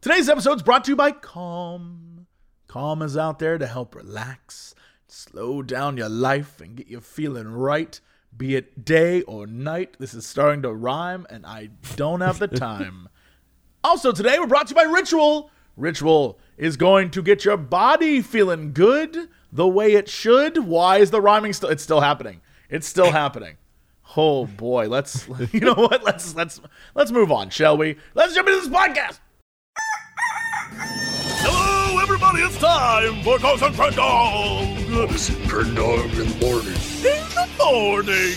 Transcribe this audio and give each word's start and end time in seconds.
Today's 0.00 0.30
episode 0.30 0.56
is 0.56 0.62
brought 0.62 0.84
to 0.84 0.92
you 0.92 0.96
by 0.96 1.12
Calm. 1.12 2.26
Calm 2.68 3.02
is 3.02 3.18
out 3.18 3.38
there 3.38 3.58
to 3.58 3.66
help 3.66 3.94
relax, 3.94 4.74
slow 5.08 5.60
down 5.60 5.98
your 5.98 6.08
life, 6.08 6.58
and 6.58 6.74
get 6.74 6.86
you 6.86 7.00
feeling 7.02 7.48
right, 7.48 8.00
be 8.34 8.56
it 8.56 8.82
day 8.82 9.20
or 9.22 9.46
night. 9.46 9.96
This 9.98 10.14
is 10.14 10.24
starting 10.24 10.62
to 10.62 10.72
rhyme, 10.72 11.26
and 11.28 11.44
I 11.44 11.68
don't 11.96 12.22
have 12.22 12.38
the 12.38 12.48
time. 12.48 13.10
also, 13.84 14.10
today 14.10 14.38
we're 14.38 14.46
brought 14.46 14.68
to 14.68 14.70
you 14.70 14.76
by 14.76 14.90
Ritual. 14.90 15.50
Ritual 15.76 16.38
is 16.56 16.78
going 16.78 17.10
to 17.10 17.22
get 17.22 17.44
your 17.44 17.58
body 17.58 18.22
feeling 18.22 18.72
good 18.72 19.28
the 19.52 19.68
way 19.68 19.92
it 19.92 20.08
should. 20.08 20.64
Why 20.64 20.96
is 20.96 21.10
the 21.10 21.20
rhyming 21.20 21.52
still? 21.52 21.68
It's 21.68 21.82
still 21.82 22.00
happening. 22.00 22.40
It's 22.70 22.86
still 22.86 23.10
happening. 23.10 23.58
Oh 24.16 24.46
boy, 24.46 24.88
let's 24.88 25.28
you 25.52 25.60
know 25.60 25.74
what? 25.74 26.02
Let's 26.04 26.34
let's 26.34 26.58
let's 26.94 27.10
move 27.10 27.30
on, 27.30 27.50
shall 27.50 27.76
we? 27.76 27.96
Let's 28.14 28.34
jump 28.34 28.48
into 28.48 28.60
this 28.60 28.68
podcast. 28.70 29.18
Hello, 32.10 32.26
everybody! 32.26 32.42
It's 32.42 32.58
time 32.58 33.22
for 33.22 33.38
Cox 33.38 33.62
and 33.62 33.72
Crendog. 33.72 34.90
Cox 34.92 35.28
and 35.28 35.38
Crendog 35.48 36.10
in 36.18 36.26
the 36.26 36.38
morning. 36.44 36.74
In 37.06 37.22
the 37.38 37.46
morning. 37.56 38.34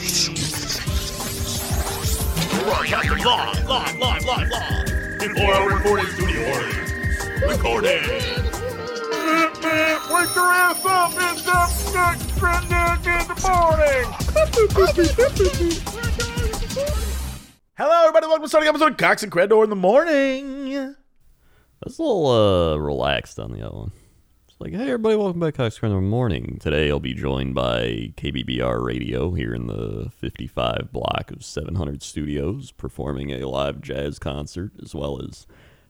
Live, 2.70 3.66
live, 3.66 3.98
live, 3.99 4.26
live, 4.26 4.49
live. 4.52 4.86
Before 5.20 5.54
our 5.55 5.70
recording 5.76 6.05
studio 6.05 6.41
audience. 6.54 6.91
Recording. 7.41 8.04
Wake 10.13 10.35
your 10.35 10.54
ass 10.54 10.85
up! 10.85 11.13
It's 11.18 11.48
up 11.48 11.71
next 11.96 12.30
Crendog 12.38 13.02
in 13.10 13.26
the 13.27 13.38
morning. 13.41 14.05
Hello, 17.76 18.02
everybody! 18.02 18.27
Welcome 18.27 18.44
to 18.44 18.49
starting 18.49 18.70
episode 18.70 18.91
of 18.91 18.98
Cox 18.98 19.24
and 19.24 19.32
Crendor 19.32 19.63
in 19.63 19.71
the 19.71 19.76
morning. 19.76 20.96
That's 21.83 21.99
a 21.99 22.01
little 22.01 22.27
uh, 22.27 22.77
relaxed 22.77 23.39
on 23.39 23.51
the 23.51 23.65
other 23.65 23.75
one. 23.75 23.91
It's 24.47 24.55
like, 24.59 24.71
hey, 24.73 24.83
everybody, 24.83 25.17
welcome 25.17 25.39
back 25.41 25.55
to 25.55 25.57
Cox 25.63 25.79
in 25.81 25.90
the 25.90 25.99
morning. 25.99 26.57
Today 26.62 26.90
I'll 26.90 26.99
be 27.01 27.13
joined 27.13 27.55
by 27.55 28.13
KBBR 28.15 28.81
Radio 28.85 29.31
here 29.31 29.53
in 29.53 29.67
the 29.67 30.09
55 30.17 30.91
block 30.93 31.31
of 31.31 31.43
700 31.43 32.01
studios, 32.01 32.71
performing 32.71 33.31
a 33.31 33.48
live 33.49 33.81
jazz 33.81 34.17
concert 34.17 34.71
as 34.81 34.95
well 34.95 35.21
as 35.21 35.45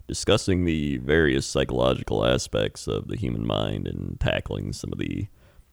discussing 0.08 0.66
the 0.66 0.98
various 0.98 1.46
psychological 1.46 2.26
aspects 2.26 2.88
of 2.88 3.08
the 3.08 3.16
human 3.16 3.46
mind 3.46 3.88
and 3.88 4.20
tackling 4.20 4.74
some 4.74 4.92
of 4.92 4.98
the 5.00 5.28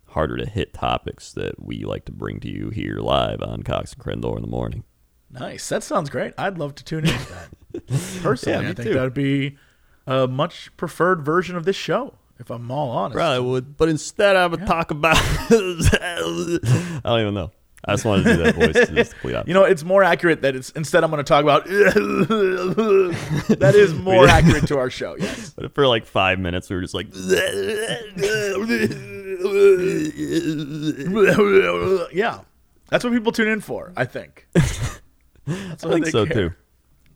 harder 0.08 0.36
to 0.36 0.44
hit 0.46 0.74
topics 0.74 1.32
that 1.32 1.62
we 1.64 1.84
like 1.84 2.05
to 2.05 2.12
bring 2.12 2.40
to 2.40 2.48
you 2.50 2.68
here 2.68 2.96
live 2.98 3.40
on 3.40 3.62
Cox 3.62 3.94
and 3.94 4.02
Crendor 4.02 4.36
in 4.36 4.42
the 4.42 4.48
morning. 4.48 4.84
Nice. 5.30 5.68
That 5.70 5.82
sounds 5.82 6.10
great. 6.10 6.34
I'd 6.36 6.58
love 6.58 6.74
to 6.74 6.84
tune 6.84 7.06
in 7.06 7.16
to 7.18 7.28
that. 7.32 8.20
Personally, 8.22 8.64
Yeah, 8.64 8.70
I 8.70 8.74
think 8.74 8.88
too. 8.88 8.94
that 8.94 9.02
would 9.02 9.14
be 9.14 9.56
a 10.06 10.26
much 10.26 10.70
preferred 10.76 11.24
version 11.24 11.56
of 11.56 11.64
this 11.64 11.76
show, 11.76 12.14
if 12.38 12.50
I'm 12.50 12.70
all 12.70 12.90
honest. 12.90 13.16
Probably 13.16 13.50
would, 13.50 13.76
but 13.76 13.88
instead 13.88 14.36
I 14.36 14.46
would 14.46 14.66
talk 14.66 14.90
about. 14.90 15.16
I 15.18 17.00
don't 17.04 17.20
even 17.20 17.34
know. 17.34 17.50
I 17.82 17.94
just 17.94 18.04
wanted 18.04 18.24
to 18.24 18.36
do 18.36 18.42
that 18.42 18.54
voice. 18.56 18.86
To 18.86 18.94
just 18.94 19.12
complete 19.12 19.36
opposite. 19.36 19.44
You 19.48 19.54
know, 19.54 19.64
it's 19.64 19.84
more 19.84 20.04
accurate 20.04 20.42
that 20.42 20.54
it's 20.54 20.68
instead 20.70 21.02
I'm 21.02 21.10
going 21.10 21.24
to 21.24 21.28
talk 21.28 21.42
about 21.42 21.64
that 21.68 22.92
is 23.74 23.94
more 23.94 24.28
accurate 24.28 24.66
to 24.68 24.76
our 24.76 24.90
show. 24.90 25.16
Yes. 25.18 25.54
But 25.56 25.74
for 25.74 25.86
like 25.86 26.04
five 26.04 26.38
minutes, 26.38 26.68
we 26.68 26.76
were 26.76 26.82
just 26.82 26.92
like, 26.92 27.06
yeah. 32.12 32.40
That's 32.90 33.04
what 33.04 33.12
people 33.12 33.32
tune 33.32 33.48
in 33.48 33.60
for, 33.60 33.92
I 33.96 34.04
think. 34.04 34.46
That's 34.52 35.84
I 35.84 35.90
think 35.90 36.06
so 36.08 36.26
care. 36.26 36.50
too. 36.50 36.54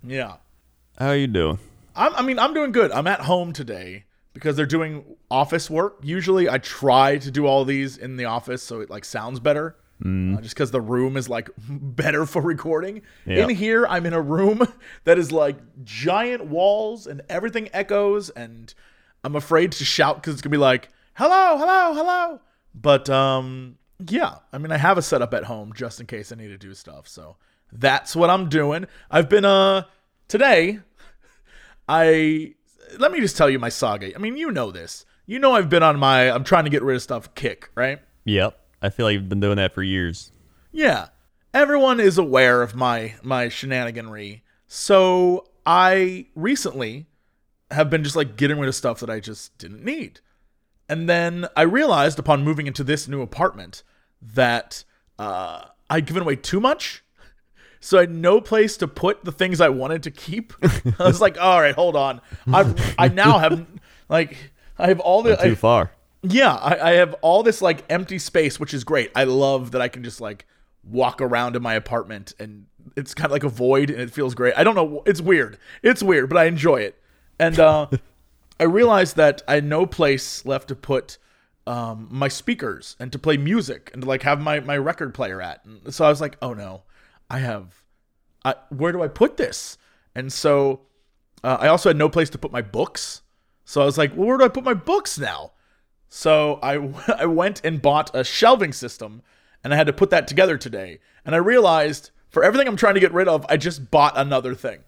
Yeah. 0.03 0.37
How 0.99 1.09
are 1.09 1.17
you 1.17 1.27
doing? 1.27 1.59
I'm, 1.95 2.15
I 2.15 2.23
mean, 2.23 2.39
I'm 2.39 2.55
doing 2.55 2.73
good. 2.73 2.91
I'm 2.93 3.07
at 3.07 3.21
home 3.21 3.53
today 3.53 4.05
because 4.33 4.57
they're 4.57 4.67
doing 4.67 5.05
office 5.31 5.71
work. 5.71 5.99
Usually, 6.03 6.49
I 6.49 6.59
try 6.59 7.19
to 7.19 7.31
do 7.31 7.47
all 7.47 7.65
these 7.65 7.97
in 7.97 8.17
the 8.17 8.25
office 8.25 8.63
so 8.63 8.81
it 8.81 8.91
like 8.91 9.05
sounds 9.05 9.41
better, 9.41 9.77
uh, 10.05 10.41
just 10.41 10.55
because 10.55 10.71
the 10.71 10.81
room 10.81 11.17
is 11.17 11.29
like 11.29 11.51
better 11.69 12.27
for 12.27 12.43
recording. 12.43 13.03
Yeah. 13.27 13.45
In 13.45 13.51
here, 13.51 13.87
I'm 13.87 14.07
in 14.07 14.13
a 14.13 14.21
room 14.21 14.67
that 15.05 15.19
is 15.19 15.33
like 15.33 15.57
giant 15.85 16.47
walls 16.47 17.07
and 17.07 17.23
everything 17.29 17.69
echoes, 17.73 18.31
and 18.31 18.73
I'm 19.23 19.37
afraid 19.37 19.73
to 19.73 19.85
shout 19.85 20.17
because 20.17 20.35
it's 20.35 20.43
gonna 20.43 20.51
be 20.53 20.59
like, 20.59 20.91
"Hello, 21.15 21.57
hello, 21.57 21.95
hello." 21.95 22.41
But 22.75 23.09
um, 23.09 23.79
yeah, 24.09 24.37
I 24.53 24.59
mean, 24.59 24.73
I 24.73 24.77
have 24.77 24.99
a 24.99 25.03
setup 25.03 25.33
at 25.33 25.45
home 25.45 25.73
just 25.75 26.01
in 26.01 26.07
case 26.07 26.33
I 26.33 26.35
need 26.35 26.49
to 26.49 26.59
do 26.59 26.75
stuff. 26.75 27.07
So 27.07 27.37
that's 27.73 28.17
what 28.17 28.31
I'm 28.31 28.49
doing. 28.49 28.87
I've 29.11 29.29
been 29.29 29.45
uh 29.45 29.85
today. 30.29 30.81
I 31.89 32.55
let 32.99 33.13
me 33.13 33.21
just 33.21 33.37
tell 33.37 33.51
you 33.51 33.59
my 33.59 33.69
saga. 33.69 34.15
I 34.15 34.19
mean, 34.19 34.37
you 34.37 34.51
know 34.51 34.71
this. 34.71 35.05
You 35.27 35.39
know 35.39 35.53
I've 35.53 35.69
been 35.69 35.83
on 35.83 35.99
my 35.99 36.31
I'm 36.31 36.45
trying 36.45 36.65
to 36.65 36.71
get 36.71 36.83
rid 36.83 36.97
of 36.97 37.03
stuff 37.03 37.35
kick, 37.35 37.71
right? 37.75 38.01
Yep. 38.25 38.59
I 38.83 38.91
feel 38.91 39.07
like 39.07 39.15
you've 39.15 39.29
been 39.29 39.41
doing 39.41 39.57
that 39.57 39.73
for 39.75 39.83
years. 39.83 40.31
Yeah. 40.73 41.09
Everyone 41.53 42.01
is 42.01 42.19
aware 42.19 42.63
of 42.63 42.75
my 42.75 43.15
my 43.23 43.47
shenaniganry. 43.47 44.43
So 44.67 45.47
I 45.67 46.27
recently 46.35 47.07
have 47.71 47.91
been 47.91 48.05
just 48.05 48.17
like 48.17 48.37
getting 48.37 48.59
rid 48.59 48.69
of 48.69 48.75
stuff 48.75 49.01
that 49.01 49.11
I 49.11 49.21
just 49.21 49.57
didn't 49.59 49.85
need. 49.85 50.21
And 50.89 51.09
then 51.09 51.47
I 51.57 51.63
realized 51.63 52.19
upon 52.19 52.45
moving 52.45 52.67
into 52.67 52.85
this 52.85 53.09
new 53.09 53.23
apartment 53.23 53.83
that 54.21 54.85
uh, 55.19 55.67
I'd 55.89 56.07
given 56.07 56.23
away 56.23 56.37
too 56.37 56.61
much. 56.61 57.04
So 57.85 57.99
I 57.99 58.03
had 58.03 58.11
no 58.15 58.41
place 58.41 58.79
to 58.79 58.89
put 58.89 59.25
the 59.27 59.33
things 59.33 59.61
I 59.61 59.69
wanted 59.69 60.03
to 60.05 60.11
keep. 60.11 60.55
I 60.99 61.05
was 61.05 61.21
like, 61.21 61.39
all 61.39 61.61
right, 61.61 61.75
hold 61.75 61.97
on. 61.97 62.23
I 62.51 62.75
I 62.99 63.09
now 63.09 63.39
have 63.39 63.67
like 64.09 64.37
I 64.79 64.87
have 64.89 65.01
all 65.01 65.23
the 65.23 65.31
Not 65.31 65.41
too 65.43 65.51
I- 65.53 65.55
far. 65.55 65.91
yeah, 66.23 66.55
I, 66.55 66.79
I 66.79 66.93
have 66.93 67.15
all 67.21 67.43
this 67.43 67.61
like 67.61 67.85
empty 67.91 68.19
space, 68.19 68.59
which 68.59 68.73
is 68.73 68.85
great. 68.85 69.11
I 69.15 69.25
love 69.25 69.73
that 69.73 69.83
I 69.83 69.89
can 69.89 70.03
just 70.03 70.19
like 70.21 70.47
walk 70.83 71.21
around 71.21 71.57
in 71.57 71.63
my 71.63 71.75
apartment 71.75 72.33
and 72.39 72.67
it's 72.97 73.13
kind 73.13 73.27
of 73.27 73.33
like 73.33 73.45
a 73.45 73.49
void 73.51 73.91
and 73.91 74.01
it 74.01 74.11
feels 74.11 74.35
great. 74.35 74.55
I 74.57 74.65
don't 74.65 74.75
know. 74.75 75.03
It's 75.05 75.21
weird. 75.21 75.59
It's 75.83 76.03
weird, 76.03 76.29
but 76.31 76.39
I 76.39 76.45
enjoy 76.45 76.77
it. 76.77 76.99
And 77.39 77.59
uh, 77.61 77.89
I 78.61 78.65
realized 78.65 79.17
that 79.17 79.43
I 79.47 79.57
had 79.57 79.65
no 79.65 79.85
place 79.85 80.45
left 80.47 80.69
to 80.69 80.75
put 80.75 81.19
um, 81.67 82.09
my 82.11 82.29
speakers 82.29 82.97
and 82.99 83.13
to 83.13 83.19
play 83.19 83.37
music 83.37 83.91
and 83.93 84.03
to 84.03 84.09
like 84.09 84.23
have 84.23 84.41
my, 84.41 84.61
my 84.61 84.77
record 84.79 85.13
player 85.13 85.43
at. 85.43 85.63
And 85.67 85.93
so 85.95 86.05
I 86.05 86.09
was 86.09 86.21
like, 86.23 86.37
oh 86.41 86.55
no, 86.55 86.83
I 87.31 87.39
have, 87.39 87.83
I, 88.45 88.55
where 88.71 88.93
do 88.93 89.03
I 89.03 89.09
put 89.09 89.37
this? 89.37 89.79
And 90.15 90.33
so 90.33 90.83
uh, 91.43 91.59
I 91.61 91.69
also 91.69 91.89
had 91.89 91.97
no 91.97 92.09
place 92.09 92.31
to 92.31 92.39
put 92.39 92.53
my 92.53 92.63
books. 92.63 93.23
So 93.65 93.83
I 93.83 93.85
was 93.85 93.99
like, 93.99 94.17
well, 94.17 94.29
where 94.29 94.39
do 94.39 94.45
I 94.45 94.49
put 94.49 94.65
my 94.65 94.75
books 94.75 95.19
now? 95.19 95.53
So 96.09 96.59
I, 96.63 96.75
I 97.19 97.27
went 97.27 97.61
and 97.65 97.83
bought 97.83 98.15
a 98.15 98.25
shelving 98.25 98.73
system 98.73 99.23
and 99.63 99.73
I 99.73 99.77
had 99.77 99.87
to 99.87 99.93
put 99.93 100.11
that 100.11 100.29
together 100.29 100.57
today. 100.59 101.01
And 101.25 101.35
I 101.35 101.39
realized 101.39 102.11
for 102.29 102.45
everything 102.45 102.69
I'm 102.69 102.77
trying 102.77 102.95
to 102.95 103.01
get 103.01 103.13
rid 103.13 103.29
of, 103.29 103.47
I 103.49 103.57
just 103.57 103.91
bought 103.91 104.13
another 104.17 104.55
thing. 104.55 104.81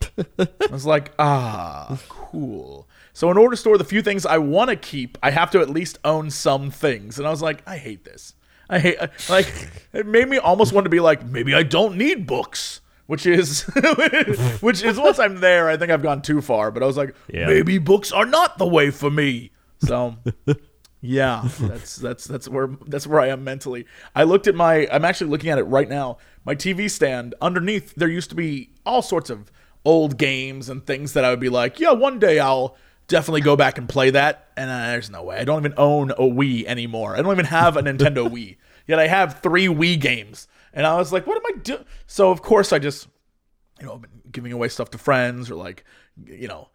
I 0.38 0.48
was 0.70 0.86
like, 0.86 1.12
ah, 1.18 2.00
cool. 2.08 2.88
So 3.12 3.30
in 3.30 3.36
order 3.36 3.54
to 3.54 3.60
store 3.60 3.78
the 3.78 3.84
few 3.84 4.02
things 4.02 4.24
I 4.24 4.38
want 4.38 4.70
to 4.70 4.76
keep, 4.76 5.18
I 5.22 5.30
have 5.30 5.50
to 5.52 5.60
at 5.60 5.68
least 5.68 5.98
own 6.04 6.30
some 6.30 6.70
things. 6.70 7.18
And 7.18 7.26
I 7.26 7.30
was 7.30 7.42
like, 7.42 7.62
I 7.66 7.76
hate 7.76 8.04
this. 8.04 8.34
I 8.72 8.78
hate 8.78 8.98
like 9.28 9.52
it 9.92 10.06
made 10.06 10.28
me 10.28 10.38
almost 10.38 10.72
want 10.72 10.86
to 10.86 10.90
be 10.90 11.00
like, 11.00 11.24
maybe 11.24 11.54
I 11.54 11.62
don't 11.62 11.96
need 11.96 12.26
books. 12.26 12.80
Which 13.06 13.26
is 13.26 13.62
which 14.60 14.82
is 14.82 14.98
once 14.98 15.18
I'm 15.18 15.40
there, 15.40 15.68
I 15.68 15.76
think 15.76 15.90
I've 15.90 16.02
gone 16.02 16.22
too 16.22 16.40
far. 16.40 16.70
But 16.70 16.82
I 16.82 16.86
was 16.86 16.96
like, 16.96 17.14
Yeah. 17.28 17.46
maybe 17.46 17.78
books 17.78 18.10
are 18.12 18.24
not 18.24 18.58
the 18.58 18.66
way 18.66 18.90
for 18.90 19.10
me. 19.10 19.50
So 19.80 20.16
yeah, 21.00 21.48
that's 21.60 21.96
that's 21.96 22.24
that's 22.24 22.48
where 22.48 22.68
that's 22.86 23.06
where 23.06 23.20
I 23.20 23.28
am 23.28 23.42
mentally. 23.44 23.86
I 24.14 24.22
looked 24.22 24.46
at 24.46 24.54
my 24.54 24.88
I'm 24.90 25.04
actually 25.04 25.30
looking 25.30 25.50
at 25.50 25.58
it 25.58 25.64
right 25.64 25.88
now. 25.88 26.18
My 26.44 26.54
TV 26.54 26.88
stand 26.90 27.34
underneath 27.40 27.92
there 27.96 28.08
used 28.08 28.30
to 28.30 28.36
be 28.36 28.70
all 28.86 29.02
sorts 29.02 29.28
of 29.30 29.50
old 29.84 30.16
games 30.16 30.68
and 30.68 30.86
things 30.86 31.12
that 31.14 31.24
I 31.24 31.30
would 31.30 31.40
be 31.40 31.48
like, 31.48 31.80
yeah, 31.80 31.90
one 31.90 32.20
day 32.20 32.38
I'll 32.38 32.76
definitely 33.08 33.40
go 33.40 33.56
back 33.56 33.78
and 33.78 33.88
play 33.88 34.10
that. 34.10 34.48
And 34.56 34.70
uh, 34.70 34.86
there's 34.86 35.10
no 35.10 35.24
way. 35.24 35.38
I 35.38 35.44
don't 35.44 35.60
even 35.60 35.74
own 35.76 36.12
a 36.12 36.18
Wii 36.20 36.64
anymore. 36.66 37.16
I 37.16 37.22
don't 37.22 37.32
even 37.32 37.46
have 37.46 37.76
a 37.76 37.82
Nintendo 37.82 38.28
Wii. 38.32 38.56
Yet 38.86 38.98
I 38.98 39.06
have 39.06 39.40
three 39.40 39.66
Wii 39.66 40.00
games. 40.00 40.48
And 40.72 40.86
I 40.86 40.96
was 40.96 41.12
like, 41.12 41.26
what 41.26 41.36
am 41.36 41.54
I 41.54 41.58
doing? 41.60 41.84
So 42.06 42.30
of 42.30 42.42
course 42.42 42.72
I 42.72 42.78
just 42.78 43.08
you 43.82 43.88
know, 43.88 43.98
been 43.98 44.10
giving 44.30 44.52
away 44.52 44.68
stuff 44.68 44.90
to 44.92 44.98
friends 44.98 45.50
or 45.50 45.56
like, 45.56 45.84
you 46.24 46.48
know, 46.48 46.68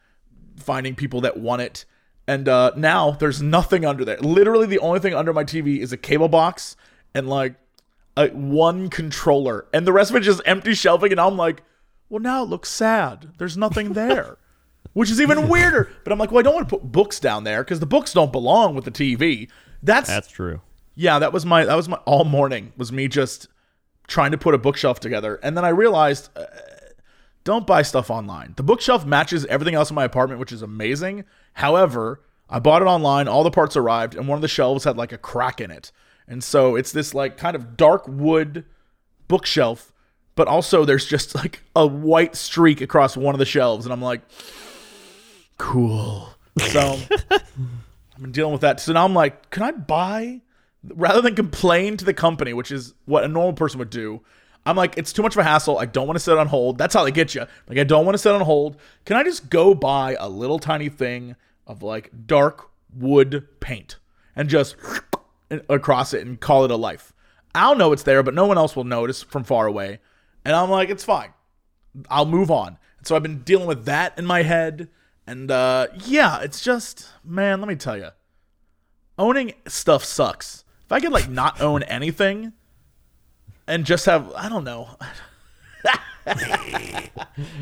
finding 0.58 0.94
people 0.94 1.22
that 1.22 1.38
want 1.38 1.62
it. 1.62 1.86
And 2.28 2.50
uh, 2.50 2.74
now 2.76 3.12
there's 3.12 3.42
nothing 3.42 3.86
under 3.86 4.04
there. 4.04 4.18
Literally, 4.18 4.68
the 4.68 4.80
only 4.80 5.00
thing 5.00 5.14
under 5.14 5.32
my 5.32 5.46
TV 5.46 5.80
is 5.80 5.94
a 5.94 5.98
cable 5.98 6.28
box 6.28 6.76
and 7.16 7.30
like 7.30 7.56
a 8.18 8.28
one 8.30 8.90
controller, 8.90 9.68
and 9.74 9.88
the 9.88 9.94
rest 9.94 10.10
of 10.10 10.18
it 10.18 10.22
just 10.22 10.42
empty 10.46 10.74
shelving. 10.74 11.12
And 11.12 11.22
I'm 11.22 11.38
like, 11.38 11.64
well, 12.10 12.20
now 12.20 12.44
it 12.44 12.50
looks 12.50 12.70
sad. 12.70 13.32
There's 13.38 13.56
nothing 13.56 13.94
there, 13.94 14.38
which 14.94 15.10
is 15.10 15.22
even 15.22 15.48
weirder. 15.48 15.90
But 16.04 16.12
I'm 16.12 16.20
like, 16.20 16.32
well, 16.32 16.40
I 16.40 16.42
don't 16.42 16.56
want 16.56 16.68
to 16.68 16.78
put 16.78 16.92
books 16.92 17.22
down 17.22 17.46
there 17.46 17.64
because 17.64 17.80
the 17.80 17.86
books 17.86 18.12
don't 18.12 18.34
belong 18.34 18.76
with 18.76 18.84
the 18.84 18.92
TV. 18.92 19.50
That's 19.82 20.10
That's 20.10 20.28
true. 20.28 20.60
Yeah, 20.98 21.20
that 21.20 21.32
was 21.32 21.46
my 21.46 21.64
that 21.64 21.76
was 21.76 21.88
my 21.88 21.98
all 22.06 22.26
morning 22.26 22.74
was 22.76 22.92
me 22.92 23.08
just 23.08 23.48
trying 24.08 24.32
to 24.32 24.38
put 24.38 24.56
a 24.56 24.58
bookshelf 24.58 25.00
together, 25.00 25.40
and 25.44 25.56
then 25.56 25.64
I 25.64 25.70
realized 25.70 26.30
uh, 26.36 26.46
don't 27.44 27.68
buy 27.68 27.84
stuff 27.84 28.10
online. 28.10 28.54
The 28.58 28.64
bookshelf 28.64 29.06
matches 29.06 29.46
everything 29.46 29.76
else 29.76 29.92
in 29.92 29.96
my 29.96 30.04
apartment, 30.04 30.40
which 30.40 30.52
is 30.52 30.64
amazing. 30.64 31.24
However, 31.54 32.24
I 32.50 32.58
bought 32.58 32.82
it 32.82 32.86
online, 32.86 33.28
all 33.28 33.44
the 33.44 33.52
parts 33.52 33.78
arrived, 33.78 34.16
and 34.16 34.28
one 34.28 34.38
of 34.38 34.42
the 34.42 34.48
shelves 34.48 34.86
had 34.86 34.98
like 34.98 35.12
a 35.12 35.20
crack 35.20 35.62
in 35.62 35.70
it. 35.70 35.92
And 36.28 36.44
so 36.44 36.76
it's 36.76 36.92
this 36.92 37.14
like 37.14 37.38
kind 37.38 37.56
of 37.56 37.78
dark 37.78 38.08
wood 38.08 38.66
bookshelf, 39.28 39.94
but 40.36 40.48
also 40.48 40.84
there's 40.84 41.06
just 41.06 41.36
like 41.36 41.62
a 41.76 41.86
white 41.86 42.36
streak 42.36 42.82
across 42.82 43.16
one 43.16 43.36
of 43.36 43.40
the 43.40 43.46
shelves. 43.46 43.86
And 43.86 43.94
I'm 43.94 44.02
like, 44.02 44.22
cool. 45.60 46.30
So 46.58 47.00
I've 47.32 48.20
been 48.20 48.32
dealing 48.32 48.52
with 48.52 48.62
that. 48.62 48.80
So 48.80 48.94
now 48.94 49.06
I'm 49.06 49.14
like, 49.14 49.52
can 49.52 49.62
I 49.62 49.72
buy 49.72 50.42
rather 50.96 51.22
than 51.22 51.36
complain 51.36 51.98
to 51.98 52.06
the 52.06 52.14
company, 52.14 52.54
which 52.54 52.72
is 52.72 52.94
what 53.06 53.24
a 53.24 53.28
normal 53.28 53.54
person 53.54 53.80
would 53.80 53.90
do? 53.90 54.22
I'm 54.66 54.76
like, 54.76 54.98
it's 54.98 55.14
too 55.14 55.22
much 55.22 55.34
of 55.34 55.40
a 55.40 55.44
hassle. 55.44 55.78
I 55.78 55.86
don't 55.86 56.08
want 56.08 56.18
to 56.18 56.24
sit 56.24 56.38
on 56.38 56.48
hold. 56.48 56.78
That's 56.78 56.94
how 56.94 57.06
they 57.06 57.12
get 57.12 57.34
you. 57.34 57.46
Like, 57.70 57.78
I 57.78 57.86
don't 57.86 58.06
want 58.06 58.16
to 58.16 58.20
sit 58.20 58.34
on 58.34 58.42
hold. 58.42 58.78
Can 59.06 59.16
I 59.16 59.24
just 59.24 59.50
go 59.50 59.74
buy 59.74 60.18
a 60.20 60.28
little 60.28 60.60
tiny 60.60 60.90
thing 60.90 61.36
of 61.66 61.84
like 61.84 62.12
dark 62.26 62.70
wood 62.94 63.48
paint 63.62 63.98
and 64.36 64.50
just 64.50 64.76
across 65.70 66.14
it 66.14 66.26
and 66.28 66.40
call 66.40 66.66
it 66.66 66.72
a 66.72 66.76
life? 66.76 67.14
I'll 67.56 67.76
know 67.76 67.94
it's 67.94 68.04
there, 68.04 68.24
but 68.24 68.34
no 68.34 68.46
one 68.46 68.58
else 68.58 68.76
will 68.76 68.84
notice 68.84 69.24
from 69.24 69.46
far 69.46 69.68
away. 69.68 70.00
And 70.44 70.54
I'm 70.54 70.70
like, 70.70 70.90
it's 70.90 71.04
fine. 71.04 71.34
I'll 72.10 72.26
move 72.26 72.52
on. 72.52 72.78
And 72.98 73.08
so 73.08 73.16
I've 73.16 73.24
been 73.24 73.44
dealing 73.44 73.68
with 73.68 73.86
that 73.86 74.18
in 74.18 74.26
my 74.26 74.44
head. 74.44 74.90
And 75.26 75.50
uh, 75.50 75.88
yeah, 76.06 76.42
it's 76.42 76.62
just, 76.62 77.08
man, 77.24 77.62
let 77.62 77.68
me 77.68 77.76
tell 77.76 77.98
you, 77.98 78.10
owning 79.18 79.54
stuff 79.66 80.04
sucks. 80.04 80.66
If 80.88 80.92
I 80.92 81.00
could 81.00 81.12
like 81.12 81.30
not 81.30 81.62
own 81.62 81.84
anything 81.84 82.54
and 83.68 83.86
just 83.86 84.06
have, 84.06 84.32
I 84.34 84.50
don't 84.50 84.64
know. 84.64 84.90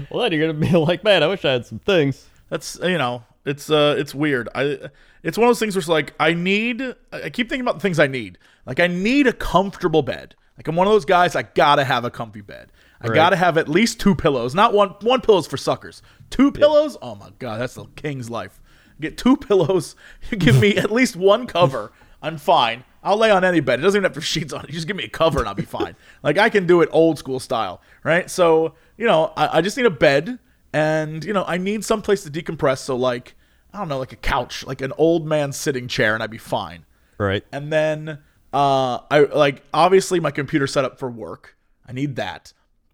Well, 0.10 0.24
then 0.24 0.32
you're 0.32 0.48
gonna 0.48 0.60
be 0.60 0.72
like, 0.78 1.04
man, 1.04 1.22
I 1.22 1.28
wish 1.28 1.44
I 1.46 1.52
had 1.52 1.66
some 1.66 1.80
things. 1.80 2.28
That's 2.50 2.80
you 2.82 2.98
know, 2.98 3.24
it's 3.46 3.70
uh, 3.70 3.96
it's 3.98 4.16
weird. 4.16 4.48
I, 4.56 4.90
it's 5.24 5.38
one 5.38 5.48
of 5.48 5.50
those 5.50 5.60
things 5.60 5.76
where 5.76 5.82
it's 5.82 5.90
like 5.90 6.14
I 6.20 6.34
need. 6.34 6.82
I 7.12 7.30
keep 7.30 7.50
thinking 7.50 7.62
about 7.62 7.76
the 7.76 7.82
things 7.82 8.00
I 8.00 8.08
need. 8.08 8.38
Like 8.66 8.80
I 8.80 8.88
need 8.88 9.28
a 9.28 9.34
comfortable 9.34 10.02
bed. 10.02 10.36
Like 10.58 10.68
I'm 10.68 10.76
one 10.76 10.88
of 10.88 10.94
those 10.94 11.06
guys. 11.06 11.36
I 11.36 11.44
gotta 11.44 11.84
have 11.84 12.06
a 12.06 12.10
comfy 12.12 12.42
bed. 12.42 12.72
I 13.02 13.08
Right. 13.08 13.16
gotta 13.16 13.36
have 13.36 13.58
at 13.58 13.68
least 13.68 14.00
two 14.00 14.16
pillows. 14.16 14.56
Not 14.56 14.74
one. 14.74 14.90
One 15.02 15.22
pillow's 15.22 15.48
for 15.48 15.58
suckers. 15.58 16.02
Two 16.30 16.52
pillows. 16.52 16.98
Oh 17.02 17.16
my 17.16 17.32
god, 17.40 17.60
that's 17.60 17.76
the 17.76 17.86
king's 17.96 18.30
life. 18.30 18.62
Get 19.02 19.18
two 19.18 19.36
pillows. 19.38 19.96
You 20.32 20.38
give 20.38 20.60
me 20.60 20.78
at 20.78 20.92
least 20.92 21.16
one 21.18 21.46
cover. 21.48 21.92
I'm 22.22 22.38
fine. 22.38 22.86
I'll 23.06 23.18
lay 23.18 23.30
on 23.30 23.44
any 23.44 23.60
bed. 23.60 23.80
It 23.80 23.84
doesn't 23.84 24.00
even 24.00 24.04
have 24.04 24.14
to 24.14 24.20
have 24.20 24.26
sheets 24.26 24.52
on 24.52 24.64
it. 24.64 24.70
You 24.70 24.74
just 24.74 24.88
give 24.88 24.96
me 24.96 25.04
a 25.04 25.10
cover 25.10 25.40
and 25.40 25.48
I'll 25.48 25.54
be 25.54 25.64
fine. 25.64 25.96
like 26.24 26.40
I 26.40 26.50
can 26.50 26.66
do 26.66 26.82
it 26.82 26.90
old 26.92 27.20
school 27.20 27.40
style, 27.40 27.80
right? 28.04 28.30
So 28.30 28.74
you 28.98 29.06
know, 29.06 29.32
I, 29.38 29.60
I 29.60 29.62
just 29.62 29.78
need 29.78 29.86
a 29.86 29.92
bed, 29.92 30.40
and 30.74 31.24
you 31.24 31.32
know, 31.32 31.46
I 31.48 31.58
need 31.58 31.86
some 31.86 32.02
place 32.02 32.24
to 32.24 32.32
decompress. 32.32 32.80
So 32.80 32.96
like, 32.96 33.36
I 33.72 33.78
don't 33.78 33.88
know, 33.88 34.00
like 34.00 34.12
a 34.12 34.18
couch, 34.18 34.66
like 34.66 34.82
an 34.82 34.92
old 34.98 35.28
man 35.28 35.52
sitting 35.52 35.88
chair, 35.88 36.16
and 36.16 36.24
I'd 36.24 36.32
be 36.32 36.40
fine. 36.40 36.86
Right. 37.20 37.46
And 37.52 37.72
then 37.72 38.20
uh, 38.52 39.00
I 39.12 39.28
like 39.34 39.64
obviously 39.72 40.20
my 40.20 40.32
computer 40.32 40.66
set 40.66 40.84
up 40.84 40.98
for 40.98 41.10
work. 41.10 41.56
I 41.88 41.94
need 41.94 42.16
that, 42.16 42.54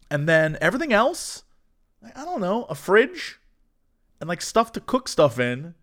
and 0.10 0.28
then 0.28 0.58
everything 0.60 0.92
else, 0.92 1.44
I 2.16 2.26
don't 2.26 2.42
know, 2.42 2.66
a 2.66 2.76
fridge, 2.76 3.40
and 4.20 4.28
like 4.28 4.42
stuff 4.42 4.74
to 4.74 4.82
cook 4.82 5.08
stuff 5.08 5.40
in, 5.40 5.76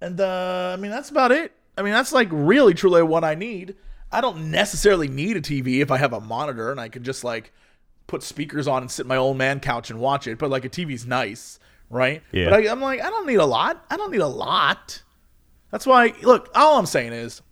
and 0.00 0.20
uh, 0.20 0.76
I 0.78 0.80
mean 0.80 0.92
that's 0.92 1.10
about 1.10 1.32
it. 1.32 1.52
I 1.78 1.82
mean 1.82 1.92
that's 1.92 2.12
like 2.12 2.28
really 2.30 2.74
truly 2.74 3.02
what 3.02 3.24
I 3.24 3.34
need. 3.34 3.76
I 4.10 4.20
don't 4.20 4.50
necessarily 4.50 5.08
need 5.08 5.36
a 5.36 5.40
TV 5.40 5.80
if 5.80 5.90
I 5.90 5.98
have 5.98 6.12
a 6.12 6.20
monitor 6.20 6.70
and 6.70 6.80
I 6.80 6.88
can 6.88 7.04
just 7.04 7.24
like 7.24 7.52
put 8.06 8.22
speakers 8.22 8.66
on 8.66 8.82
and 8.82 8.90
sit 8.90 9.02
in 9.02 9.08
my 9.08 9.16
old 9.16 9.36
man 9.36 9.60
couch 9.60 9.90
and 9.90 10.00
watch 10.00 10.26
it. 10.26 10.38
But 10.38 10.50
like 10.50 10.64
a 10.64 10.68
TV's 10.68 11.06
nice, 11.06 11.60
right? 11.88 12.22
Yeah. 12.32 12.50
But 12.50 12.54
I, 12.54 12.70
I'm 12.70 12.80
like 12.80 13.00
I 13.00 13.10
don't 13.10 13.26
need 13.26 13.36
a 13.36 13.46
lot. 13.46 13.84
I 13.90 13.96
don't 13.96 14.10
need 14.10 14.20
a 14.20 14.26
lot. 14.26 15.02
That's 15.70 15.86
why. 15.86 16.14
Look, 16.22 16.50
all 16.54 16.78
I'm 16.78 16.86
saying 16.86 17.12
is, 17.12 17.42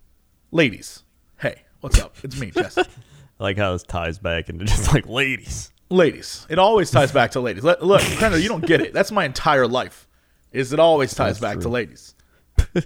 ladies, 0.51 1.03
hey, 1.39 1.63
what's 1.81 2.01
up? 2.01 2.17
It's 2.23 2.39
me, 2.41 2.51
Jess. 2.51 2.79
I 3.39 3.43
like 3.43 3.59
how 3.59 3.73
this 3.73 3.83
ties 3.83 4.19
back 4.19 4.49
into 4.49 4.65
just 4.65 4.93
like 4.93 5.07
ladies. 5.07 5.71
ladies. 5.91 6.47
It 6.49 6.59
always 6.59 6.91
ties 6.91 7.13
back 7.13 7.33
to 7.33 7.41
ladies. 7.41 7.63
Let, 7.63 7.83
look, 7.83 8.01
Kendall, 8.01 8.41
you 8.41 8.49
don't 8.49 8.65
get 8.65 8.81
it. 8.81 8.95
That's 8.95 9.13
my 9.13 9.25
entire 9.25 9.67
life. 9.67 10.09
Is 10.53 10.73
it 10.73 10.81
always 10.81 11.15
ties 11.15 11.39
That's 11.39 11.55
back 11.57 11.63
to 11.63 11.69
ladies? 11.69 12.15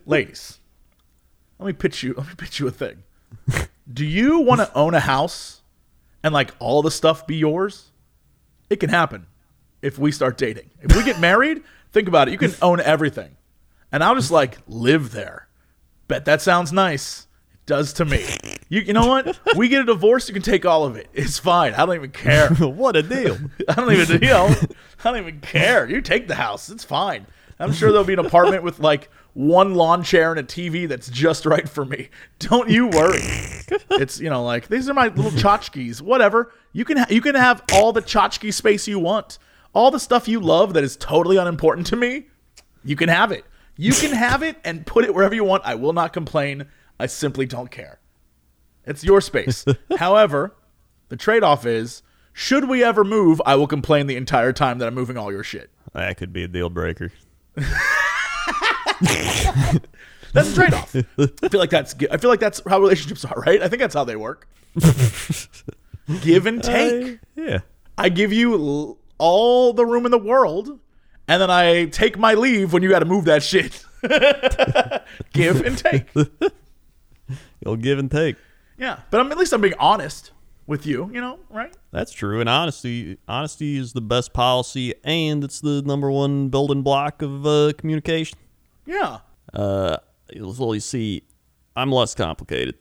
ladies, 0.06 0.59
let 1.60 1.66
me 1.66 1.72
pitch 1.74 2.02
you. 2.02 2.14
Let 2.18 2.26
me 2.26 2.34
pitch 2.36 2.58
you 2.58 2.66
a 2.66 2.70
thing. 2.70 3.02
Do 3.92 4.04
you 4.04 4.40
want 4.40 4.60
to 4.60 4.74
own 4.74 4.94
a 4.94 5.00
house 5.00 5.62
and 6.22 6.32
like 6.32 6.52
all 6.58 6.82
the 6.82 6.90
stuff 6.90 7.26
be 7.26 7.36
yours? 7.36 7.90
It 8.70 8.80
can 8.80 8.88
happen 8.90 9.26
if 9.82 9.98
we 9.98 10.10
start 10.10 10.38
dating. 10.38 10.70
If 10.80 10.96
we 10.96 11.04
get 11.04 11.20
married, 11.28 11.62
think 11.92 12.08
about 12.08 12.28
it. 12.28 12.32
You 12.32 12.38
can 12.38 12.54
own 12.62 12.80
everything, 12.80 13.36
and 13.92 14.02
I'll 14.02 14.14
just 14.14 14.30
like 14.30 14.58
live 14.66 15.12
there. 15.12 15.48
Bet 16.08 16.24
that 16.24 16.40
sounds 16.40 16.72
nice. 16.72 17.26
It 17.52 17.66
does 17.66 17.92
to 17.94 18.04
me. 18.04 18.24
You, 18.68 18.80
you 18.80 18.92
know 18.92 19.06
what? 19.06 19.38
We 19.56 19.68
get 19.68 19.82
a 19.82 19.84
divorce, 19.84 20.28
you 20.28 20.34
can 20.34 20.42
take 20.42 20.64
all 20.64 20.84
of 20.84 20.96
it. 20.96 21.08
It's 21.12 21.38
fine. 21.38 21.74
I 21.74 21.84
don't 21.84 21.96
even 21.96 22.10
care. 22.10 22.48
what 22.54 22.96
a 22.96 23.02
deal. 23.02 23.36
I 23.68 23.74
don't 23.74 23.92
even, 23.92 24.22
you 24.22 24.28
know, 24.28 24.54
I 25.04 25.10
don't 25.10 25.18
even 25.18 25.40
care. 25.40 25.88
You 25.88 26.00
take 26.00 26.26
the 26.26 26.36
house. 26.36 26.70
It's 26.70 26.84
fine. 26.84 27.26
I'm 27.58 27.72
sure 27.72 27.92
there'll 27.92 28.06
be 28.06 28.14
an 28.14 28.20
apartment 28.20 28.62
with 28.62 28.78
like 28.78 29.10
one 29.34 29.74
lawn 29.74 30.02
chair 30.02 30.30
and 30.30 30.40
a 30.40 30.42
TV 30.42 30.88
that's 30.88 31.08
just 31.08 31.46
right 31.46 31.68
for 31.68 31.84
me. 31.84 32.08
Don't 32.38 32.68
you 32.68 32.88
worry. 32.88 33.20
It's 33.90 34.20
you 34.20 34.30
know 34.30 34.44
like 34.44 34.68
these 34.68 34.88
are 34.88 34.94
my 34.94 35.08
little 35.08 35.30
tchotchkes. 35.30 36.00
Whatever. 36.00 36.52
You 36.72 36.84
can 36.84 36.98
ha- 36.98 37.06
you 37.10 37.20
can 37.20 37.34
have 37.34 37.62
all 37.72 37.92
the 37.92 38.02
tchotchke 38.02 38.52
space 38.52 38.88
you 38.88 38.98
want. 38.98 39.38
All 39.72 39.90
the 39.90 40.00
stuff 40.00 40.26
you 40.26 40.40
love 40.40 40.74
that 40.74 40.82
is 40.82 40.96
totally 40.96 41.36
unimportant 41.36 41.86
to 41.88 41.96
me. 41.96 42.26
You 42.84 42.96
can 42.96 43.08
have 43.08 43.30
it. 43.30 43.44
You 43.76 43.92
can 43.92 44.12
have 44.12 44.42
it 44.42 44.56
and 44.64 44.84
put 44.84 45.04
it 45.04 45.14
wherever 45.14 45.34
you 45.34 45.44
want. 45.44 45.64
I 45.64 45.74
will 45.76 45.92
not 45.92 46.12
complain. 46.12 46.66
I 46.98 47.06
simply 47.06 47.46
don't 47.46 47.70
care. 47.70 48.00
It's 48.84 49.04
your 49.04 49.20
space. 49.20 49.64
However, 49.98 50.56
the 51.08 51.16
trade 51.16 51.42
off 51.42 51.64
is 51.64 52.02
should 52.32 52.68
we 52.68 52.82
ever 52.82 53.04
move, 53.04 53.40
I 53.46 53.54
will 53.54 53.66
complain 53.66 54.06
the 54.06 54.16
entire 54.16 54.52
time 54.52 54.78
that 54.78 54.88
I'm 54.88 54.94
moving 54.94 55.16
all 55.16 55.32
your 55.32 55.44
shit. 55.44 55.70
That 55.92 56.16
could 56.16 56.32
be 56.32 56.44
a 56.44 56.48
deal 56.48 56.70
breaker. 56.70 57.12
That's 60.32 60.52
a 60.52 60.54
trade 60.54 60.74
off. 60.74 60.94
I 60.94 61.48
feel 61.48 61.58
like 61.58 61.70
that's 61.70 61.94
I 62.10 62.16
feel 62.16 62.30
like 62.30 62.38
that's 62.38 62.62
how 62.68 62.78
relationships 62.78 63.24
are, 63.24 63.40
right? 63.40 63.60
I 63.60 63.68
think 63.68 63.80
that's 63.80 63.94
how 63.94 64.04
they 64.04 64.14
work. 64.14 64.46
Give 66.22 66.46
and 66.46 66.62
take. 66.62 67.18
Yeah. 67.34 67.60
I 67.98 68.08
give 68.08 68.32
you 68.32 68.54
l- 68.54 68.98
all 69.18 69.72
the 69.72 69.84
room 69.84 70.04
in 70.06 70.10
the 70.12 70.18
world, 70.18 70.78
and 71.28 71.42
then 71.42 71.50
I 71.50 71.86
take 71.86 72.18
my 72.18 72.34
leave 72.34 72.72
when 72.72 72.82
you 72.82 72.88
got 72.88 73.00
to 73.00 73.04
move 73.04 73.24
that 73.26 73.42
shit. 73.42 73.84
give 75.32 75.64
and 75.64 75.76
take. 75.76 76.08
You'll 77.64 77.76
give 77.76 77.98
and 77.98 78.10
take. 78.10 78.36
Yeah, 78.78 79.00
but 79.10 79.20
I'm, 79.20 79.30
at 79.30 79.38
least 79.38 79.52
I'm 79.52 79.60
being 79.60 79.74
honest 79.78 80.32
with 80.66 80.86
you. 80.86 81.10
You 81.12 81.20
know, 81.20 81.38
right? 81.50 81.72
That's 81.92 82.12
true. 82.12 82.40
And 82.40 82.48
honesty, 82.48 83.18
honesty 83.28 83.76
is 83.76 83.92
the 83.92 84.00
best 84.00 84.32
policy, 84.32 84.94
and 85.04 85.44
it's 85.44 85.60
the 85.60 85.82
number 85.82 86.10
one 86.10 86.48
building 86.48 86.82
block 86.82 87.20
of 87.22 87.46
uh, 87.46 87.72
communication. 87.76 88.38
Yeah. 88.90 89.18
Uh, 89.54 89.98
well, 90.36 90.74
you 90.74 90.80
see, 90.80 91.22
I'm 91.76 91.92
less 91.92 92.14
complicated, 92.16 92.74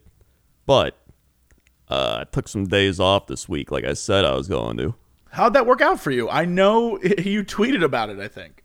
but 0.66 0.98
uh, 1.88 2.20
I 2.22 2.24
took 2.32 2.48
some 2.48 2.66
days 2.66 3.00
off 3.00 3.28
this 3.28 3.48
week, 3.48 3.70
like 3.70 3.86
I 3.86 3.94
said 3.94 4.26
I 4.26 4.34
was 4.34 4.48
going 4.48 4.78
to. 4.78 4.96
How'd 5.32 5.54
that 5.54 5.68
work 5.68 5.82
out 5.82 6.00
for 6.00 6.10
you? 6.10 6.28
I 6.28 6.46
know 6.46 7.00
you 7.04 7.44
tweeted 7.44 7.84
about 7.84 8.10
it. 8.10 8.20
I 8.20 8.28
think. 8.28 8.64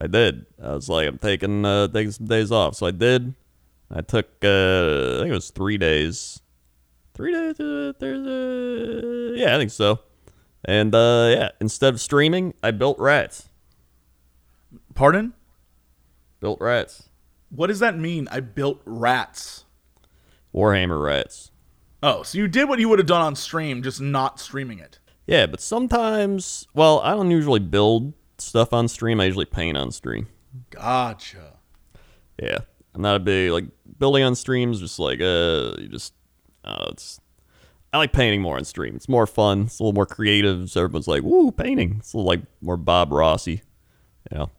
I 0.00 0.06
did. 0.06 0.46
I 0.62 0.74
was 0.74 0.88
like, 0.88 1.08
I'm 1.08 1.18
taking 1.18 1.64
uh, 1.64 1.88
taking 1.88 2.12
some 2.12 2.26
days 2.26 2.52
off, 2.52 2.76
so 2.76 2.86
I 2.86 2.92
did. 2.92 3.34
I 3.90 4.02
took, 4.02 4.26
uh, 4.44 5.16
I 5.16 5.18
think 5.20 5.30
it 5.30 5.34
was 5.34 5.50
three 5.50 5.78
days. 5.78 6.40
Three 7.14 7.32
days. 7.32 7.58
Uh, 7.58 7.92
uh, 8.00 9.34
yeah, 9.34 9.56
I 9.56 9.58
think 9.58 9.70
so. 9.72 10.00
And 10.64 10.94
uh, 10.94 11.34
yeah, 11.36 11.48
instead 11.60 11.94
of 11.94 12.00
streaming, 12.00 12.54
I 12.62 12.70
built 12.70 12.98
rats. 13.00 13.48
Pardon? 14.94 15.32
Built 16.40 16.60
rats. 16.60 17.08
What 17.50 17.68
does 17.68 17.78
that 17.80 17.98
mean? 17.98 18.28
I 18.30 18.40
built 18.40 18.80
rats. 18.84 19.64
Warhammer 20.54 21.02
rats. 21.02 21.50
Oh, 22.02 22.22
so 22.22 22.38
you 22.38 22.48
did 22.48 22.68
what 22.68 22.78
you 22.78 22.88
would 22.88 22.98
have 22.98 23.08
done 23.08 23.22
on 23.22 23.36
stream, 23.36 23.82
just 23.82 24.00
not 24.00 24.38
streaming 24.38 24.78
it. 24.78 24.98
Yeah, 25.26 25.46
but 25.46 25.60
sometimes, 25.60 26.66
well, 26.74 27.00
I 27.00 27.10
don't 27.10 27.30
usually 27.30 27.60
build 27.60 28.12
stuff 28.38 28.72
on 28.72 28.88
stream. 28.88 29.20
I 29.20 29.24
usually 29.24 29.44
paint 29.44 29.76
on 29.76 29.90
stream. 29.90 30.28
Gotcha. 30.70 31.54
Yeah, 32.40 32.58
I'm 32.94 33.02
not 33.02 33.16
a 33.16 33.20
big 33.20 33.50
like 33.50 33.64
building 33.98 34.22
on 34.22 34.34
streams. 34.34 34.80
Just 34.80 34.98
like 34.98 35.20
uh, 35.20 35.74
you 35.78 35.88
just, 35.90 36.14
uh, 36.64 36.86
it's. 36.90 37.20
I 37.92 37.98
like 37.98 38.12
painting 38.12 38.42
more 38.42 38.56
on 38.56 38.64
stream. 38.64 38.94
It's 38.94 39.08
more 39.08 39.26
fun. 39.26 39.62
It's 39.62 39.78
a 39.78 39.82
little 39.82 39.94
more 39.94 40.06
creative. 40.06 40.70
So 40.70 40.82
everyone's 40.82 41.08
like, 41.08 41.22
"Woo, 41.22 41.50
painting!" 41.50 41.96
It's 41.98 42.12
a 42.12 42.18
little 42.18 42.28
like 42.28 42.42
more 42.60 42.76
Bob 42.76 43.10
Rossi, 43.10 43.62
you 44.30 44.38
know. 44.38 44.50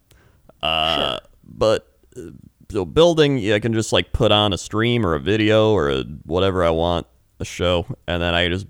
Uh, 0.61 1.19
but 1.47 1.87
uh, 2.17 2.31
so 2.69 2.85
building, 2.85 3.37
yeah, 3.37 3.55
I 3.55 3.59
can 3.59 3.73
just 3.73 3.93
like 3.93 4.11
put 4.13 4.31
on 4.31 4.53
a 4.53 4.57
stream 4.57 5.05
or 5.05 5.15
a 5.15 5.19
video 5.19 5.71
or 5.71 5.89
a, 5.89 6.03
whatever 6.25 6.63
I 6.63 6.69
want, 6.71 7.07
a 7.39 7.45
show, 7.45 7.85
and 8.07 8.21
then 8.21 8.33
I 8.33 8.49
just 8.49 8.67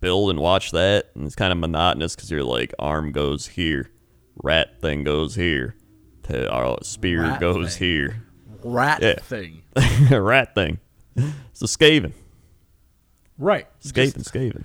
build 0.00 0.30
and 0.30 0.38
watch 0.38 0.70
that. 0.72 1.10
And 1.14 1.26
it's 1.26 1.34
kind 1.34 1.52
of 1.52 1.58
monotonous 1.58 2.14
because 2.14 2.30
your 2.30 2.44
like 2.44 2.72
arm 2.78 3.12
goes 3.12 3.46
here, 3.48 3.90
rat 4.42 4.80
thing 4.80 5.04
goes 5.04 5.34
here. 5.34 5.76
To 6.24 6.50
our 6.50 6.78
spear 6.82 7.20
Rat 7.22 7.38
goes 7.40 7.76
thing. 7.76 7.86
here. 7.88 8.22
Rat 8.62 9.02
Yeah. 9.02 9.16
thing. 9.20 9.62
rat 10.10 10.54
thing. 10.54 10.78
It's 11.16 11.60
a 11.60 11.66
Skaven. 11.66 12.12
Right. 13.36 13.66
Skaven, 13.82 14.24
Skaven. 14.24 14.64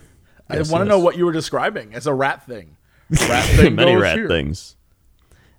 I 0.49 0.55
Yes, 0.57 0.71
want 0.71 0.83
to 0.83 0.85
yes. 0.85 0.89
know 0.89 0.99
what 0.99 1.17
you 1.17 1.25
were 1.25 1.33
describing 1.33 1.93
as 1.93 2.07
a 2.07 2.13
rat 2.13 2.45
thing. 2.45 2.77
Rat 3.09 3.43
thing 3.57 3.75
Many 3.75 3.91
goes 3.93 4.01
rat 4.03 4.17
here. 4.17 4.27
things. 4.29 4.77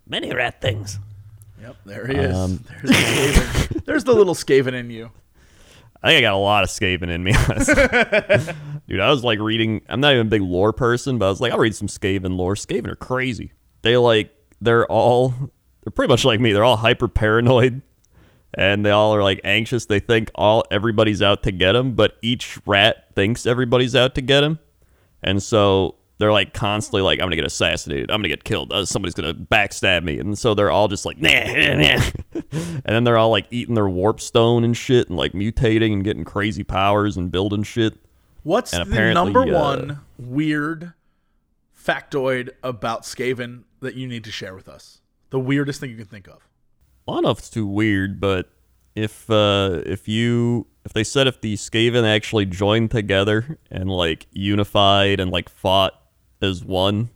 Many 0.07 0.33
rat 0.33 0.61
things. 0.63 0.99
Yep, 1.61 1.77
there 1.85 2.07
he 2.07 2.15
is. 2.15 2.37
Um, 2.37 2.65
There's 2.83 2.89
the 2.91 2.95
Skaven. 2.95 3.85
There's 3.85 4.05
the 4.05 4.15
little 4.15 4.35
Skaven 4.35 4.73
in 4.73 4.91
you. 4.91 5.11
I 6.03 6.09
think 6.09 6.19
I 6.19 6.21
got 6.23 6.35
a 6.35 6.39
lot 6.39 6.65
of 6.65 6.71
Skaven 6.71 7.11
in 7.11 7.23
me. 7.23 7.35
honestly. 7.49 8.55
Dude, 8.89 9.01
I 9.01 9.11
was 9.11 9.23
like 9.23 9.39
reading. 9.39 9.83
I'm 9.89 10.01
not 10.01 10.15
even 10.15 10.27
a 10.27 10.31
big 10.31 10.43
lore 10.43 10.73
person, 10.73 11.19
but 11.19 11.27
I 11.27 11.29
was 11.29 11.41
like, 11.41 11.53
I'll 11.53 11.59
read 11.59 11.75
some 11.75 11.89
Skaven 11.89 12.37
lore. 12.37 12.55
Skaven 12.55 12.89
are 12.89 12.97
crazy. 12.97 13.53
They 13.83 13.97
like, 13.97 14.35
they're 14.61 14.87
all, 14.87 15.35
they're 15.83 15.91
pretty 15.95 16.09
much 16.09 16.25
like 16.25 16.41
me. 16.41 16.53
They're 16.53 16.65
all 16.65 16.77
hyper 16.79 17.09
paranoid, 17.09 17.83
and 18.55 18.85
they 18.85 18.91
all 18.91 19.15
are 19.15 19.23
like 19.23 19.41
anxious. 19.45 19.87
They 19.87 20.01
think 20.01 20.31
all 20.35 20.65
everybody's 20.71 21.21
out 21.21 21.43
to 21.43 21.53
get 21.53 21.73
them, 21.73 21.93
but 21.93 22.17
each 22.23 22.59
rat 22.67 23.09
thinks 23.15 23.45
everybody's 23.45 23.95
out 23.95 24.15
to 24.15 24.23
get 24.23 24.41
them, 24.41 24.59
and 25.23 25.43
so 25.43 25.97
they're 26.21 26.33
like 26.33 26.53
constantly 26.53 27.01
like, 27.01 27.19
I'm 27.19 27.27
gonna 27.27 27.37
get 27.37 27.47
assassinated. 27.47 28.11
I'm 28.11 28.19
gonna 28.19 28.29
get 28.29 28.45
killed. 28.45 28.73
Uh, 28.73 28.85
somebody's 28.85 29.15
gonna 29.15 29.33
backstab 29.33 30.05
me, 30.05 30.19
and 30.19 30.39
so 30.39 30.53
they're 30.53 30.71
all 30.71 30.87
just 30.87 31.07
like, 31.07 31.19
nah, 31.19 31.31
nah, 31.31 31.75
nah. 31.77 32.01
and 32.53 32.83
then 32.85 33.05
they're 33.05 33.17
all 33.17 33.31
like 33.31 33.47
eating 33.51 33.75
their 33.75 33.89
warp 33.89 34.21
stone 34.21 34.63
and 34.63 34.77
shit, 34.77 35.09
and 35.09 35.17
like 35.17 35.33
mutating 35.33 35.95
and 35.95 36.05
getting 36.05 36.25
crazy 36.25 36.63
powers 36.63 37.17
and 37.17 37.33
building 37.33 37.63
shit. 37.63 37.95
What's 38.43 38.75
And 38.75 38.93
the 38.93 39.15
number 39.15 39.41
uh, 39.41 39.47
one 39.47 40.01
weird 40.19 40.93
factoid 41.77 42.51
about 42.63 43.03
Skaven 43.03 43.65
that 43.81 43.95
you 43.95 44.07
need 44.07 44.25
to 44.25 44.31
share 44.31 44.55
with 44.55 44.69
us? 44.69 45.01
The 45.31 45.41
weirdest 45.41 45.81
thing 45.81 45.89
you 45.89 45.97
can 45.97 46.07
think 46.07 46.29
of. 46.29 46.47
I 47.09 47.15
don't 47.15 47.23
know 47.23 47.31
if 47.31 47.39
it's 47.39 47.51
too 47.51 47.67
weird, 47.67 48.21
but 48.21 48.51
if 48.95 49.31
uh, 49.31 49.81
if 49.87 50.07
you 50.07 50.67
if 50.85 50.93
they 50.93 51.05
said 51.05 51.27
if 51.27 51.41
the 51.41 51.55
Skaven 51.57 52.05
actually 52.05 52.45
joined 52.45 52.91
together 52.91 53.59
and 53.71 53.89
like 53.89 54.27
unified 54.33 55.19
and 55.19 55.31
like 55.31 55.49
fought 55.49 56.00
as 56.43 56.65
one, 56.65 57.11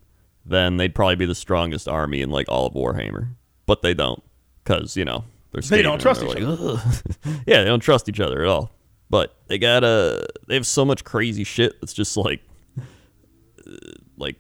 then 0.45 0.77
they'd 0.77 0.95
probably 0.95 1.17
be 1.17 1.27
the 1.27 1.35
strongest 1.35 1.89
army 1.89 2.21
in 2.21 2.31
like 2.31 2.49
all 2.49 2.67
of 2.67 2.75
Warhammer. 2.75 3.29
But 3.67 3.83
they 3.83 3.95
don't, 3.95 4.23
because 4.63 4.97
you 4.97 5.05
know 5.05 5.25
they're 5.53 5.63
They 5.63 5.83
don't 5.83 6.01
trust 6.01 6.23
each 6.23 6.35
like, 6.35 6.43
"Ugh." 6.43 6.81
yeah, 7.47 7.63
they 7.63 7.69
don't 7.69 7.81
trust 7.81 8.09
each 8.09 8.21
other 8.21 8.43
at 8.43 8.49
all. 8.49 8.71
But 9.09 9.37
they 9.47 9.59
got 9.59 9.85
a 9.85 10.27
they 10.49 10.55
have 10.55 10.67
so 10.67 10.85
much 10.85 11.05
crazy 11.05 11.45
shit 11.45 11.81
that's 11.81 11.93
just 11.93 12.17
like 12.17 12.41
uh, 13.67 13.73
like 14.17 14.37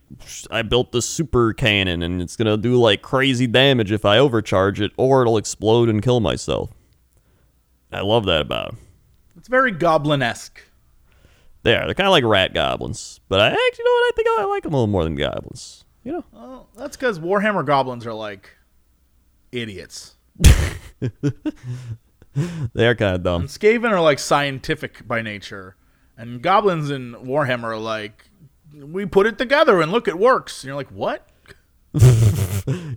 I 0.50 0.62
built 0.62 0.92
this 0.92 1.06
super 1.06 1.52
cannon 1.52 2.02
and 2.02 2.20
it's 2.20 2.36
gonna 2.36 2.56
do 2.56 2.76
like 2.76 3.00
crazy 3.00 3.46
damage 3.46 3.92
if 3.92 4.04
I 4.04 4.18
overcharge 4.18 4.80
it, 4.80 4.92
or 4.96 5.22
it'll 5.22 5.38
explode 5.38 5.88
and 5.88 6.02
kill 6.02 6.20
myself. 6.20 6.70
I 7.92 8.00
love 8.00 8.24
that 8.26 8.40
about. 8.40 8.74
It's 9.36 9.48
very 9.48 9.70
goblin 9.70 10.22
esque. 10.22 10.60
They 11.64 11.74
are. 11.74 11.86
They're 11.86 11.94
kind 11.94 12.06
of 12.06 12.12
like 12.12 12.24
rat 12.24 12.54
goblins, 12.54 13.20
but 13.28 13.40
I 13.40 13.48
actually 13.48 13.60
you 13.78 13.84
know 13.84 13.90
what 13.90 14.06
I 14.06 14.10
think 14.14 14.28
I 14.38 14.44
like 14.44 14.62
them 14.62 14.74
a 14.74 14.76
little 14.76 14.86
more 14.86 15.02
than 15.04 15.16
goblins. 15.16 15.84
You 16.04 16.12
know, 16.12 16.24
Well, 16.32 16.68
that's 16.76 16.96
because 16.96 17.18
Warhammer 17.18 17.64
goblins 17.64 18.06
are 18.06 18.12
like 18.12 18.50
idiots. 19.50 20.16
they 22.74 22.86
are 22.86 22.94
kind 22.94 23.16
of 23.16 23.22
dumb. 23.22 23.42
And 23.42 23.50
Skaven 23.50 23.90
are 23.90 24.00
like 24.00 24.18
scientific 24.18 25.08
by 25.08 25.22
nature. 25.22 25.76
And 26.16 26.42
goblins 26.42 26.90
in 26.90 27.14
Warhammer 27.14 27.64
are 27.64 27.78
like, 27.78 28.28
we 28.76 29.06
put 29.06 29.26
it 29.26 29.38
together 29.38 29.80
and 29.80 29.90
look, 29.90 30.06
it 30.06 30.18
works. 30.18 30.62
And 30.62 30.68
you're 30.68 30.76
like, 30.76 30.90
what? 30.90 31.28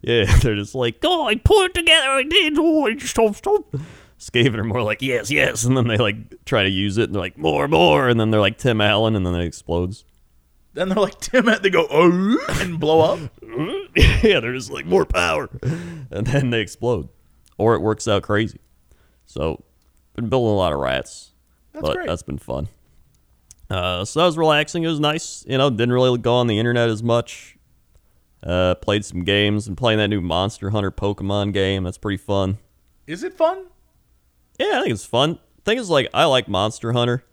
Yeah, 0.02 0.24
they're 0.38 0.56
just 0.56 0.76
like, 0.76 1.00
oh, 1.04 1.28
I 1.28 1.36
put 1.36 1.66
it 1.66 1.74
together, 1.74 2.08
I 2.08 2.24
did. 2.24 2.54
Oh, 2.58 2.86
I 2.86 2.94
just 2.94 3.12
stop, 3.12 3.36
stop. 3.36 3.76
Skaven 4.20 4.56
are 4.58 4.64
more 4.64 4.82
like, 4.82 5.02
yes, 5.02 5.30
yes, 5.30 5.64
and 5.64 5.78
then 5.78 5.88
they 5.88 5.98
like 5.98 6.44
try 6.46 6.64
to 6.64 6.70
use 6.70 6.98
it, 6.98 7.04
and 7.04 7.16
they're 7.16 7.22
like, 7.22 7.38
more, 7.38 7.68
more, 7.68 8.10
and 8.10 8.20
then 8.20 8.32
they're 8.32 8.42
like 8.42 8.58
Tim 8.58 8.82
Allen, 8.82 9.16
and 9.16 9.26
then 9.26 9.36
it 9.36 9.46
explodes. 9.46 10.06
Then 10.74 10.90
they're 10.90 10.98
like, 11.02 11.20
Tim, 11.20 11.48
and 11.48 11.62
they 11.64 11.70
go, 11.70 11.88
oh, 11.90 12.38
and 12.62 12.80
blow 12.80 13.02
up. 13.02 13.20
yeah, 14.24 14.40
they're 14.40 14.54
just 14.54 14.72
like 14.72 14.86
more 14.86 15.06
power, 15.06 15.50
and 15.62 16.26
then 16.28 16.50
they 16.50 16.62
explode, 16.62 17.10
or 17.58 17.76
it 17.76 17.82
works 17.82 18.08
out 18.08 18.24
crazy. 18.24 18.60
So, 19.26 19.64
been 20.16 20.30
building 20.30 20.52
a 20.54 20.56
lot 20.58 20.74
of 20.74 20.80
rats, 20.80 21.32
That's 21.74 21.84
but 21.84 21.96
great. 21.96 22.08
that's 22.08 22.24
been 22.24 22.38
fun. 22.40 22.70
Uh, 23.70 24.06
so 24.06 24.20
that 24.22 24.26
was 24.26 24.38
relaxing. 24.38 24.84
It 24.84 24.88
was 24.88 25.00
nice. 25.00 25.44
You 25.48 25.58
know, 25.58 25.70
didn't 25.70 25.92
really 25.92 26.18
go 26.18 26.36
on 26.36 26.48
the 26.48 26.58
internet 26.58 26.90
as 26.90 27.04
much. 27.04 27.58
Uh, 28.42 28.76
played 28.76 29.04
some 29.04 29.24
games 29.24 29.68
and 29.68 29.76
playing 29.76 30.00
that 30.00 30.08
new 30.08 30.22
Monster 30.22 30.70
Hunter 30.70 30.92
Pokemon 30.92 31.54
game. 31.54 31.84
That's 31.84 31.98
pretty 31.98 32.18
fun. 32.18 32.60
Is 33.08 33.24
it 33.24 33.34
fun? 33.34 33.66
Yeah, 34.60 34.80
I 34.80 34.82
think 34.82 34.94
it's 34.94 35.06
fun. 35.06 35.40
Thing 35.66 35.78
is, 35.78 35.90
like, 35.90 36.10
I 36.14 36.26
like 36.26 36.48
Monster 36.48 36.94
Hunter, 36.94 37.24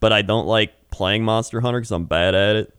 but 0.00 0.12
I 0.12 0.22
don't 0.22 0.46
like 0.46 0.90
playing 0.90 1.24
Monster 1.24 1.60
Hunter 1.60 1.80
because 1.80 1.92
I'm 1.92 2.04
bad 2.04 2.34
at 2.34 2.56
it. 2.56 2.74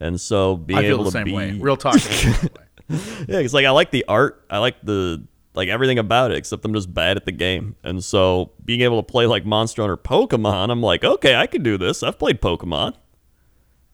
And 0.00 0.20
so 0.20 0.56
being 0.56 0.78
I 0.78 0.82
feel 0.82 0.94
able 0.94 1.04
the 1.04 1.10
to 1.10 1.12
same 1.12 1.24
be 1.24 1.32
way. 1.32 1.52
Real 1.52 1.76
talk. 1.76 1.94
I 1.94 1.98
feel 1.98 2.32
the 2.32 2.38
same 2.38 2.50
way. 3.26 3.26
Yeah, 3.28 3.38
it's 3.38 3.54
like 3.54 3.64
I 3.66 3.70
like 3.70 3.90
the 3.90 4.04
art. 4.08 4.44
I 4.50 4.58
like 4.58 4.76
the 4.82 5.24
like 5.54 5.68
everything 5.68 5.98
about 5.98 6.30
it, 6.32 6.38
except 6.38 6.64
I'm 6.64 6.74
just 6.74 6.92
bad 6.92 7.16
at 7.16 7.24
the 7.24 7.32
game. 7.32 7.76
And 7.84 8.02
so 8.02 8.52
being 8.64 8.80
able 8.80 9.02
to 9.02 9.06
play 9.06 9.26
like 9.26 9.44
Monster 9.46 9.82
Hunter 9.82 9.96
Pokemon, 9.96 10.70
I'm 10.70 10.82
like, 10.82 11.04
okay, 11.04 11.36
I 11.36 11.46
can 11.46 11.62
do 11.62 11.78
this. 11.78 12.02
I've 12.02 12.18
played 12.18 12.40
Pokemon, 12.40 12.94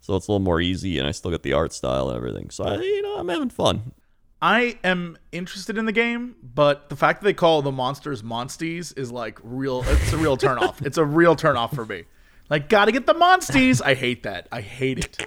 so 0.01 0.17
it's 0.17 0.29
a 0.29 0.33
little 0.33 0.45
more 0.45 0.61
easy, 0.61 0.99
and 0.99 1.07
I 1.07 1.11
still 1.11 1.31
get 1.31 1.43
the 1.43 1.53
art 1.53 1.73
style 1.73 2.09
and 2.09 2.17
everything. 2.17 2.51
So 2.51 2.65
I, 2.65 2.77
you 2.77 3.03
know, 3.03 3.19
I'm 3.19 3.29
having 3.29 3.51
fun. 3.51 3.93
I 4.41 4.79
am 4.85 5.19
interested 5.33 5.79
in 5.79 5.85
the 5.87 5.93
game, 5.93 6.37
but 6.43 6.89
the 6.91 6.97
fact 6.97 7.21
that 7.21 7.25
they 7.25 7.35
call 7.35 7.61
the 7.63 7.73
monsters 7.73 8.23
monsties 8.23 8.97
is 8.97 9.11
like 9.11 9.39
real. 9.43 9.83
It's 9.87 10.13
a 10.13 10.17
real 10.19 10.37
turnoff. 10.39 10.85
it's 10.87 10.99
a 10.99 11.05
real 11.05 11.35
turnoff 11.35 11.75
for 11.75 11.85
me. 11.85 12.05
Like, 12.49 12.69
gotta 12.69 12.93
get 12.93 13.07
the 13.07 13.15
monsties. 13.15 13.83
I 13.85 13.95
hate 13.95 14.23
that. 14.23 14.47
I 14.53 14.61
hate 14.61 14.99
it. 15.01 15.19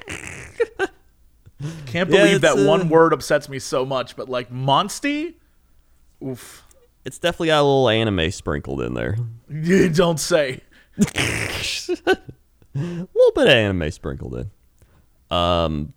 Can't 1.86 2.10
Yeah, 2.10 2.24
believe 2.24 2.41
that 2.41 2.58
uh, 2.58 2.65
one 2.68 2.89
word 2.89 3.13
upsets 3.13 3.48
me 3.48 3.60
so 3.60 3.86
much. 3.86 4.15
But 4.15 4.30
like, 4.30 4.51
monstie, 4.51 5.36
oof. 6.25 6.63
It's 7.06 7.20
definitely 7.20 7.48
got 7.48 7.62
a 7.62 7.63
little 7.63 7.89
anime 7.89 8.32
sprinkled 8.32 8.82
in 8.82 8.94
there, 8.94 9.18
You 9.50 9.89
don't 9.94 10.20
say. 10.20 10.62
a 11.15 12.18
little 12.75 13.32
bit 13.36 13.48
of 13.48 13.50
anime 13.50 13.91
sprinkled 13.91 14.36
in. 14.36 15.36
Um, 15.36 15.94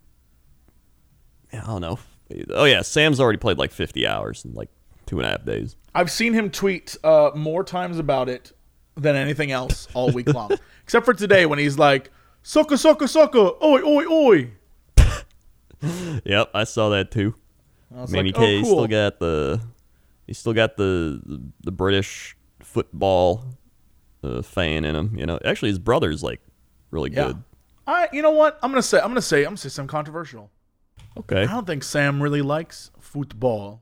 yeah, 1.53 1.63
I 1.63 1.67
don't 1.67 1.81
know. 1.81 1.99
Oh 2.49 2.65
yeah, 2.65 2.81
Sam's 2.81 3.19
already 3.19 3.37
played 3.37 3.57
like 3.57 3.71
50 3.71 4.07
hours 4.07 4.45
in 4.45 4.53
like 4.53 4.69
two 5.05 5.19
and 5.19 5.27
a 5.27 5.31
half 5.31 5.45
days. 5.45 5.75
I've 5.93 6.11
seen 6.11 6.33
him 6.33 6.49
tweet 6.49 6.97
uh, 7.03 7.31
more 7.35 7.63
times 7.63 7.99
about 7.99 8.29
it 8.29 8.51
than 8.95 9.15
anything 9.15 9.51
else 9.51 9.87
all 9.93 10.11
week 10.11 10.27
long, 10.33 10.51
except 10.83 11.05
for 11.05 11.13
today 11.13 11.45
when 11.45 11.59
he's 11.59 11.77
like, 11.77 12.11
"Sucka, 12.43 12.73
sucka, 12.77 13.03
sucka, 13.07 13.61
oi, 13.61 13.81
oi, 13.81 14.05
oi." 14.05 14.51
Yep, 16.25 16.49
I 16.53 16.63
saw 16.63 16.89
that 16.89 17.11
too. 17.11 17.35
Manny 18.09 18.31
like, 18.31 18.35
K 18.35 18.57
oh, 18.59 18.61
cool. 18.63 18.71
still 18.71 18.87
got 18.87 19.19
the 19.19 19.61
he 20.25 20.33
still 20.33 20.53
got 20.53 20.77
the 20.77 21.21
the, 21.25 21.41
the 21.63 21.71
British 21.71 22.35
football 22.61 23.45
uh, 24.23 24.41
fan 24.41 24.83
in 24.83 24.95
him. 24.95 25.15
You 25.17 25.25
know, 25.25 25.39
actually 25.45 25.69
his 25.69 25.79
brother's 25.79 26.23
like 26.23 26.41
really 26.91 27.11
Yeah. 27.11 27.27
good. 27.27 27.43
I, 27.87 28.09
you 28.11 28.23
know 28.23 28.31
what? 28.31 28.57
I'm 28.63 28.71
gonna 28.71 28.81
say, 28.81 28.99
I'm 28.99 29.09
gonna 29.09 29.21
say, 29.21 29.39
I'm 29.39 29.49
gonna 29.49 29.57
say 29.57 29.69
something 29.69 29.89
controversial. 29.89 30.49
Okay, 31.17 31.43
I 31.43 31.45
don't 31.45 31.65
think 31.67 31.83
Sam 31.83 32.21
really 32.21 32.41
likes 32.41 32.91
football. 32.99 33.81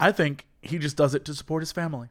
I 0.00 0.12
think 0.12 0.46
he 0.62 0.78
just 0.78 0.96
does 0.96 1.14
it 1.14 1.24
to 1.26 1.34
support 1.34 1.62
his 1.62 1.72
family. 1.72 2.08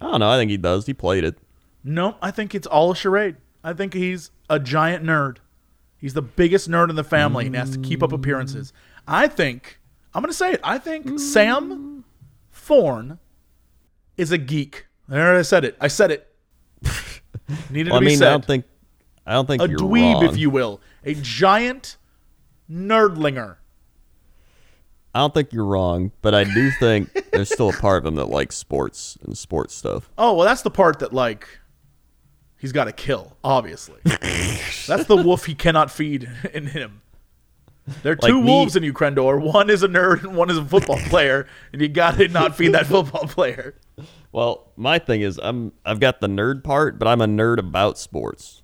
I 0.00 0.10
don't 0.10 0.20
know. 0.20 0.30
I 0.30 0.36
think 0.38 0.50
he 0.50 0.56
does. 0.56 0.86
He 0.86 0.94
played 0.94 1.24
it. 1.24 1.38
No, 1.84 2.16
I 2.20 2.30
think 2.30 2.54
it's 2.54 2.66
all 2.66 2.90
a 2.90 2.96
charade. 2.96 3.36
I 3.62 3.72
think 3.72 3.94
he's 3.94 4.30
a 4.48 4.58
giant 4.58 5.04
nerd. 5.04 5.36
He's 5.98 6.14
the 6.14 6.22
biggest 6.22 6.68
nerd 6.68 6.88
in 6.90 6.96
the 6.96 7.04
family 7.04 7.46
and 7.46 7.54
has 7.54 7.70
to 7.70 7.78
keep 7.78 8.02
up 8.02 8.12
appearances. 8.12 8.72
I 9.06 9.28
think, 9.28 9.78
I'm 10.14 10.22
going 10.22 10.30
to 10.30 10.36
say 10.36 10.52
it, 10.52 10.60
I 10.64 10.78
think 10.78 11.18
Sam 11.20 12.04
Thorne 12.50 13.18
is 14.16 14.32
a 14.32 14.38
geek. 14.38 14.86
There, 15.08 15.36
I 15.36 15.42
said 15.42 15.64
it. 15.64 15.76
I 15.80 15.88
said 15.88 16.10
it. 16.10 16.26
Needed 17.70 17.90
Well, 17.90 18.00
to 18.00 18.04
be 18.04 18.12
mean, 18.12 18.18
said. 18.18 18.28
I 18.28 18.30
don't 18.30 18.44
think 18.46 18.64
I 19.26 19.32
don't 19.34 19.46
think 19.46 19.62
a 19.62 19.68
dweeb, 19.68 20.14
wrong. 20.14 20.24
if 20.24 20.36
you 20.38 20.48
will. 20.50 20.80
A 21.04 21.14
giant 21.14 21.96
nerdlinger. 22.70 23.56
I 25.14 25.18
don't 25.20 25.34
think 25.34 25.52
you're 25.52 25.64
wrong, 25.64 26.12
but 26.22 26.34
I 26.34 26.44
do 26.44 26.70
think 26.72 27.10
there's 27.32 27.52
still 27.52 27.70
a 27.70 27.72
part 27.72 27.98
of 27.98 28.06
him 28.06 28.14
that 28.16 28.26
likes 28.26 28.56
sports 28.56 29.18
and 29.24 29.36
sports 29.36 29.74
stuff. 29.74 30.08
Oh, 30.16 30.34
well, 30.34 30.46
that's 30.46 30.62
the 30.62 30.70
part 30.70 31.00
that, 31.00 31.12
like, 31.12 31.48
he's 32.58 32.70
got 32.72 32.84
to 32.84 32.92
kill, 32.92 33.36
obviously. 33.42 33.98
that's 34.04 35.06
the 35.06 35.20
wolf 35.22 35.46
he 35.46 35.54
cannot 35.54 35.90
feed 35.90 36.30
in 36.54 36.66
him. 36.66 37.02
There 38.04 38.12
are 38.12 38.16
Like 38.22 38.30
two 38.30 38.40
me- 38.40 38.46
wolves 38.46 38.76
in 38.76 38.84
you, 38.84 38.92
Crendor. 38.92 39.42
One 39.42 39.68
is 39.68 39.82
a 39.82 39.88
nerd 39.88 40.22
and 40.22 40.36
one 40.36 40.48
is 40.48 40.58
a 40.58 40.64
football 40.64 40.98
player, 41.08 41.48
and 41.72 41.82
you 41.82 41.88
got 41.88 42.18
to 42.18 42.28
not 42.28 42.54
feed 42.56 42.72
that 42.74 42.86
football 42.86 43.26
player. 43.26 43.74
Well, 44.30 44.70
my 44.76 45.00
thing 45.00 45.22
is 45.22 45.40
I'm 45.42 45.72
I've 45.84 45.98
got 45.98 46.20
the 46.20 46.28
nerd 46.28 46.62
part, 46.62 47.00
but 47.00 47.08
I'm 47.08 47.20
a 47.20 47.26
nerd 47.26 47.58
about 47.58 47.98
sports. 47.98 48.59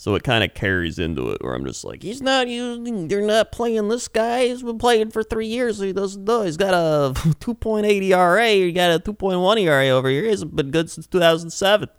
So 0.00 0.14
it 0.14 0.22
kind 0.22 0.42
of 0.42 0.54
carries 0.54 0.98
into 0.98 1.28
it 1.28 1.42
where 1.44 1.52
I'm 1.54 1.66
just 1.66 1.84
like, 1.84 2.02
he's 2.02 2.22
not 2.22 2.48
using, 2.48 3.06
they're 3.08 3.20
not 3.20 3.52
playing 3.52 3.88
this 3.88 4.08
guy. 4.08 4.46
He's 4.46 4.62
been 4.62 4.78
playing 4.78 5.10
for 5.10 5.22
three 5.22 5.46
years. 5.46 5.76
So 5.76 5.84
he 5.84 5.92
doesn't 5.92 6.24
know. 6.24 6.40
He's 6.40 6.56
got 6.56 6.72
a 6.72 7.12
2.8 7.14 7.84
ERA. 8.04 8.48
He 8.48 8.72
got 8.72 8.92
a 8.92 8.98
2.1 8.98 9.60
ERA 9.60 9.88
over 9.90 10.08
here. 10.08 10.22
He 10.22 10.30
hasn't 10.30 10.56
been 10.56 10.70
good 10.70 10.90
since 10.90 11.06
2007. 11.06 11.90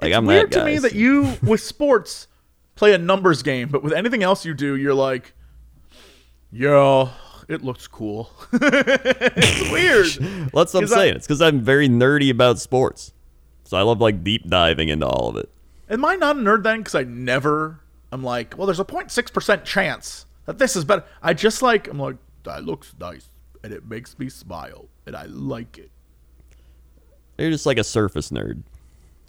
Like, 0.00 0.10
it's 0.10 0.16
I'm 0.16 0.24
weird 0.24 0.52
to 0.52 0.64
me 0.64 0.78
that 0.78 0.94
you 0.94 1.34
with 1.42 1.60
sports 1.60 2.28
play 2.76 2.94
a 2.94 2.98
numbers 2.98 3.42
game, 3.42 3.68
but 3.68 3.82
with 3.82 3.92
anything 3.92 4.22
else 4.22 4.44
you 4.44 4.54
do, 4.54 4.76
you're 4.76 4.94
like, 4.94 5.34
yeah, 6.52 7.08
it 7.48 7.64
looks 7.64 7.88
cool. 7.88 8.30
it's 8.52 9.70
weird. 9.72 10.06
That's 10.52 10.72
what 10.72 10.76
I'm 10.76 10.82
'Cause 10.82 10.92
I- 10.92 10.96
saying. 10.96 11.16
it's 11.16 11.26
because 11.26 11.42
I'm 11.42 11.60
very 11.60 11.88
nerdy 11.88 12.30
about 12.30 12.60
sports. 12.60 13.12
So 13.64 13.76
I 13.76 13.82
love 13.82 14.00
like 14.00 14.22
deep 14.22 14.48
diving 14.48 14.90
into 14.90 15.08
all 15.08 15.28
of 15.28 15.36
it. 15.36 15.50
Am 15.92 16.04
I 16.06 16.16
not 16.16 16.36
a 16.36 16.40
nerd 16.40 16.62
then? 16.62 16.78
Because 16.78 16.94
I 16.94 17.04
never. 17.04 17.80
I'm 18.10 18.24
like, 18.24 18.56
well, 18.56 18.66
there's 18.66 18.80
a 18.80 18.84
0.6 18.84 19.32
percent 19.32 19.64
chance 19.64 20.26
that 20.46 20.58
this 20.58 20.74
is 20.74 20.84
better. 20.84 21.04
I 21.22 21.34
just 21.34 21.62
like. 21.62 21.86
I'm 21.86 21.98
like, 21.98 22.16
that 22.44 22.64
looks 22.64 22.94
nice, 22.98 23.28
and 23.62 23.72
it 23.72 23.86
makes 23.86 24.18
me 24.18 24.28
smile, 24.28 24.88
and 25.06 25.14
I 25.14 25.26
like 25.26 25.78
it. 25.78 25.90
You're 27.38 27.50
just 27.50 27.66
like 27.66 27.78
a 27.78 27.84
surface 27.84 28.30
nerd. 28.30 28.62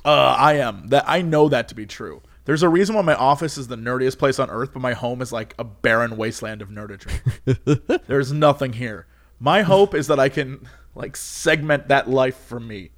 Uh, 0.06 0.36
I 0.38 0.54
am 0.56 0.88
that. 0.88 1.04
I 1.06 1.22
know 1.22 1.50
that 1.50 1.68
to 1.68 1.76
be 1.76 1.86
true. 1.86 2.22
There's 2.46 2.64
a 2.64 2.70
reason 2.70 2.96
why 2.96 3.02
my 3.02 3.16
office 3.16 3.58
is 3.58 3.68
the 3.68 3.78
nerdiest 3.78 4.18
place 4.18 4.40
on 4.40 4.50
earth, 4.50 4.72
but 4.74 4.82
my 4.82 4.94
home 4.94 5.22
is 5.22 5.32
like 5.32 5.56
a 5.58 5.64
barren 5.64 6.18
wasteland 6.18 6.62
of 6.62 6.70
nerditry. 6.70 8.02
There's 8.08 8.34
nothing 8.34 8.74
here. 8.74 9.08
My 9.40 9.62
hope 9.62 9.94
is 9.94 10.08
that 10.08 10.20
I 10.20 10.28
can 10.30 10.68
like 10.96 11.16
segment 11.16 11.88
that 11.88 12.10
life 12.10 12.36
for 12.36 12.60
me. 12.60 12.92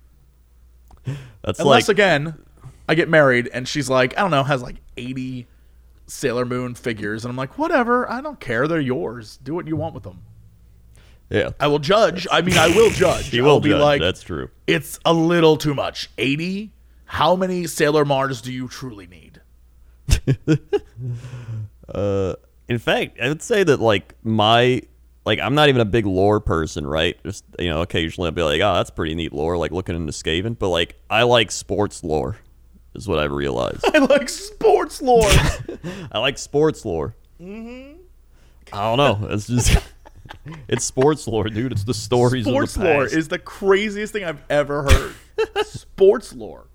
That's 1.43 1.60
Unless 1.60 1.88
like 1.88 1.95
again, 1.95 2.45
I 2.88 2.96
get 2.96 3.10
married 3.10 3.50
and 3.54 3.68
she's 3.68 3.89
like, 3.89 4.18
I 4.18 4.22
don't 4.22 4.32
know, 4.32 4.44
has 4.44 4.62
like 4.62 4.77
80 4.98 5.48
Sailor 6.08 6.46
Moon 6.46 6.75
figures, 6.75 7.25
and 7.25 7.32
I'm 7.32 7.36
like, 7.36 7.58
whatever, 7.58 8.08
I 8.10 8.22
don't 8.22 8.39
care, 8.39 8.68
they're 8.68 8.80
yours. 8.80 9.39
Do 9.44 9.56
what 9.56 9.68
you 9.68 9.75
want 9.75 9.96
with 9.96 10.04
them. 10.04 10.22
yeah. 11.32 11.50
I 11.60 11.65
will 11.68 11.80
judge. 11.80 12.27
I 12.32 12.42
mean, 12.42 12.58
I 12.58 12.68
will 12.68 12.92
judge. 12.92 13.34
I'll 13.38 13.44
will 13.44 13.60
be 13.60 13.70
judge. 13.70 13.82
like, 13.82 14.01
That's 14.01 14.22
true. 14.22 14.50
it's 14.68 15.00
a 15.04 15.13
little 15.13 15.58
too 15.58 15.74
much. 15.74 16.10
80? 16.20 16.72
How 17.06 17.36
many 17.36 17.65
Sailor 17.68 18.06
Mars 18.06 18.42
do 18.42 18.51
you 18.51 18.68
truly 18.68 19.08
need? 19.08 19.42
Uh, 21.88 22.34
in 22.68 22.80
fact, 22.80 23.20
I 23.22 23.27
would 23.27 23.44
say 23.44 23.63
that 23.63 23.80
like 23.80 24.15
my 24.24 24.82
like 25.24 25.39
I'm 25.39 25.54
not 25.54 25.70
even 25.70 25.82
a 25.82 25.86
big 25.86 26.06
lore 26.08 26.39
person, 26.39 26.86
right? 26.88 27.15
Just 27.24 27.44
you 27.60 27.70
know, 27.70 27.82
occasionally 27.84 28.27
I'll 28.27 28.32
be 28.34 28.42
like, 28.42 28.60
oh, 28.62 28.74
that's 28.74 28.89
pretty 28.89 29.13
neat 29.13 29.34
lore, 29.34 29.56
like 29.58 29.72
looking 29.72 29.96
into 29.96 30.12
Skaven. 30.12 30.58
But 30.58 30.70
like 30.70 30.96
I 31.12 31.24
like 31.24 31.51
sports 31.51 32.04
lore, 32.04 32.38
is 32.96 33.08
what 33.08 33.20
I've 33.20 33.32
realized. 33.32 33.84
I 33.94 34.00
like 34.00 34.30
sports 34.30 35.02
lore. 35.02 35.24
I 36.12 36.20
like 36.20 36.38
sports 36.38 36.86
lore. 36.86 37.16
Mm-hmm. 37.42 37.98
I 38.74 38.96
don't 38.96 38.98
know. 38.98 39.28
It's 39.34 39.48
just 39.48 39.78
it's 40.68 40.84
sports 40.86 41.28
lore, 41.28 41.46
dude. 41.50 41.72
It's 41.72 41.84
the 41.84 41.94
stories 41.94 42.46
sports 42.46 42.75
of 42.75 42.82
the 42.84 42.88
lore 42.90 43.06
is 43.06 43.28
the 43.28 43.40
craziest 43.40 44.14
thing 44.14 44.24
I've 44.24 44.42
ever 44.50 44.84
heard. 44.84 45.16
sports 45.66 46.34
lore. 46.34 46.68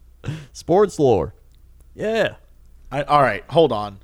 sports 0.52 0.98
lore. 0.98 1.34
Yeah. 1.94 2.36
I, 2.92 3.02
all 3.02 3.22
right, 3.22 3.44
hold 3.50 3.72
on. 3.72 3.98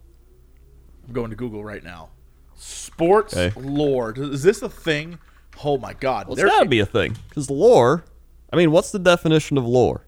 I'm 1.06 1.12
going 1.12 1.30
to 1.30 1.37
Google 1.37 1.64
right 1.64 1.82
now. 1.82 2.11
Sports 2.56 3.37
Okay. 3.37 3.58
lore. 3.61 4.14
Is 4.16 4.42
this 4.42 4.62
a 4.62 4.68
thing? 4.68 5.18
Oh 5.64 5.78
my 5.78 5.92
god. 5.94 6.26
Well, 6.26 6.35
it's 6.35 6.42
got 6.44 6.62
to 6.62 6.68
be 6.68 6.80
a 6.80 6.87
thing 6.87 7.16
because 7.28 7.50
lore. 7.50 8.04
I 8.52 8.56
mean, 8.56 8.70
what's 8.70 8.92
the 8.92 8.99
definition 8.99 9.58
of 9.58 9.66
lore? 9.66 10.05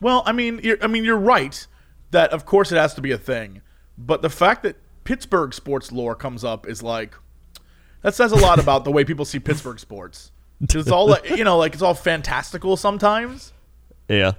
Well, 0.00 0.22
I 0.26 0.32
mean, 0.32 0.60
you're, 0.62 0.78
I 0.82 0.86
mean, 0.86 1.04
you're 1.04 1.18
right 1.18 1.66
that 2.10 2.30
of 2.32 2.44
course 2.44 2.72
it 2.72 2.76
has 2.76 2.94
to 2.94 3.00
be 3.00 3.12
a 3.12 3.18
thing, 3.18 3.60
but 3.98 4.22
the 4.22 4.30
fact 4.30 4.62
that 4.64 4.76
Pittsburgh 5.04 5.54
sports 5.54 5.92
lore 5.92 6.14
comes 6.14 6.42
up 6.44 6.66
is 6.66 6.82
like 6.82 7.14
that 8.02 8.14
says 8.14 8.32
a 8.32 8.36
lot 8.36 8.58
about 8.62 8.84
the 8.84 8.90
way 8.90 9.04
people 9.04 9.24
see 9.24 9.38
Pittsburgh 9.38 9.78
sports. 9.78 10.32
it's 10.60 10.90
all 10.90 11.06
like, 11.08 11.28
you 11.30 11.44
know, 11.44 11.56
like 11.58 11.72
it's 11.74 11.82
all 11.82 11.94
fantastical 11.94 12.76
sometimes. 12.76 13.52
Yeah. 14.08 14.32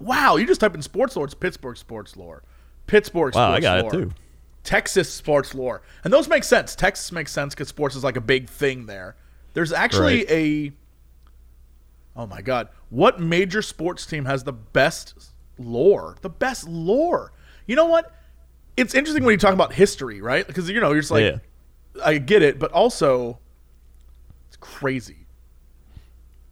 Wow, 0.00 0.36
you 0.36 0.46
just 0.46 0.60
type 0.60 0.74
in 0.74 0.82
sports 0.82 1.16
lore, 1.16 1.24
it's 1.24 1.34
Pittsburgh 1.34 1.76
sports 1.76 2.16
lore, 2.16 2.42
Pittsburgh 2.86 3.34
Wow, 3.34 3.50
sports 3.50 3.66
I 3.66 3.82
got 3.82 3.82
lore, 3.92 3.94
it 4.02 4.04
too. 4.04 4.12
Texas 4.64 5.12
sports 5.12 5.54
lore, 5.54 5.82
and 6.04 6.12
those 6.12 6.28
make 6.28 6.44
sense. 6.44 6.74
Texas 6.74 7.10
makes 7.12 7.32
sense 7.32 7.54
because 7.54 7.68
sports 7.68 7.96
is 7.96 8.04
like 8.04 8.16
a 8.16 8.20
big 8.20 8.48
thing 8.48 8.86
there. 8.86 9.16
There's 9.54 9.72
actually 9.72 10.18
Right. 10.18 10.30
a 10.30 10.72
oh 12.18 12.26
my 12.26 12.42
god, 12.42 12.68
what 12.90 13.20
major 13.20 13.62
sports 13.62 14.04
team 14.04 14.26
has 14.26 14.44
the 14.44 14.52
best 14.52 15.14
lore? 15.58 16.16
The 16.20 16.28
best 16.28 16.68
lore. 16.68 17.32
You 17.66 17.76
know 17.76 17.86
what? 17.86 18.12
It's 18.76 18.94
interesting 18.94 19.24
when 19.24 19.32
you 19.32 19.38
talk 19.38 19.54
about 19.54 19.72
history, 19.72 20.20
right? 20.20 20.46
Because 20.46 20.68
you 20.68 20.80
know 20.80 20.90
you're 20.90 21.00
just 21.00 21.10
like, 21.10 21.24
Yeah. 21.24 21.38
I 22.04 22.18
get 22.18 22.42
it, 22.42 22.58
but 22.58 22.70
also 22.72 23.38
it's 24.48 24.56
crazy. 24.56 25.26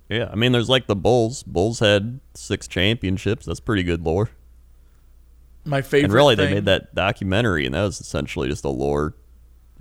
Yeah. 0.09 0.29
I 0.33 0.37
mean, 0.37 0.53
there's 0.53 0.69
like 0.69 0.87
the 0.87 0.97
Bulls. 0.97 1.43
Bulls 1.43 1.81
had 1.81 2.21
six 2.35 2.69
championships. 2.69 3.47
That's 3.47 3.61
pretty 3.61 3.83
good 3.83 4.03
lore. 4.03 4.31
My 5.65 5.83
favorite. 5.83 6.05
And 6.05 6.13
really, 6.13 6.35
they 6.37 6.55
made 6.55 6.65
that 6.67 6.95
documentary, 6.95 7.67
and 7.67 7.75
that 7.75 7.83
was 7.83 8.01
essentially 8.01 8.49
just 8.49 8.65
a 8.65 8.69
lore. 8.69 9.15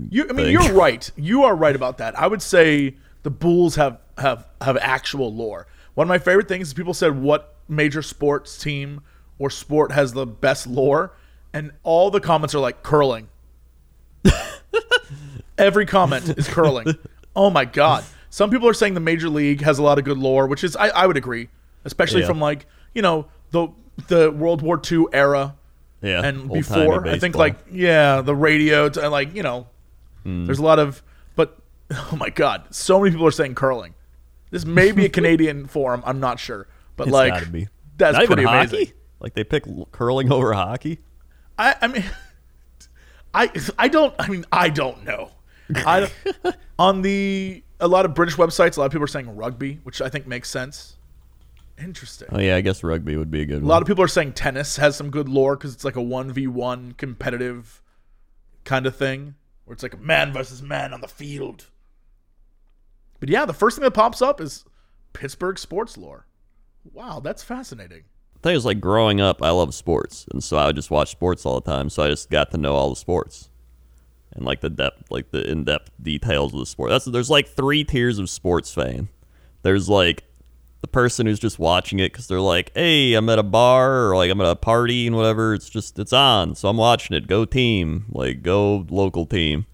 You, 0.10 0.24
I 0.28 0.34
mean, 0.34 0.48
thing. 0.48 0.54
you're 0.54 0.74
right. 0.74 1.10
You 1.16 1.44
are 1.44 1.56
right 1.56 1.76
about 1.76 2.00
that. 2.00 2.18
I 2.18 2.26
would 2.26 2.42
say 2.42 2.96
the 3.22 3.30
Bulls 3.30 3.76
have 3.76 4.00
have 4.18 4.48
have 4.62 4.78
actual 4.78 5.34
lore. 5.34 5.68
One 5.96 6.06
of 6.06 6.10
my 6.10 6.18
favorite 6.20 6.48
things 6.48 6.68
is 6.68 6.74
people 6.74 6.94
said 6.94 7.20
what 7.22 7.56
major 7.68 8.02
sports 8.02 8.58
team 8.58 9.02
or 9.40 9.50
sport 9.50 9.92
has 9.92 10.14
the 10.14 10.26
best 10.26 10.68
lore, 10.68 11.14
and 11.54 11.72
all 11.84 12.12
the 12.12 12.20
comments 12.22 12.54
are 12.56 12.60
like 12.60 12.84
curling. 12.84 13.28
Every 15.58 15.86
comment 15.86 16.30
is 16.38 16.48
curling. 16.48 16.88
Oh 17.36 17.50
my 17.50 17.64
god! 17.66 18.04
Some 18.30 18.50
people 18.50 18.68
are 18.68 18.74
saying 18.74 18.94
the 18.94 19.00
major 19.00 19.30
league 19.30 19.62
has 19.62 19.80
a 19.80 19.84
lot 19.84 19.98
of 19.98 20.04
good 20.04 20.18
lore, 20.18 20.48
which 20.48 20.64
is 20.66 20.76
I, 20.76 20.90
I 20.90 21.08
would 21.08 21.16
agree, 21.18 21.48
especially 21.86 22.22
Yeah. 22.22 22.28
from 22.28 22.40
like 22.42 22.66
you 22.94 23.02
know 23.02 23.28
the 23.52 23.70
the 24.08 24.32
World 24.32 24.62
War 24.62 24.82
II 24.92 25.06
era 25.14 25.56
Yeah. 26.02 26.22
and 26.26 26.52
before 26.52 27.08
I 27.08 27.18
think 27.20 27.36
like 27.36 27.56
yeah 27.72 28.20
the 28.22 28.36
radio 28.36 28.90
t- 28.90 29.06
like 29.08 29.34
you 29.34 29.44
know 29.44 29.68
Hmm. 30.24 30.46
there's 30.46 30.60
a 30.60 30.64
lot 30.64 30.80
of 30.80 31.02
but 31.38 31.58
oh 31.92 32.16
my 32.18 32.30
god 32.30 32.64
so 32.72 33.00
many 33.00 33.12
people 33.12 33.28
are 33.28 33.32
saying 33.32 33.54
curling 33.56 33.94
this 34.56 34.66
may 34.66 34.92
be 34.92 35.06
a 35.06 35.10
Canadian 35.10 35.68
form 35.76 36.02
I'm 36.06 36.20
not 36.20 36.40
sure 36.40 36.68
but 36.96 37.08
It's 37.08 37.14
like 37.14 37.34
gotta 37.34 37.50
be. 37.50 37.68
that's 37.98 38.18
Not 38.18 38.26
pretty 38.28 38.42
even 38.44 38.54
amazing 38.54 38.80
hockey. 38.80 38.94
Like 39.20 39.34
they 39.34 39.44
pick 39.44 39.64
curling 39.92 40.32
over 40.32 40.54
hockey. 40.54 41.00
I 41.58 41.76
I 41.82 41.88
mean 41.88 42.04
I 43.34 43.52
I 43.78 43.88
don't 43.90 44.14
I 44.20 44.28
mean 44.30 44.46
I 44.52 44.70
don't 44.70 45.04
know 45.04 45.32
I 45.76 46.10
on 46.80 47.02
the 47.02 47.64
a 47.80 47.88
lot 47.88 48.06
of 48.06 48.14
British 48.14 48.36
websites 48.36 48.78
a 48.78 48.80
lot 48.80 48.86
of 48.86 48.92
people 48.92 49.04
are 49.04 49.08
saying 49.08 49.36
rugby 49.36 49.80
which 49.84 50.02
I 50.02 50.10
think 50.10 50.26
makes 50.28 50.50
sense 50.50 50.96
interesting 51.78 52.30
Oh 52.32 52.40
yeah, 52.40 52.56
I 52.56 52.62
guess 52.62 52.84
rugby 52.84 53.18
would 53.18 53.30
be 53.32 53.42
a 53.42 53.46
good 53.46 53.58
A 53.58 53.60
one. 53.60 53.68
lot 53.68 53.82
of 53.82 53.88
people 53.88 54.04
are 54.04 54.08
saying 54.08 54.34
tennis 54.34 54.78
has 54.78 54.96
some 54.96 55.10
good 55.10 55.28
lore 55.28 55.58
because 55.58 55.74
it's 55.74 55.84
like 55.84 55.98
a 55.98 56.02
one 56.02 56.32
v 56.32 56.48
one 56.48 56.94
competitive 56.94 57.82
kind 58.64 58.86
of 58.88 58.96
thing, 58.96 59.36
where 59.66 59.74
it's 59.74 59.84
like 59.84 59.94
a 59.94 59.98
man 59.98 60.32
versus 60.34 60.62
man 60.62 60.94
on 60.94 61.02
the 61.02 61.08
field. 61.08 61.68
But 63.20 63.30
yeah, 63.30 63.46
the 63.46 63.54
first 63.54 63.78
thing 63.78 63.84
that 63.84 63.92
pops 63.92 64.22
up 64.22 64.42
is 64.42 64.66
Pittsburgh 65.14 65.58
sports 65.58 65.98
lore. 65.98 66.28
Wow, 66.94 67.20
that's 67.20 67.44
fascinating. 67.44 68.04
The 68.36 68.40
thing 68.40 68.56
is, 68.56 68.66
like 68.66 68.80
growing 68.80 69.22
up, 69.22 69.42
I 69.42 69.50
love 69.50 69.74
sports, 69.74 70.26
and 70.32 70.44
so 70.44 70.58
I 70.58 70.68
would 70.68 70.76
just 70.76 70.92
watch 70.92 71.10
sports 71.10 71.46
all 71.46 71.60
the 71.60 71.72
time. 71.72 71.90
So 71.90 72.04
I 72.04 72.10
just 72.10 72.30
got 72.30 72.52
to 72.52 72.58
know 72.58 72.76
all 72.76 72.90
the 72.90 72.96
sports 72.96 73.50
and 74.36 74.46
like 74.46 74.62
the 74.62 74.70
depth, 74.70 75.10
like 75.10 75.32
the 75.32 75.50
in-depth 75.50 75.92
details 76.02 76.54
of 76.54 76.60
the 76.60 76.66
sport. 76.66 76.90
That's 76.90 77.06
there's 77.06 77.30
like 77.30 77.48
three 77.48 77.84
tiers 77.84 78.20
of 78.20 78.30
sports 78.30 78.72
fan. 78.72 79.10
There's 79.64 79.90
like 79.90 80.24
the 80.82 80.88
person 80.88 81.26
who's 81.26 81.40
just 81.40 81.58
watching 81.58 82.00
it 82.00 82.12
because 82.12 82.28
they're 82.28 82.40
like, 82.40 82.72
"Hey, 82.76 83.14
I'm 83.14 83.30
at 83.30 83.40
a 83.40 83.44
bar 83.44 84.10
or 84.10 84.16
like 84.16 84.30
I'm 84.30 84.42
at 84.42 84.48
a 84.48 84.56
party 84.56 85.08
and 85.08 85.16
whatever. 85.16 85.54
It's 85.54 85.70
just 85.70 85.98
it's 85.98 86.14
on, 86.14 86.54
so 86.56 86.70
I'm 86.70 86.78
watching 86.78 87.18
it. 87.18 87.28
Go 87.28 87.46
team, 87.46 88.06
like 88.10 88.44
go 88.44 88.86
local 88.90 89.26
team." 89.26 89.66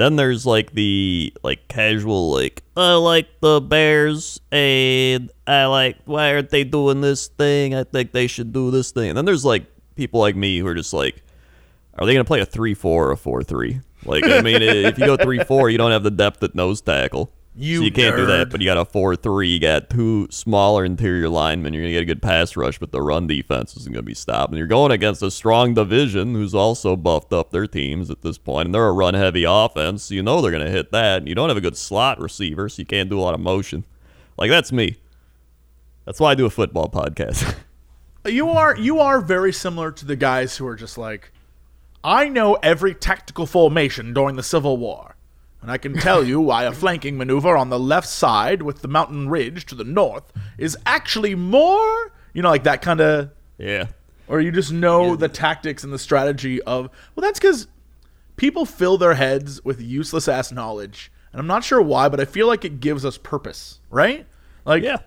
Then 0.00 0.16
there's 0.16 0.46
like 0.46 0.72
the 0.72 1.30
like 1.42 1.68
casual 1.68 2.30
like 2.32 2.62
I 2.74 2.94
like 2.94 3.28
the 3.40 3.60
Bears 3.60 4.40
and 4.50 5.30
I 5.46 5.66
like 5.66 5.98
why 6.06 6.32
aren't 6.32 6.48
they 6.48 6.64
doing 6.64 7.02
this 7.02 7.26
thing? 7.28 7.74
I 7.74 7.84
think 7.84 8.12
they 8.12 8.26
should 8.26 8.50
do 8.50 8.70
this 8.70 8.92
thing. 8.92 9.10
And 9.10 9.18
then 9.18 9.26
there's 9.26 9.44
like 9.44 9.66
people 9.96 10.18
like 10.18 10.34
me 10.36 10.56
who 10.56 10.66
are 10.68 10.74
just 10.74 10.94
like, 10.94 11.22
are 11.98 12.06
they 12.06 12.14
gonna 12.14 12.24
play 12.24 12.40
a 12.40 12.46
three 12.46 12.72
four 12.72 13.08
or 13.08 13.12
a 13.12 13.16
four 13.18 13.42
three? 13.42 13.82
Like 14.06 14.24
I 14.24 14.40
mean, 14.40 14.62
if 14.62 14.98
you 14.98 15.04
go 15.04 15.18
three 15.18 15.44
four, 15.44 15.68
you 15.68 15.76
don't 15.76 15.90
have 15.90 16.02
the 16.02 16.10
depth 16.10 16.42
at 16.42 16.54
nose 16.54 16.80
tackle. 16.80 17.30
You 17.54 17.78
so 17.78 17.84
you 17.84 17.90
can't 17.90 18.16
do 18.16 18.26
that. 18.26 18.50
But 18.50 18.60
you 18.60 18.66
got 18.66 18.78
a 18.78 18.84
four 18.84 19.16
three. 19.16 19.48
You 19.48 19.58
got 19.58 19.90
two 19.90 20.28
smaller 20.30 20.84
interior 20.84 21.28
linemen. 21.28 21.74
You're 21.74 21.82
gonna 21.82 21.92
get 21.92 22.02
a 22.02 22.06
good 22.06 22.22
pass 22.22 22.56
rush, 22.56 22.78
but 22.78 22.92
the 22.92 23.02
run 23.02 23.26
defense 23.26 23.76
isn't 23.76 23.92
gonna 23.92 24.02
be 24.02 24.14
stopped. 24.14 24.50
And 24.50 24.58
you're 24.58 24.66
going 24.68 24.92
against 24.92 25.22
a 25.22 25.30
strong 25.30 25.74
division 25.74 26.34
who's 26.34 26.54
also 26.54 26.96
buffed 26.96 27.32
up 27.32 27.50
their 27.50 27.66
teams 27.66 28.08
at 28.08 28.22
this 28.22 28.38
point, 28.38 28.66
and 28.66 28.74
they're 28.74 28.86
a 28.86 28.92
run 28.92 29.14
heavy 29.14 29.44
offense. 29.44 30.04
So 30.04 30.14
you 30.14 30.22
know 30.22 30.40
they're 30.40 30.52
gonna 30.52 30.70
hit 30.70 30.92
that. 30.92 31.18
And 31.18 31.28
you 31.28 31.34
don't 31.34 31.48
have 31.48 31.58
a 31.58 31.60
good 31.60 31.76
slot 31.76 32.20
receiver, 32.20 32.68
so 32.68 32.80
you 32.80 32.86
can't 32.86 33.10
do 33.10 33.18
a 33.18 33.22
lot 33.22 33.34
of 33.34 33.40
motion. 33.40 33.84
Like 34.38 34.50
that's 34.50 34.70
me. 34.70 34.96
That's 36.04 36.20
why 36.20 36.30
I 36.30 36.34
do 36.34 36.46
a 36.46 36.50
football 36.50 36.88
podcast. 36.88 37.54
You 38.26 38.50
are 38.50 38.76
you 38.76 39.00
are 39.00 39.18
very 39.22 39.50
similar 39.50 39.90
to 39.92 40.04
the 40.04 40.14
guys 40.14 40.58
who 40.58 40.66
are 40.66 40.76
just 40.76 40.98
like, 40.98 41.32
I 42.04 42.28
know 42.28 42.54
every 42.62 42.94
tactical 42.94 43.46
formation 43.46 44.12
during 44.12 44.36
the 44.36 44.42
Civil 44.42 44.76
War, 44.76 45.16
and 45.62 45.70
I 45.70 45.78
can 45.78 45.94
tell 45.94 46.24
you 46.24 46.40
why 46.40 46.64
a 46.64 46.72
flanking 46.72 47.16
maneuver 47.18 47.56
on 47.56 47.68
the 47.70 47.78
left 47.78 48.08
side 48.08 48.62
with 48.62 48.82
the 48.82 48.88
mountain 48.88 49.28
ridge 49.28 49.66
to 49.66 49.74
the 49.74 49.84
north 49.84 50.32
is 50.58 50.76
actually 50.86 51.34
more, 51.34 52.12
you 52.32 52.42
know, 52.42 52.50
like 52.50 52.64
that 52.64 52.82
kind 52.82 53.00
of, 53.00 53.30
Yeah. 53.58 53.86
or 54.28 54.40
you 54.40 54.50
just 54.52 54.72
know 54.72 55.16
the 55.16 55.28
tactics 55.28 55.84
and 55.84 55.92
the 55.92 55.98
strategy 55.98 56.62
of. 56.62 56.88
Well, 57.14 57.22
that's 57.22 57.38
because 57.38 57.66
people 58.36 58.64
fill 58.64 58.96
their 58.96 59.14
heads 59.14 59.62
with 59.64 59.80
useless 59.80 60.28
ass 60.28 60.50
knowledge, 60.50 61.12
and 61.32 61.40
I'm 61.40 61.46
not 61.46 61.62
sure 61.64 61.82
why, 61.82 62.08
but 62.08 62.20
I 62.20 62.24
feel 62.24 62.46
like 62.46 62.64
it 62.64 62.80
gives 62.80 63.04
us 63.04 63.18
purpose, 63.18 63.80
right? 63.90 64.26
Like, 64.64 64.82
Yeah. 64.82 64.98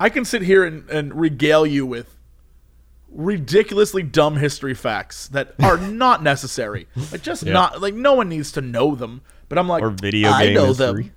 I 0.00 0.08
can 0.10 0.24
sit 0.24 0.42
here 0.42 0.64
and, 0.64 0.90
and 0.90 1.14
regale 1.18 1.64
you 1.64 1.86
with 1.86 2.16
ridiculously 3.08 4.02
dumb 4.02 4.36
history 4.36 4.74
facts 4.74 5.28
that 5.28 5.54
are 5.62 5.78
not 5.90 6.22
necessary. 6.22 6.88
Like 7.12 7.22
just 7.22 7.44
Yeah. 7.44 7.52
not 7.52 7.80
like 7.80 7.94
no 7.94 8.14
one 8.14 8.28
needs 8.28 8.50
to 8.52 8.60
know 8.60 8.94
them. 8.94 9.22
But 9.48 9.58
I'm 9.58 9.68
like 9.68 9.82
Or 9.82 9.90
video 9.90 10.30
I 10.30 10.52
know 10.52 10.66
history. 10.66 11.12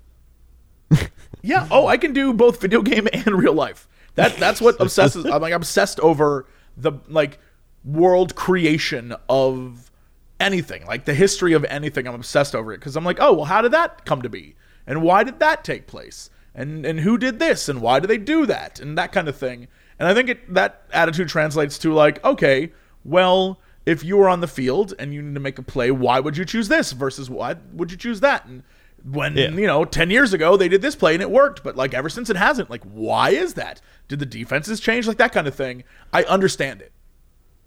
them. 0.89 1.07
Yeah. 1.43 1.67
Oh, 1.71 1.87
I 1.87 1.97
can 1.97 2.13
do 2.13 2.33
both 2.33 2.59
video 2.61 2.81
game 2.81 3.07
and 3.13 3.27
real 3.27 3.53
life. 3.53 3.87
That 4.15 4.35
that's 4.37 4.59
what 4.59 4.75
obsesses. 4.81 5.25
I'm 5.25 5.41
like 5.41 5.53
obsessed 5.53 5.99
over 6.01 6.45
the 6.75 6.93
like 7.07 7.39
world 7.85 8.35
creation 8.35 9.15
of 9.29 9.91
anything, 10.39 10.85
like 10.85 11.05
the 11.05 11.13
history 11.13 11.53
of 11.53 11.63
anything. 11.65 12.07
I'm 12.07 12.15
obsessed 12.15 12.53
over 12.55 12.73
it 12.73 12.79
because 12.79 12.95
I'm 12.97 13.05
like, 13.05 13.17
oh 13.21 13.33
well, 13.33 13.45
how 13.45 13.61
did 13.61 13.71
that 13.71 14.05
come 14.05 14.21
to 14.23 14.29
be, 14.29 14.55
and 14.85 15.01
why 15.03 15.23
did 15.23 15.39
that 15.39 15.63
take 15.63 15.87
place, 15.87 16.29
and 16.55 16.85
and 16.85 16.99
who 17.01 17.17
did 17.17 17.39
this, 17.39 17.69
and 17.69 17.79
why 17.81 17.99
do 17.99 18.07
they 18.07 18.17
do 18.17 18.45
that, 18.47 18.79
and 18.79 18.97
that 18.97 19.11
kind 19.11 19.29
of 19.29 19.37
thing. 19.37 19.67
And 19.99 20.07
I 20.09 20.13
think 20.13 20.29
it 20.29 20.53
that 20.53 20.81
attitude 20.91 21.29
translates 21.29 21.77
to 21.79 21.93
like, 21.93 22.23
okay, 22.25 22.73
well, 23.05 23.59
if 23.88 24.04
you 24.04 24.17
were 24.17 24.28
on 24.30 24.41
the 24.41 24.47
field 24.47 24.93
and 25.00 25.13
you 25.13 25.21
need 25.21 25.34
to 25.34 25.39
make 25.39 25.58
a 25.58 25.63
play, 25.63 25.89
why 25.91 26.19
would 26.19 26.36
you 26.38 26.45
choose 26.45 26.67
this 26.67 26.91
versus 26.91 27.30
why 27.30 27.56
would 27.73 27.89
you 27.91 27.97
choose 27.97 28.19
that? 28.19 28.45
And 28.45 28.62
when 29.04 29.38
Yeah. 29.38 29.50
you 29.52 29.65
know 29.67 29.86
10 29.86 30.10
years 30.10 30.34
ago 30.34 30.58
they 30.58 30.67
did 30.67 30.82
this 30.82 30.95
play 30.95 31.13
and 31.13 31.21
it 31.21 31.30
worked 31.32 31.63
but 31.63 31.76
like 31.78 31.93
ever 31.93 32.10
since 32.10 32.30
it 32.32 32.36
hasn't 32.36 32.69
like 32.69 32.84
why 32.84 33.30
is 33.30 33.54
that 33.54 33.80
did 34.08 34.17
the 34.19 34.26
defenses 34.26 34.80
change 34.80 35.08
like 35.08 35.17
that 35.17 35.32
kind 35.32 35.47
of 35.47 35.54
thing 35.56 35.84
i 36.12 36.23
understand 36.23 36.82
it 36.82 36.91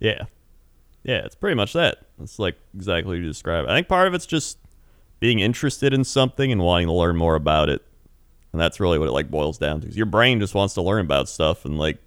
Yeah. 0.00 0.24
Yeah, 1.04 1.24
it's 1.24 1.34
pretty 1.36 1.54
much 1.54 1.72
that. 1.72 1.98
It's 2.20 2.38
like 2.38 2.56
exactly 2.74 3.12
what 3.16 3.18
you 3.22 3.26
describe. 3.26 3.64
I 3.66 3.74
think 3.74 3.88
part 3.88 4.06
of 4.06 4.12
it's 4.12 4.26
just 4.26 4.58
being 5.20 5.38
interested 5.38 5.94
in 5.94 6.04
something 6.04 6.52
and 6.52 6.60
wanting 6.60 6.88
to 6.88 6.92
learn 6.92 7.16
more 7.16 7.36
about 7.36 7.70
it. 7.70 7.80
And 8.52 8.60
that's 8.60 8.80
really 8.80 8.98
what 8.98 9.08
it 9.08 9.12
like 9.12 9.30
boils 9.30 9.56
down 9.56 9.80
to. 9.80 9.86
'Cause 9.86 9.96
your 9.96 10.04
brain 10.06 10.40
just 10.40 10.54
wants 10.54 10.74
to 10.74 10.82
learn 10.82 11.00
about 11.06 11.28
stuff 11.30 11.64
and 11.64 11.78
like 11.78 11.98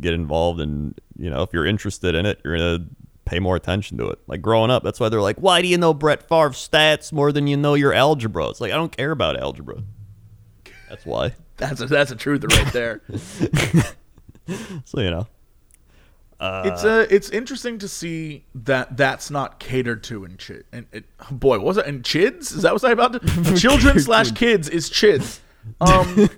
get 0.00 0.12
involved 0.12 0.60
and 0.60 0.94
you 1.16 1.30
know, 1.30 1.42
if 1.42 1.50
you're 1.54 1.64
interested 1.64 2.14
in 2.14 2.26
it, 2.26 2.40
you're 2.44 2.56
gonna 2.58 2.84
pay 3.32 3.40
more 3.40 3.56
attention 3.56 3.96
to 3.98 4.08
it. 4.08 4.18
Like 4.26 4.42
growing 4.42 4.70
up, 4.70 4.82
that's 4.82 5.00
why 5.00 5.08
they're 5.08 5.22
like, 5.22 5.38
Why 5.38 5.62
do 5.62 5.68
you 5.68 5.78
know 5.78 5.94
Brett 5.94 6.28
Favre's 6.28 6.68
stats 6.68 7.12
more 7.12 7.32
than 7.32 7.46
you 7.46 7.56
know 7.56 7.74
your 7.74 7.92
algebra? 7.92 8.48
It's 8.48 8.60
like 8.60 8.72
I 8.72 8.76
don't 8.76 8.94
care 8.94 9.10
about 9.10 9.40
algebra. 9.40 9.82
That's 10.88 11.06
why. 11.06 11.34
that's 11.56 11.80
a, 11.80 11.86
that's 11.86 12.10
a 12.10 12.16
truth 12.16 12.44
right 12.44 12.72
there 12.72 13.02
So 14.84 15.00
you 15.00 15.10
know. 15.10 15.26
it's 16.40 16.82
uh 16.82 17.06
it's 17.08 17.30
interesting 17.30 17.78
to 17.78 17.86
see 17.86 18.44
that 18.54 18.96
that's 18.96 19.30
not 19.30 19.60
catered 19.60 20.02
to 20.04 20.24
in 20.24 20.36
chid 20.38 20.64
and 20.72 20.86
it, 20.92 21.04
boy 21.30 21.60
was 21.60 21.76
it 21.76 21.86
in 21.86 22.02
chids 22.02 22.52
is 22.52 22.62
that 22.62 22.72
what 22.72 22.82
i 22.82 22.90
about 22.90 23.12
to 23.12 23.56
children 23.56 24.00
slash 24.00 24.32
kids 24.32 24.68
is 24.68 24.90
chids 24.90 25.38
um 25.80 26.28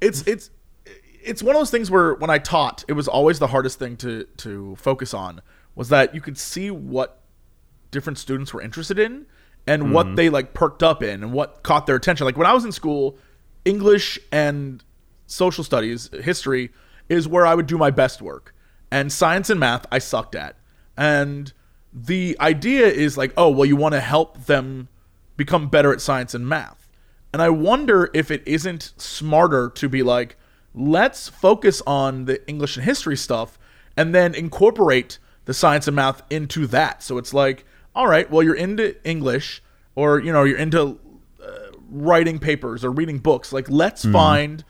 it's 0.00 0.26
it's 0.26 0.50
it's 1.22 1.40
one 1.40 1.54
of 1.54 1.60
those 1.60 1.70
things 1.70 1.88
where 1.88 2.14
when 2.14 2.30
i 2.30 2.38
taught 2.38 2.84
it 2.88 2.94
was 2.94 3.06
always 3.06 3.38
the 3.38 3.46
hardest 3.46 3.78
thing 3.78 3.96
to 3.96 4.24
to 4.36 4.74
focus 4.74 5.14
on 5.14 5.40
was 5.74 5.88
that 5.88 6.14
you 6.14 6.20
could 6.20 6.38
see 6.38 6.70
what 6.70 7.20
different 7.90 8.18
students 8.18 8.52
were 8.52 8.60
interested 8.60 8.98
in 8.98 9.26
and 9.66 9.92
what 9.92 10.06
mm-hmm. 10.06 10.14
they 10.16 10.28
like 10.28 10.52
perked 10.52 10.82
up 10.82 11.02
in 11.02 11.22
and 11.22 11.32
what 11.32 11.62
caught 11.62 11.86
their 11.86 11.96
attention. 11.96 12.24
Like 12.24 12.36
when 12.36 12.46
i 12.46 12.52
was 12.52 12.64
in 12.64 12.72
school 12.72 13.18
english 13.64 14.18
and 14.30 14.84
social 15.26 15.64
studies 15.64 16.10
history 16.22 16.70
is 17.08 17.26
where 17.26 17.46
i 17.46 17.54
would 17.54 17.66
do 17.66 17.78
my 17.78 17.90
best 17.90 18.20
work. 18.20 18.54
And 18.90 19.12
science 19.12 19.50
and 19.50 19.58
math 19.58 19.86
i 19.90 19.98
sucked 19.98 20.34
at. 20.34 20.56
And 20.96 21.52
the 21.92 22.36
idea 22.40 22.86
is 22.86 23.16
like 23.16 23.32
oh 23.36 23.50
well 23.50 23.66
you 23.66 23.76
want 23.76 23.94
to 23.94 24.00
help 24.00 24.44
them 24.46 24.88
become 25.36 25.68
better 25.68 25.92
at 25.92 26.00
science 26.00 26.34
and 26.34 26.48
math. 26.48 26.88
And 27.32 27.40
i 27.40 27.48
wonder 27.48 28.10
if 28.12 28.30
it 28.30 28.42
isn't 28.46 28.92
smarter 28.96 29.70
to 29.70 29.88
be 29.88 30.02
like 30.02 30.36
let's 30.74 31.28
focus 31.28 31.80
on 31.86 32.24
the 32.24 32.46
english 32.48 32.76
and 32.76 32.84
history 32.84 33.16
stuff 33.16 33.58
and 33.96 34.12
then 34.12 34.34
incorporate 34.34 35.18
the 35.44 35.54
science 35.54 35.86
and 35.86 35.96
math 35.96 36.22
into 36.30 36.66
that. 36.68 37.02
So 37.02 37.18
it's 37.18 37.34
like 37.34 37.64
all 37.94 38.08
right 38.08 38.28
well 38.30 38.42
you're 38.42 38.56
into 38.56 38.96
english 39.08 39.62
or 39.94 40.18
you 40.18 40.32
know 40.32 40.42
you're 40.42 40.58
into 40.58 40.98
uh, 41.42 41.48
writing 41.88 42.38
papers 42.38 42.84
or 42.84 42.90
reading 42.90 43.18
books. 43.18 43.52
Like 43.52 43.68
let's 43.70 44.04
find 44.04 44.64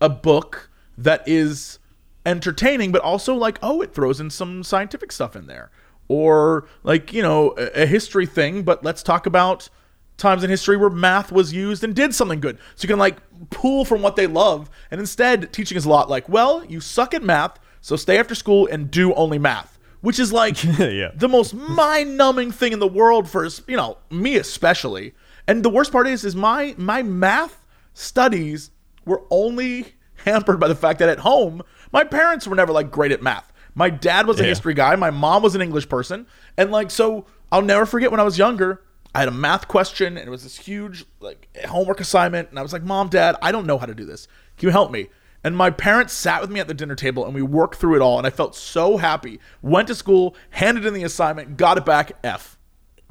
a 0.00 0.08
book 0.08 0.70
that 0.96 1.22
is 1.26 1.78
entertaining 2.26 2.92
but 2.92 3.02
also 3.02 3.34
like 3.34 3.58
oh 3.62 3.82
it 3.82 3.94
throws 3.94 4.20
in 4.20 4.30
some 4.30 4.62
scientific 4.62 5.12
stuff 5.12 5.36
in 5.36 5.46
there. 5.46 5.70
Or 6.08 6.66
like 6.82 7.12
you 7.12 7.22
know 7.22 7.54
a, 7.58 7.82
a 7.82 7.86
history 7.86 8.26
thing 8.26 8.62
but 8.62 8.84
let's 8.84 9.02
talk 9.02 9.26
about 9.26 9.68
times 10.16 10.44
in 10.44 10.50
history 10.50 10.76
where 10.76 10.90
math 10.90 11.32
was 11.32 11.52
used 11.52 11.82
and 11.82 11.94
did 11.94 12.14
something 12.14 12.38
good. 12.38 12.56
So 12.76 12.84
you 12.84 12.88
can 12.88 12.98
like 13.00 13.18
pull 13.50 13.84
from 13.84 14.00
what 14.00 14.16
they 14.16 14.26
love 14.26 14.70
and 14.90 15.00
instead 15.00 15.52
teaching 15.52 15.76
is 15.76 15.84
a 15.84 15.88
lot 15.88 16.08
like 16.08 16.28
well 16.28 16.64
you 16.64 16.80
suck 16.80 17.12
at 17.14 17.22
math 17.22 17.58
so 17.80 17.96
stay 17.96 18.18
after 18.18 18.34
school 18.34 18.66
and 18.70 18.90
do 18.90 19.12
only 19.14 19.38
math 19.38 19.73
which 20.04 20.18
is 20.18 20.32
like 20.32 20.62
Yeah. 20.78 21.10
the 21.16 21.28
most 21.28 21.54
mind-numbing 21.54 22.50
thing 22.52 22.72
in 22.72 22.78
the 22.78 22.86
world 23.00 23.28
for 23.28 23.44
you 23.66 23.76
know 23.76 23.98
me 24.10 24.36
especially. 24.36 25.14
And 25.48 25.62
the 25.64 25.70
worst 25.70 25.90
part 25.92 26.06
is 26.06 26.24
is 26.24 26.36
my 26.36 26.74
my 26.76 27.02
math 27.02 27.64
studies 27.94 28.70
were 29.04 29.22
only 29.30 29.94
hampered 30.24 30.60
by 30.60 30.68
the 30.68 30.74
fact 30.74 30.98
that 31.00 31.08
at 31.08 31.18
home 31.20 31.62
my 31.92 32.04
parents 32.04 32.46
were 32.46 32.56
never 32.56 32.72
like 32.72 32.90
great 32.90 33.12
at 33.12 33.22
math. 33.22 33.50
My 33.74 33.90
dad 33.90 34.26
was 34.26 34.38
a 34.38 34.42
Yeah. 34.42 34.50
history 34.50 34.74
guy. 34.74 34.94
My 34.96 35.10
mom 35.10 35.42
was 35.42 35.54
an 35.54 35.60
english 35.62 35.88
person. 35.88 36.26
And 36.56 36.70
like 36.70 36.90
so 36.90 37.26
i'll 37.50 37.62
never 37.62 37.86
forget 37.86 38.10
when 38.10 38.20
i 38.20 38.24
was 38.24 38.36
younger 38.38 38.82
i 39.14 39.20
had 39.20 39.28
a 39.28 39.38
math 39.46 39.68
question 39.68 40.16
and 40.18 40.26
it 40.26 40.30
was 40.30 40.42
this 40.42 40.56
huge 40.58 41.04
like 41.20 41.48
homework 41.66 42.00
assignment. 42.00 42.50
And 42.50 42.58
i 42.58 42.62
was 42.62 42.72
like 42.72 42.82
mom 42.82 43.08
dad 43.08 43.36
i 43.42 43.50
don't 43.52 43.66
know 43.66 43.78
how 43.78 43.86
to 43.86 43.94
do 43.94 44.04
this. 44.04 44.28
Can 44.58 44.68
you 44.68 44.72
help 44.72 44.90
me 44.92 45.08
and 45.44 45.56
my 45.56 45.70
parents 45.70 46.12
sat 46.12 46.40
with 46.40 46.50
me 46.50 46.58
at 46.58 46.66
the 46.66 46.74
dinner 46.74 46.96
table 46.96 47.24
and 47.24 47.34
we 47.34 47.42
worked 47.42 47.76
through 47.76 47.94
it 47.94 48.02
all 48.02 48.18
and 48.18 48.26
i 48.26 48.30
felt 48.30 48.56
so 48.56 48.96
happy 48.96 49.38
went 49.62 49.86
to 49.86 49.94
school 49.94 50.34
handed 50.50 50.84
in 50.84 50.94
the 50.94 51.04
assignment 51.04 51.56
got 51.56 51.78
it 51.78 51.84
back 51.84 52.12
f 52.24 52.58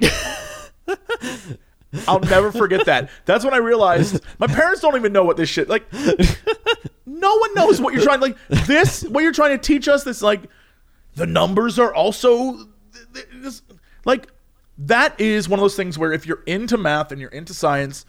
I'll 2.08 2.20
never 2.20 2.50
forget 2.50 2.86
that. 2.86 3.10
That's 3.24 3.44
when 3.44 3.54
I 3.54 3.58
realized 3.58 4.20
my 4.38 4.46
parents 4.46 4.80
don't 4.80 4.96
even 4.96 5.12
know 5.12 5.24
what 5.24 5.36
this 5.36 5.48
shit 5.48 5.68
like. 5.68 5.84
No 7.06 7.36
one 7.36 7.54
knows 7.54 7.80
what 7.80 7.94
you're 7.94 8.02
trying 8.02 8.20
like 8.20 8.36
this. 8.48 9.02
What 9.04 9.22
you're 9.22 9.32
trying 9.32 9.52
to 9.52 9.58
teach 9.58 9.88
us. 9.88 10.04
This 10.04 10.22
like 10.22 10.42
the 11.14 11.26
numbers 11.26 11.78
are 11.78 11.94
also 11.94 12.66
this, 13.34 13.62
like 14.04 14.28
that 14.78 15.18
is 15.20 15.48
one 15.48 15.58
of 15.58 15.62
those 15.62 15.76
things 15.76 15.98
where 15.98 16.12
if 16.12 16.26
you're 16.26 16.42
into 16.46 16.76
math 16.76 17.12
and 17.12 17.20
you're 17.20 17.30
into 17.30 17.54
science, 17.54 18.04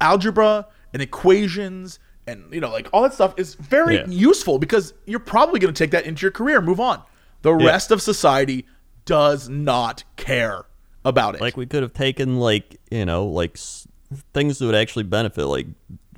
algebra 0.00 0.66
and 0.92 1.02
equations 1.02 1.98
and 2.26 2.44
you 2.52 2.60
know 2.60 2.70
like 2.70 2.88
all 2.92 3.02
that 3.02 3.14
stuff 3.14 3.34
is 3.36 3.54
very 3.54 3.96
Yeah. 3.96 4.06
useful 4.08 4.58
because 4.58 4.92
you're 5.06 5.18
probably 5.20 5.60
going 5.60 5.72
to 5.72 5.78
take 5.78 5.90
that 5.92 6.04
into 6.04 6.22
your 6.22 6.30
career 6.32 6.58
and 6.58 6.66
move 6.66 6.80
on. 6.80 7.02
The 7.42 7.54
rest 7.54 7.90
of 7.90 8.02
society 8.02 8.66
does 9.04 9.48
not 9.48 10.02
care 10.16 10.64
about 11.04 11.34
it. 11.36 11.40
Like 11.40 11.56
we 11.56 11.66
could 11.66 11.82
have 11.82 11.92
taken 11.94 12.38
like 12.38 12.80
you 12.90 13.04
know 13.04 13.26
like 13.26 13.52
s- 13.56 13.86
things 14.34 14.58
that 14.58 14.66
would 14.66 14.74
actually 14.74 15.04
benefit, 15.04 15.46
like 15.46 15.66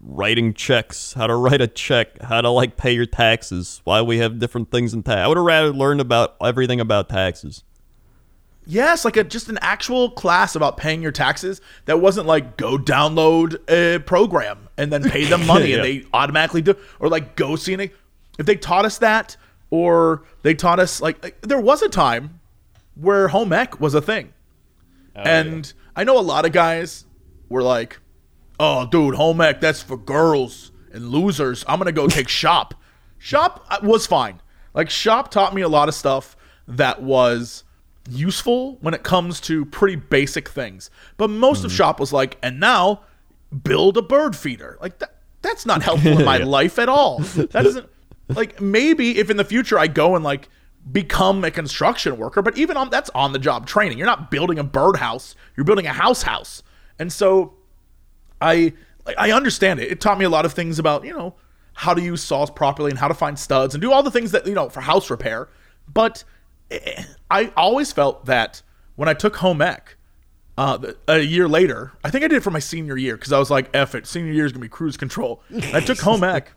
writing 0.01 0.55
checks, 0.55 1.13
how 1.15 1.27
to 1.27 1.35
write 1.35 1.61
a 1.61 1.67
check, 1.67 2.23
how 2.23 2.41
to 2.41 2.49
like 2.51 2.77
pay 2.77 2.93
your 2.93 3.05
taxes, 3.07 3.81
why 3.85 4.01
we 4.01 4.19
have 4.19 4.39
different 4.39 4.71
things 4.71 4.95
in 4.95 5.03
tax. 5.03 5.19
I 5.19 5.27
would 5.29 5.37
have 5.37 5.45
rather 5.47 5.73
learned 5.73 6.01
about 6.01 6.37
everything 6.43 6.81
about 6.81 7.09
taxes. 7.09 7.65
Yes, 8.71 9.07
like 9.07 9.17
a 9.17 9.25
just 9.25 9.49
an 9.49 9.59
actual 9.63 10.11
class 10.11 10.55
about 10.55 10.77
paying 10.77 11.01
your 11.01 11.11
taxes 11.11 11.63
that 11.87 12.03
wasn't 12.03 12.27
like 12.27 12.59
go 12.59 12.77
download 12.77 13.57
a 13.67 13.99
program 14.01 14.69
and 14.77 14.93
then 14.93 15.03
pay 15.03 15.25
them 15.25 15.47
money 15.47 15.73
and 15.73 15.83
they 15.83 16.05
automatically 16.13 16.61
do 16.61 16.77
or 17.01 17.09
like 17.09 17.35
go 17.35 17.57
see 17.57 17.73
an 17.73 17.81
if 17.81 18.45
they 18.45 18.57
taught 18.57 18.85
us 18.85 18.99
that 18.99 19.39
or 19.71 20.25
they 20.43 20.53
taught 20.53 20.79
us 20.79 21.01
like, 21.01 21.23
like, 21.23 21.41
there 21.41 21.59
was 21.59 21.81
a 21.81 21.89
time 21.89 22.41
where 22.95 23.29
home 23.29 23.55
ec 23.55 23.81
was 23.81 23.95
a 23.95 24.03
thing. 24.03 24.35
and 25.15 25.73
I 25.97 26.05
know 26.05 26.19
a 26.19 26.21
lot 26.21 26.45
of 26.45 26.53
guys 26.53 27.07
were 27.49 27.63
like, 27.63 27.99
"Oh, 28.61 28.87
dude, 28.87 29.15
home 29.15 29.41
ec 29.41 29.63
that's 29.63 29.81
for 29.81 29.97
girls 29.97 30.73
and 30.93 31.09
losers. 31.09 31.65
I'm 31.67 31.79
gonna 31.79 31.91
go 31.91 32.07
take 32.09 32.29
shop." 32.29 32.75
Shop 33.17 33.67
uh, 33.71 33.79
was 33.83 34.07
fine. 34.07 34.43
Like 34.75 34.91
shop 34.91 35.31
taught 35.31 35.55
me 35.55 35.63
a 35.63 35.69
lot 35.69 35.89
of 35.89 35.95
stuff 35.95 36.37
that 36.67 37.01
was 37.03 37.65
useful 38.09 38.77
when 38.81 38.95
it 38.95 39.03
comes 39.03 39.41
to 39.43 39.65
pretty 39.67 39.97
basic 39.97 40.49
things. 40.49 40.91
But 41.17 41.31
most 41.31 41.65
of 41.65 41.71
mm-hmm. 41.71 41.77
shop 41.77 42.01
was 42.01 42.13
like, 42.13 42.39
"And 42.43 42.61
now 42.61 43.03
build 43.63 43.97
a 43.97 44.03
bird 44.03 44.37
feeder." 44.37 44.79
Like 44.81 44.99
that. 44.99 45.15
That's 45.41 45.65
not 45.65 45.83
helpful 45.83 46.19
in 46.19 46.25
my 46.25 46.39
Yeah. 46.39 46.45
life 46.59 46.79
at 46.79 46.89
all. 46.89 47.21
That 47.21 47.53
doesn't. 47.53 47.89
like 48.29 48.61
maybe 48.61 49.19
if 49.19 49.31
in 49.31 49.37
the 49.37 49.45
future 49.45 49.79
I 49.79 49.87
go 49.87 50.17
and 50.17 50.25
like 50.25 50.49
become 50.91 51.45
a 51.45 51.51
construction 51.51 52.17
worker, 52.17 52.43
but 52.43 52.57
even 52.59 52.77
on 52.77 52.91
that's 52.91 53.11
on 53.11 53.33
the 53.33 53.39
job 53.39 53.67
training. 53.67 53.99
You're 53.99 54.07
not 54.07 54.31
building 54.31 54.59
a 54.59 54.65
birdhouse, 54.65 55.35
you're 55.57 55.65
building 55.65 55.87
a 55.87 55.93
house 55.93 56.23
house. 56.23 56.63
And 56.99 57.13
so 57.13 57.55
I 58.41 58.73
I 59.17 59.33
understand 59.33 59.81
it. 59.81 59.91
It 59.91 60.01
taught 60.01 60.19
me 60.19 60.25
a 60.25 60.31
lot 60.31 60.45
of 60.45 60.53
things 60.53 60.79
about, 60.79 61.05
you 61.05 61.13
know, 61.13 61.35
how 61.75 61.95
to 61.95 62.03
use 62.03 62.23
saws 62.23 62.51
properly 62.51 62.91
and 62.91 62.99
how 62.99 63.09
to 63.09 63.15
find 63.15 63.39
studs 63.39 63.75
and 63.75 63.81
do 63.81 63.93
all 63.93 64.03
the 64.03 64.11
things 64.11 64.33
that, 64.33 64.47
you 64.47 64.55
know, 64.55 64.69
for 64.69 64.81
house 64.81 65.11
repair. 65.11 65.49
But 65.93 66.25
I 67.31 67.53
always 67.57 67.93
felt 67.93 68.27
that 68.27 68.63
when 68.97 69.09
I 69.09 69.15
took 69.15 69.37
home 69.37 69.63
ec, 69.63 69.97
uh, 70.57 70.93
a 71.07 71.21
year 71.21 71.49
later, 71.49 71.93
I 72.03 72.11
think 72.11 72.25
I 72.25 72.29
did 72.29 72.39
it 72.39 72.43
for 72.43 72.51
my 72.51 72.59
senior 72.59 72.97
year 72.97 73.17
because 73.17 73.33
I 73.33 73.39
was 73.39 73.51
like, 73.51 73.71
F 73.75 73.95
it, 73.95 74.07
senior 74.07 74.33
year 74.33 74.45
is 74.45 74.53
going 74.53 74.61
to 74.61 74.65
be 74.65 74.69
cruise 74.69 74.97
control. 74.97 75.43
I 75.73 75.81
took 75.81 76.01
home 76.01 76.25
ec. 76.25 76.53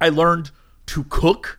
I 0.00 0.10
learned 0.10 0.50
to 0.86 1.04
cook 1.04 1.58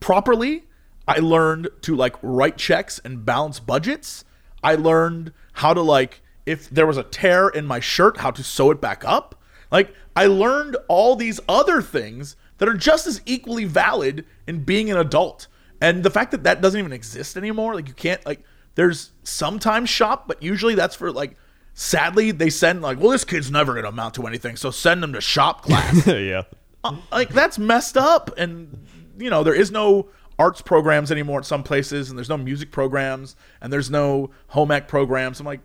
properly. 0.00 0.64
I 1.08 1.18
learned 1.18 1.68
to 1.82 1.96
like 1.96 2.16
write 2.22 2.58
checks 2.58 3.00
and 3.04 3.24
balance 3.24 3.58
budgets. 3.58 4.24
I 4.62 4.74
learned 4.74 5.32
how 5.54 5.74
to 5.74 5.80
like 5.80 6.20
if 6.44 6.68
there 6.70 6.86
was 6.86 6.96
a 6.96 7.02
tear 7.02 7.48
in 7.48 7.66
my 7.66 7.80
shirt, 7.80 8.18
how 8.18 8.30
to 8.30 8.42
sew 8.42 8.70
it 8.70 8.80
back 8.80 9.04
up. 9.04 9.40
Like 9.70 9.94
I 10.14 10.26
learned 10.26 10.76
all 10.88 11.16
these 11.16 11.40
other 11.48 11.80
things 11.80 12.36
that 12.58 12.68
are 12.68 12.74
just 12.74 13.06
as 13.06 13.22
equally 13.26 13.64
valid 13.64 14.24
in 14.46 14.64
being 14.64 14.90
an 14.90 14.98
adult. 14.98 15.46
And 15.82 16.02
the 16.02 16.10
fact 16.10 16.30
that 16.30 16.44
that 16.44 16.60
doesn't 16.62 16.78
even 16.78 16.92
exist 16.92 17.36
anymore, 17.36 17.74
like 17.74 17.88
you 17.88 17.94
can't 17.94 18.24
like 18.24 18.42
there's 18.76 19.10
sometimes 19.24 19.90
shop, 19.90 20.26
but 20.28 20.42
usually 20.42 20.74
that's 20.74 20.94
for 20.96 21.10
like 21.12 21.36
sadly 21.74 22.30
they 22.30 22.50
send 22.50 22.82
like, 22.82 22.98
well 23.00 23.10
this 23.10 23.24
kid's 23.24 23.50
never 23.50 23.72
going 23.72 23.82
to 23.84 23.88
amount 23.88 24.14
to 24.14 24.26
anything, 24.26 24.56
so 24.56 24.70
send 24.70 25.02
them 25.02 25.12
to 25.12 25.20
shop 25.20 25.62
class. 25.66 26.06
yeah. 26.06 26.42
Uh, 26.84 26.96
like 27.12 27.28
that's 27.30 27.58
messed 27.58 27.96
up 27.96 28.30
and 28.38 28.86
you 29.18 29.30
know 29.30 29.44
there 29.44 29.54
is 29.54 29.70
no 29.70 30.08
arts 30.38 30.60
programs 30.62 31.12
anymore 31.12 31.38
at 31.38 31.44
some 31.46 31.62
places 31.62 32.08
and 32.10 32.18
there's 32.18 32.28
no 32.28 32.36
music 32.36 32.72
programs 32.72 33.36
and 33.60 33.72
there's 33.72 33.88
no 33.88 34.30
home 34.48 34.72
ec 34.72 34.88
programs 34.88 35.38
i'm 35.38 35.46
like 35.46 35.60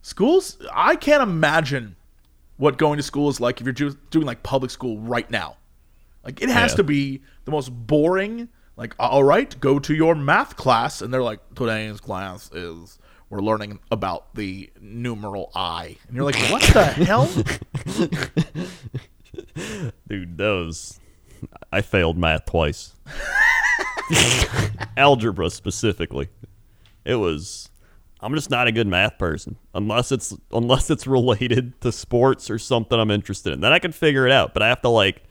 schools 0.00 0.56
i 0.72 0.96
can't 0.96 1.22
imagine 1.22 1.96
what 2.56 2.78
going 2.78 2.96
to 2.96 3.02
school 3.02 3.28
is 3.28 3.40
like 3.40 3.60
if 3.60 3.66
you're 3.78 3.90
doing 4.10 4.24
like 4.24 4.42
public 4.42 4.70
school 4.70 4.96
right 5.00 5.30
now 5.30 5.56
like 6.24 6.40
it 6.40 6.48
has 6.48 6.72
Yeah. 6.72 6.76
to 6.76 6.84
be 6.84 7.20
the 7.44 7.50
most 7.50 7.68
boring 7.68 8.48
like 8.76 8.94
all 8.98 9.24
right 9.24 9.58
go 9.60 9.78
to 9.78 9.94
your 9.94 10.14
math 10.14 10.56
class 10.56 11.02
and 11.02 11.12
they're 11.12 11.22
like 11.22 11.40
today's 11.54 12.00
class 12.00 12.50
is 12.52 12.98
we're 13.30 13.40
learning 13.40 13.78
about 13.90 14.34
the 14.34 14.70
numeral 14.80 15.50
i 15.54 15.96
and 16.06 16.16
you're 16.16 16.24
like 16.24 16.36
what 16.50 16.62
the 16.62 16.84
hell 16.84 17.28
Dude, 20.08 20.38
those. 20.38 21.00
I 21.72 21.80
failed 21.80 22.16
math 22.16 22.46
twice. 22.46 22.94
Algebra 24.96 25.50
specifically. 25.50 26.28
It 27.04 27.16
was. 27.16 27.70
I'm 28.20 28.34
just 28.34 28.48
not 28.48 28.66
a 28.66 28.72
good 28.72 28.86
math 28.86 29.18
person 29.18 29.56
unless 29.74 30.10
it's 30.10 30.34
unless 30.50 30.88
it's 30.88 31.06
related 31.06 31.78
to 31.82 31.92
sports 31.92 32.48
or 32.48 32.58
something 32.58 32.98
I'm 32.98 33.10
interested 33.10 33.52
in. 33.52 33.60
Then 33.60 33.72
I 33.72 33.78
can 33.78 33.92
figure 33.92 34.24
it 34.26 34.32
out, 34.32 34.54
but 34.54 34.62
I 34.62 34.68
have 34.68 34.80
to 34.82 34.88
like 34.88 35.24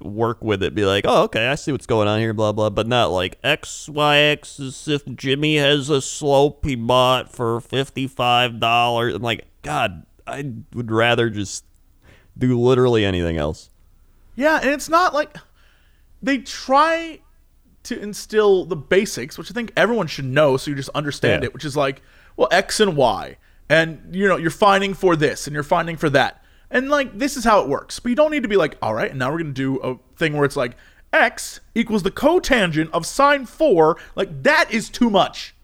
work 0.00 0.42
with 0.42 0.62
it. 0.62 0.74
Be 0.74 0.84
like, 0.84 1.04
oh, 1.06 1.24
okay, 1.24 1.48
I 1.48 1.54
see 1.54 1.72
what's 1.72 1.86
going 1.86 2.08
on 2.08 2.18
here, 2.20 2.32
blah 2.32 2.52
blah. 2.52 2.70
But 2.70 2.86
not 2.86 3.06
like 3.10 3.38
x 3.42 3.88
y 3.88 4.16
x 4.18 4.58
is 4.60 4.88
if 4.88 5.04
Jimmy 5.16 5.56
has 5.56 5.88
a 5.90 6.00
slope 6.00 6.64
he 6.64 6.74
bought 6.74 7.30
for 7.32 7.60
fifty 7.60 8.06
five 8.06 8.60
dollars. 8.60 9.14
I'm 9.14 9.22
like, 9.22 9.46
God, 9.62 10.04
I 10.26 10.52
would 10.74 10.90
rather 10.90 11.30
just 11.30 11.64
do 12.38 12.58
literally 12.58 13.04
anything 13.04 13.36
else. 13.36 13.70
Yeah, 14.36 14.58
and 14.60 14.70
it's 14.70 14.88
not 14.88 15.12
like 15.12 15.36
they 16.22 16.38
try 16.38 17.20
to 17.82 17.98
instill 18.00 18.64
the 18.64 18.76
basics, 18.76 19.36
which 19.38 19.50
I 19.50 19.54
think 19.54 19.72
everyone 19.76 20.06
should 20.06 20.26
know, 20.26 20.56
so 20.56 20.70
you 20.70 20.76
just 20.76 20.90
understand 20.90 21.42
Yeah. 21.42 21.46
it, 21.48 21.54
which 21.54 21.64
is 21.64 21.76
like, 21.76 22.02
well, 22.36 22.48
X 22.50 22.78
and 22.80 22.96
Y, 22.96 23.36
and 23.68 24.14
you 24.14 24.28
know, 24.28 24.36
you're 24.36 24.50
finding 24.50 24.94
for 24.94 25.16
this 25.16 25.46
and 25.46 25.54
you're 25.54 25.62
finding 25.62 25.96
for 25.96 26.10
that, 26.10 26.39
and 26.70 26.88
like 26.88 27.18
this 27.18 27.36
is 27.36 27.44
how 27.44 27.60
it 27.60 27.68
works. 27.68 27.98
But 28.00 28.10
you 28.10 28.16
don't 28.16 28.30
need 28.30 28.42
to 28.42 28.48
be 28.48 28.56
like, 28.56 28.76
all 28.82 28.94
right, 28.94 29.10
and 29.10 29.18
now 29.18 29.30
we're 29.30 29.38
gonna 29.38 29.52
do 29.52 29.78
a 29.78 29.96
thing 30.16 30.34
where 30.34 30.44
it's 30.44 30.56
like 30.56 30.76
X 31.12 31.60
equals 31.74 32.02
the 32.02 32.10
cotangent 32.10 32.90
of 32.92 33.06
sine 33.06 33.46
four. 33.46 33.96
Like 34.14 34.42
that 34.42 34.72
is 34.72 34.88
too 34.88 35.10
much. 35.10 35.54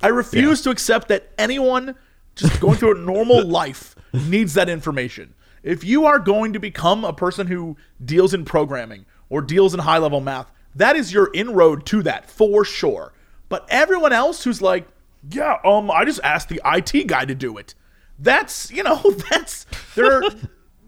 I 0.00 0.08
refuse 0.08 0.62
to 0.62 0.70
accept 0.70 1.08
that 1.08 1.30
anyone 1.38 1.94
just 2.34 2.60
going 2.60 2.76
through 2.76 2.96
a 2.96 3.00
normal 3.04 3.46
life 3.46 3.94
needs 4.12 4.54
that 4.54 4.68
information. 4.68 5.34
If 5.62 5.84
you 5.84 6.06
are 6.06 6.18
going 6.18 6.52
to 6.54 6.58
become 6.58 7.04
a 7.04 7.12
person 7.12 7.46
who 7.46 7.76
deals 8.04 8.34
in 8.34 8.44
programming 8.44 9.06
or 9.28 9.40
deals 9.40 9.74
in 9.74 9.80
high 9.80 9.98
level 9.98 10.20
math, 10.20 10.50
that 10.74 10.96
is 10.96 11.12
your 11.12 11.30
inroad 11.32 11.86
to 11.86 12.02
that 12.02 12.28
for 12.28 12.64
sure. 12.64 13.12
But 13.48 13.66
everyone 13.68 14.12
else 14.12 14.42
who's 14.42 14.60
like, 14.60 14.88
yeah, 15.30 15.58
um, 15.64 15.90
I 15.90 16.04
just 16.04 16.20
asked 16.24 16.48
the 16.48 16.60
IT 16.64 17.06
guy 17.06 17.24
to 17.24 17.34
do 17.34 17.56
it. 17.58 17.74
That's 18.22 18.70
you 18.70 18.82
know, 18.82 19.02
that's 19.30 19.66
they're 19.94 20.22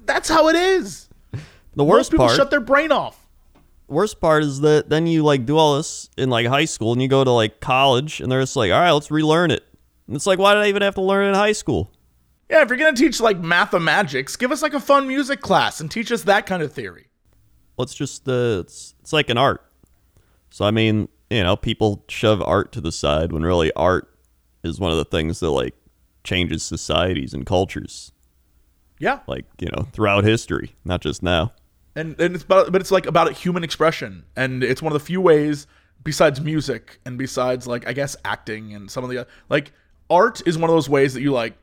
that's 0.04 0.28
how 0.28 0.48
it 0.48 0.56
is. 0.56 1.08
The 1.32 1.38
Most 1.84 1.88
worst 1.88 2.10
people 2.12 2.26
part, 2.26 2.36
shut 2.36 2.50
their 2.50 2.60
brain 2.60 2.92
off. 2.92 3.18
worst 3.88 4.20
part 4.20 4.44
is 4.44 4.60
that 4.60 4.88
then 4.88 5.06
you 5.08 5.24
like 5.24 5.44
do 5.44 5.56
all 5.58 5.76
this 5.76 6.08
in 6.16 6.30
like 6.30 6.46
high 6.46 6.64
school 6.66 6.92
and 6.92 7.02
you 7.02 7.08
go 7.08 7.24
to 7.24 7.30
like 7.30 7.60
college 7.60 8.20
and 8.20 8.30
they're 8.30 8.40
just 8.40 8.54
like, 8.54 8.70
all 8.70 8.78
right, 8.78 8.92
let's 8.92 9.10
relearn 9.10 9.50
it. 9.50 9.64
And 10.06 10.14
it's 10.14 10.26
like, 10.26 10.38
why 10.38 10.54
did 10.54 10.62
I 10.62 10.68
even 10.68 10.82
have 10.82 10.94
to 10.94 11.00
learn 11.00 11.24
it 11.26 11.28
in 11.30 11.34
high 11.34 11.52
school? 11.52 11.90
Yeah, 12.48 12.62
if 12.62 12.68
you're 12.68 12.78
gonna 12.78 12.96
teach 12.96 13.20
like 13.20 13.40
mathemagics, 13.40 14.38
give 14.38 14.52
us 14.52 14.62
like 14.62 14.74
a 14.74 14.80
fun 14.80 15.08
music 15.08 15.40
class 15.40 15.80
and 15.80 15.90
teach 15.90 16.12
us 16.12 16.22
that 16.24 16.46
kind 16.46 16.62
of 16.62 16.72
theory. 16.72 17.06
Let's 17.76 17.94
just 17.94 18.28
uh, 18.28 18.60
it's 18.60 18.94
it's 19.00 19.12
like 19.12 19.28
an 19.30 19.38
art. 19.38 19.64
So 20.50 20.64
I 20.64 20.70
mean, 20.70 21.08
you 21.30 21.42
know, 21.42 21.56
people 21.56 22.04
shove 22.08 22.40
art 22.42 22.70
to 22.72 22.80
the 22.80 22.92
side 22.92 23.32
when 23.32 23.42
really 23.42 23.72
art 23.72 24.08
is 24.62 24.78
one 24.78 24.92
of 24.92 24.98
the 24.98 25.04
things 25.04 25.40
that 25.40 25.50
like 25.50 25.74
changes 26.24 26.62
societies 26.62 27.32
and 27.34 27.46
cultures, 27.46 28.12
Yeah, 28.98 29.20
like 29.26 29.44
you 29.60 29.68
know, 29.76 29.84
throughout 29.92 30.24
history, 30.24 30.74
not 30.84 31.00
just 31.00 31.22
now. 31.22 31.52
and 31.94 32.18
and 32.20 32.34
it's 32.34 32.44
about 32.44 32.72
but 32.72 32.80
it's 32.80 32.90
like 32.90 33.06
about 33.06 33.30
human 33.32 33.62
expression. 33.62 34.24
And 34.36 34.64
it's 34.64 34.82
one 34.82 34.92
of 34.92 34.98
the 35.00 35.04
few 35.06 35.20
ways 35.20 35.66
besides 36.02 36.40
music 36.40 36.98
and 37.06 37.16
besides 37.16 37.66
like 37.66 37.86
i 37.88 37.92
guess 37.94 38.14
acting 38.26 38.74
and 38.74 38.90
some 38.90 39.02
of 39.04 39.08
the 39.08 39.26
like 39.48 39.72
art 40.10 40.42
is 40.46 40.58
one 40.58 40.68
of 40.68 40.74
those 40.76 40.88
ways 40.88 41.14
that 41.14 41.22
you 41.22 41.32
like 41.32 41.54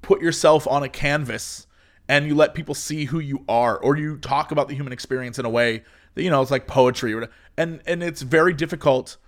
put 0.00 0.22
yourself 0.22 0.66
on 0.68 0.82
a 0.82 0.88
canvas 0.88 1.66
and 2.08 2.26
you 2.26 2.34
let 2.34 2.54
people 2.54 2.74
see 2.74 3.04
who 3.04 3.18
you 3.18 3.44
are 3.46 3.76
or 3.78 3.94
you 3.96 4.16
talk 4.16 4.50
about 4.52 4.68
the 4.68 4.74
human 4.74 4.90
experience 4.92 5.38
in 5.38 5.44
a 5.44 5.50
way 5.50 5.82
that 6.14 6.22
you 6.22 6.30
know 6.30 6.40
it's 6.40 6.50
like 6.50 6.66
poetry 6.66 7.12
or 7.12 7.28
and 7.58 7.82
and 7.86 8.02
it's 8.02 8.22
very 8.22 8.54
difficult 8.54 9.18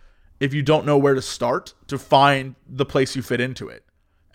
if 0.41 0.55
you 0.55 0.63
don't 0.63 0.87
know 0.87 0.97
where 0.97 1.15
to 1.15 1.21
start 1.23 1.75
to 1.89 1.99
find 1.99 2.55
the 2.67 2.87
place 2.87 3.15
you 3.15 3.21
fit 3.21 3.41
into 3.43 3.69
it 3.69 3.85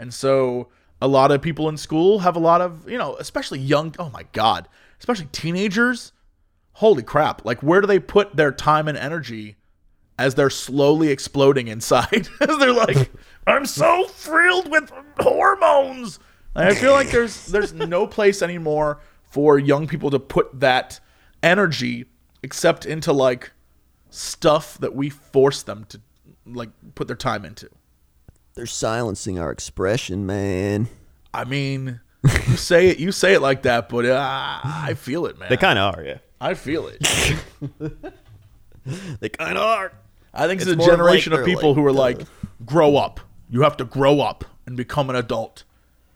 and 0.02 0.14
so 0.14 0.68
a 1.00 1.08
lot 1.08 1.32
of 1.32 1.42
people 1.42 1.70
in 1.70 1.78
school 1.78 2.20
have 2.20 2.36
a 2.36 2.40
lot 2.40 2.60
of, 2.60 2.90
you 2.90 2.98
know, 2.98 3.16
especially 3.18 3.60
young, 3.60 3.94
oh 4.00 4.10
my 4.10 4.26
God, 4.34 4.68
especially 5.00 5.28
teenagers. 5.32 6.12
Holy 6.74 7.04
crap. 7.04 7.46
Like, 7.46 7.62
where 7.62 7.82
do 7.82 7.88
they 7.88 8.00
put 8.00 8.36
their 8.36 8.52
time 8.52 8.88
and 8.88 8.98
energy 8.98 9.58
as 10.18 10.36
they're 10.36 10.50
slowly 10.50 11.10
exploding 11.10 11.68
inside? 11.68 12.28
as 12.42 12.58
they're 12.58 12.74
like, 12.74 13.12
I'm 13.46 13.66
so 13.66 14.08
thrilled 14.08 14.72
with 14.72 14.92
hormones. 15.20 16.20
I 16.56 16.74
feel 16.74 16.92
like 16.92 17.12
there's 17.12 17.46
there's 17.46 17.72
no 17.72 18.06
place 18.06 18.42
anymore 18.42 19.00
for 19.24 19.58
young 19.58 19.88
people 19.88 20.10
to 20.10 20.20
put 20.20 20.60
that 20.60 21.00
energy 21.42 22.06
except 22.44 22.86
into 22.86 23.14
like 23.14 23.52
stuff 24.10 24.78
that 24.80 24.94
we 24.94 25.10
force 25.10 25.64
them 25.64 25.86
to 25.86 26.02
like 26.46 26.72
put 26.96 27.08
their 27.08 27.16
time 27.16 27.46
into. 27.46 27.70
They're 28.56 28.66
silencing 28.66 29.40
our 29.40 29.52
expression, 29.52 30.26
man. 30.26 30.90
I 31.34 31.46
mean, 31.46 32.02
you 32.24 32.58
say 32.58 32.90
it, 32.90 33.00
you 33.00 33.12
say 33.12 33.34
it 33.34 33.42
like 33.42 33.64
that, 33.64 33.90
but 33.90 34.06
uh, 34.06 34.60
I 34.64 34.94
feel 34.96 35.26
it, 35.26 35.40
man. 35.40 35.50
They 35.50 35.58
kind 35.58 35.80
of 35.80 35.96
are, 35.96 36.04
yeah. 36.04 36.18
I 36.40 36.54
feel 36.54 36.88
it. 36.88 37.36
They 39.20 39.30
kind 39.30 39.58
of 39.58 39.64
are. 39.64 39.94
I 40.34 40.48
think 40.48 40.62
it's, 40.62 40.70
It's 40.70 40.84
a 40.84 40.90
generation 40.90 41.34
like 41.34 41.42
of 41.42 41.46
people 41.46 41.70
like, 41.70 41.78
who 41.78 41.86
are 41.86 41.90
uh, 41.90 41.94
like, 41.94 42.22
grow 42.66 42.96
up. 42.96 43.20
You 43.50 43.62
have 43.62 43.78
to 43.78 43.86
grow 43.86 44.22
up 44.22 44.46
and 44.66 44.76
become 44.78 45.10
an 45.10 45.16
adult. 45.16 45.66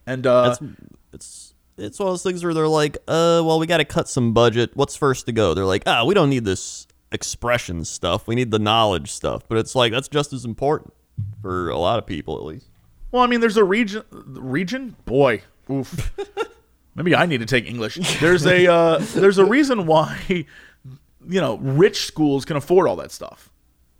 And 0.08 0.26
uh, 0.26 0.56
It's 0.58 0.71
it's 1.13 1.54
it's 1.78 2.00
one 2.00 2.08
of 2.08 2.13
those 2.13 2.24
things 2.24 2.43
where 2.43 2.54
they're 2.54 2.67
like, 2.67 2.98
uh, 3.08 3.43
well, 3.45 3.60
we 3.60 3.67
got 3.67 3.78
to 3.78 3.86
cut 3.86 4.08
some 4.08 4.34
budget. 4.34 4.71
What's 4.76 4.95
first 4.95 5.26
to 5.26 5.32
go? 5.32 5.54
They're 5.54 5.65
like, 5.65 5.84
ah, 5.86 6.06
we 6.06 6.13
don't 6.13 6.30
need 6.30 6.45
this 6.45 6.88
expression 7.12 7.84
stuff. 7.84 8.28
We 8.28 8.36
need 8.36 8.52
the 8.52 8.60
knowledge 8.60 9.12
stuff. 9.12 9.43
But 9.48 9.58
it's 9.58 9.76
like 9.76 9.91
that's 9.91 10.08
just 10.08 10.32
as 10.32 10.45
important 10.45 10.93
for 11.41 11.69
a 11.69 11.78
lot 11.78 11.99
of 11.99 12.06
people, 12.06 12.38
at 12.38 12.43
least. 12.43 12.67
well, 13.12 13.23
I 13.23 13.28
mean, 13.28 13.39
there's 13.39 13.58
a 13.58 13.63
region. 13.63 14.04
Region, 14.12 14.95
boy, 15.06 15.41
oof. 15.69 16.12
Maybe 16.95 17.13
I 17.15 17.25
need 17.25 17.39
to 17.39 17.45
take 17.45 17.65
English. 17.67 17.95
There's 18.19 18.45
a 18.45 18.71
uh, 18.71 18.99
there's 19.13 19.38
a 19.38 19.45
reason 19.45 19.86
why, 19.86 20.17
you 20.28 21.41
know, 21.41 21.58
rich 21.58 22.06
schools 22.06 22.45
can 22.45 22.56
afford 22.56 22.88
all 22.88 22.95
that 22.97 23.12
stuff, 23.12 23.51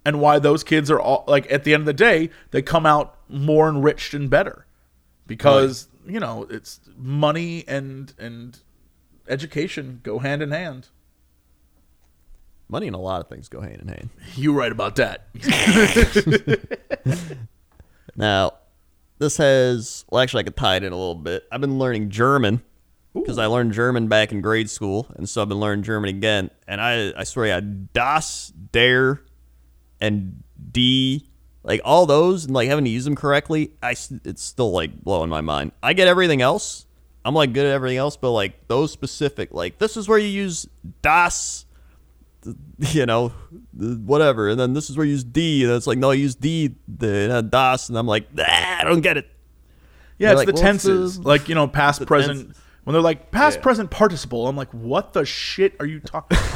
and 0.06 0.22
why 0.22 0.40
those 0.40 0.64
kids 0.64 0.90
are 0.90 1.00
all 1.00 1.26
like 1.28 1.52
at 1.52 1.66
the 1.66 1.74
end 1.74 1.82
of 1.82 1.88
the 1.88 1.94
day 1.94 2.30
they 2.52 2.62
come 2.62 2.86
out 2.86 3.18
more 3.28 3.68
enriched 3.68 4.14
and 4.14 4.30
better, 4.30 4.66
because 5.28 5.90
you 6.08 6.22
know 6.22 6.48
it's 6.50 6.80
money 6.98 7.66
and 7.68 8.14
and 8.18 8.60
education 9.28 10.00
go 10.04 10.20
hand 10.20 10.42
in 10.42 10.52
hand. 10.52 10.88
Money 12.68 12.88
and 12.88 12.96
a 12.96 13.00
lot 13.00 13.22
of 13.22 13.28
things 13.28 13.50
go 13.50 13.62
hand 13.62 13.82
in 13.82 13.88
hand. 13.88 14.10
You're 14.36 14.54
right 14.54 14.72
about 14.72 14.96
that. 14.98 15.28
Now, 18.16 18.54
this 19.20 19.38
has 19.38 20.06
well, 20.10 20.22
actually, 20.22 20.42
I 20.42 20.44
could 20.44 20.58
tie 20.58 20.78
it 20.78 20.84
in 20.84 20.94
a 20.94 20.96
little 20.96 21.16
bit. 21.16 21.46
I've 21.52 21.62
been 21.62 21.78
learning 21.78 22.10
German 22.10 22.62
because 23.14 23.38
I 23.38 23.46
learned 23.46 23.74
German 23.74 24.08
back 24.08 24.32
in 24.32 24.42
grade 24.42 24.70
school, 24.70 25.08
and 25.16 25.28
so 25.28 25.42
I've 25.42 25.50
been 25.50 25.60
learning 25.60 25.84
German 25.84 26.10
again. 26.10 26.50
And 26.68 26.82
I, 26.82 27.14
I 27.16 27.24
swear, 27.24 27.48
yeah, 27.48 27.62
das, 27.94 28.52
der, 28.72 29.22
and 30.02 30.44
d, 30.72 31.28
like 31.64 31.82
all 31.84 32.06
those, 32.06 32.46
and 32.46 32.54
like 32.54 32.70
having 32.70 32.86
to 32.86 32.92
use 32.92 33.06
them 33.06 33.16
correctly, 33.16 33.72
I 33.82 33.96
it's 34.24 34.44
still 34.44 34.72
like 34.72 35.02
blowing 35.02 35.30
my 35.30 35.42
mind. 35.42 35.72
I 35.84 35.94
get 35.94 36.08
everything 36.08 36.42
else. 36.42 36.86
I'm 37.24 37.34
like 37.34 37.54
good 37.54 37.66
at 37.66 37.72
everything 37.72 37.98
else, 37.98 38.18
but 38.18 38.32
like 38.32 38.68
those 38.68 38.92
specific, 38.92 39.52
like 39.52 39.80
this 39.80 39.98
is 39.98 40.08
where 40.08 40.20
you 40.20 40.28
use 40.28 40.68
das, 41.02 41.65
you 42.80 43.06
know, 43.06 43.30
whatever. 43.74 44.50
And 44.50 44.60
then 44.60 44.74
this 44.74 44.90
is 44.90 44.98
where 44.98 45.06
you 45.06 45.14
use 45.14 45.24
D, 45.24 45.64
and 45.64 45.74
it's 45.74 45.88
like, 45.88 45.98
no, 45.98 46.12
I 46.12 46.16
use 46.16 46.36
D, 46.36 46.76
the 46.88 47.46
DOS, 47.50 47.90
and 47.90 47.98
I'm 47.98 48.08
like, 48.08 48.28
ah, 48.40 48.78
I 48.80 48.84
don't 48.84 49.02
get 49.02 49.18
it. 49.18 49.28
Yeah, 50.18 50.32
it's 50.32 50.38
like, 50.38 50.48
the 50.48 50.54
well, 50.54 50.62
tenses, 50.64 51.20
the- 51.20 51.28
like 51.28 51.50
you 51.50 51.56
know, 51.56 51.68
past, 51.68 52.06
present. 52.08 52.40
tenses. 52.48 52.62
When 52.84 52.94
they're 52.94 53.02
like 53.02 53.32
past, 53.32 53.58
Yeah. 53.58 53.64
present 53.64 53.90
participle, 53.92 54.48
I'm 54.48 54.56
like, 54.56 54.70
what 54.72 55.14
the 55.14 55.26
shit 55.26 55.76
are 55.80 55.86
you 55.86 56.00
talking? 56.00 56.38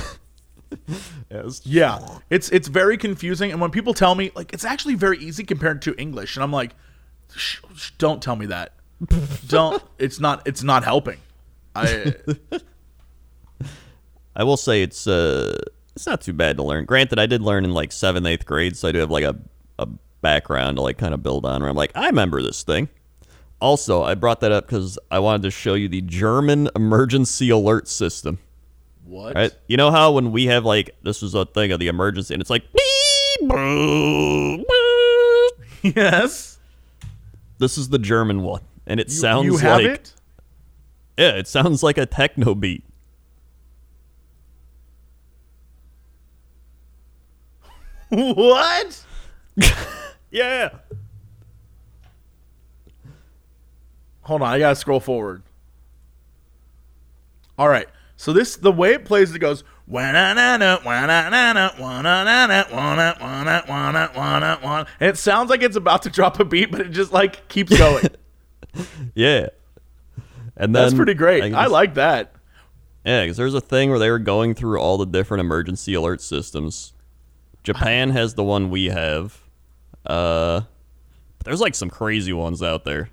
Yes. 1.32 1.62
yeah, 1.65 2.19
it's 2.30 2.49
it's 2.49 2.67
very 2.67 2.95
confusing. 2.95 3.52
And 3.52 3.60
when 3.60 3.71
people 3.71 3.95
tell 3.95 4.13
me 4.13 4.30
like 4.36 4.54
it's 4.54 4.63
actually 4.63 4.93
very 4.93 5.17
easy 5.17 5.43
compared 5.43 5.82
to 5.82 5.95
English, 5.97 6.36
and 6.36 6.43
I'm 6.43 6.52
like, 6.52 6.75
Shh, 7.36 7.58
shh, 7.75 7.89
don't 7.97 8.21
tell 8.21 8.36
me 8.36 8.45
that. 8.47 8.73
don't. 9.47 9.82
It's 9.97 10.19
not. 10.19 10.47
It's 10.47 10.62
not 10.62 10.84
helping. 10.84 11.17
I 11.75 12.13
I 14.36 14.43
will 14.43 14.58
say 14.58 14.84
it's 14.84 15.08
uh 15.08 15.58
it's 15.95 16.06
not 16.08 16.21
too 16.21 16.34
bad 16.34 16.58
to 16.58 16.63
learn. 16.63 16.86
Granted, 16.86 17.19
I 17.19 17.25
did 17.25 17.41
learn 17.41 17.63
in 17.65 17.71
like 17.73 17.91
seventh, 17.91 18.25
eighth 18.28 18.45
grade, 18.45 18.78
so 18.78 18.88
I 18.88 18.91
do 18.91 18.99
have 18.99 19.12
like 19.12 19.23
a, 19.23 19.36
a 19.78 19.88
background 20.21 20.78
to 20.78 20.82
like 20.84 20.97
kind 20.97 21.13
of 21.13 21.21
build 21.23 21.45
on 21.45 21.62
where 21.62 21.69
I'm 21.69 21.75
like, 21.75 21.91
I 21.95 22.08
remember 22.08 22.41
this 22.41 22.63
thing. 22.63 22.89
Also, 23.62 24.04
I 24.04 24.15
brought 24.15 24.39
that 24.41 24.52
up 24.54 24.65
because 24.67 24.97
I 25.12 25.19
wanted 25.19 25.43
to 25.43 25.52
show 25.52 25.73
you 25.73 25.89
the 25.89 26.02
German 26.02 26.69
emergency 26.75 27.49
alert 27.49 27.88
system. 27.89 28.39
what? 29.06 29.36
Right? 29.36 29.52
You 29.67 29.75
know 29.78 29.91
how 29.91 30.13
when 30.13 30.32
we 30.32 30.45
have 30.45 30.63
like 30.63 30.95
this 31.04 31.21
is 31.21 31.34
a 31.36 31.45
thing 31.45 31.71
of 31.73 31.80
the 31.80 31.88
emergency 31.89 32.34
and 32.34 32.39
it's 32.41 32.49
like 32.49 32.63
beep, 32.71 33.49
boop, 33.49 34.63
boop. 34.63 35.49
Yes. 35.95 36.58
this 37.58 37.78
is 37.78 37.89
the 37.89 37.99
German 37.99 38.43
one. 38.43 38.62
And 38.88 38.99
it 38.99 39.08
You, 39.10 39.13
sounds 39.15 39.45
you 39.45 39.58
have 39.58 39.78
like 39.82 39.86
it. 39.86 40.13
Yeah, 41.17 41.32
it 41.36 41.47
sounds 41.47 41.84
like 41.84 41.97
a 41.97 42.06
techno 42.06 42.56
beat. 42.56 42.84
What? 48.36 49.04
Yeah. 50.32 50.69
Hold 54.22 54.43
on, 54.43 54.48
I 54.54 54.60
gotta 54.60 54.76
scroll 54.76 55.00
forward. 55.00 55.41
All 57.58 57.67
right. 57.67 57.88
So 58.15 58.32
this 58.32 58.56
the 58.58 58.72
way 58.72 58.93
it 58.93 59.06
plays 59.06 59.34
it 59.34 59.39
goes 59.39 59.63
and 65.00 65.10
it 65.10 65.17
sounds 65.17 65.50
like 65.50 65.63
it's 65.63 65.76
about 65.76 66.04
to 66.04 66.10
drop 66.10 66.39
a 66.39 66.45
beat, 66.45 66.69
but 66.72 66.82
it 66.82 66.89
just 66.89 67.12
like 67.12 67.48
keeps 67.48 67.76
going. 67.78 68.06
Yeah. 69.15 69.48
And 70.56 70.76
then 70.76 70.84
That's 70.84 70.93
pretty 70.93 71.15
great. 71.15 71.41
guess- 71.50 71.58
I 71.58 71.65
like 71.65 71.95
that. 71.95 72.36
Yeah, 73.04 73.24
because 73.24 73.36
there's 73.38 73.56
a 73.56 73.62
thing 73.62 73.89
where 73.89 73.98
they 73.98 74.12
were 74.12 74.19
going 74.19 74.54
through 74.54 74.80
all 74.80 75.00
the 75.00 75.08
different 75.08 75.41
emergency 75.41 75.95
alert 75.95 76.22
systems. 76.22 76.93
Japan 77.63 78.10
has 78.12 78.34
the 78.36 78.43
one 78.43 78.69
we 78.69 78.86
have. 78.86 79.41
Uh, 80.06 80.62
but 81.38 81.45
there's 81.45 81.62
like 81.62 81.76
some 81.76 81.89
crazy 81.89 82.34
ones 82.34 82.63
out 82.63 82.84
there. 82.84 83.10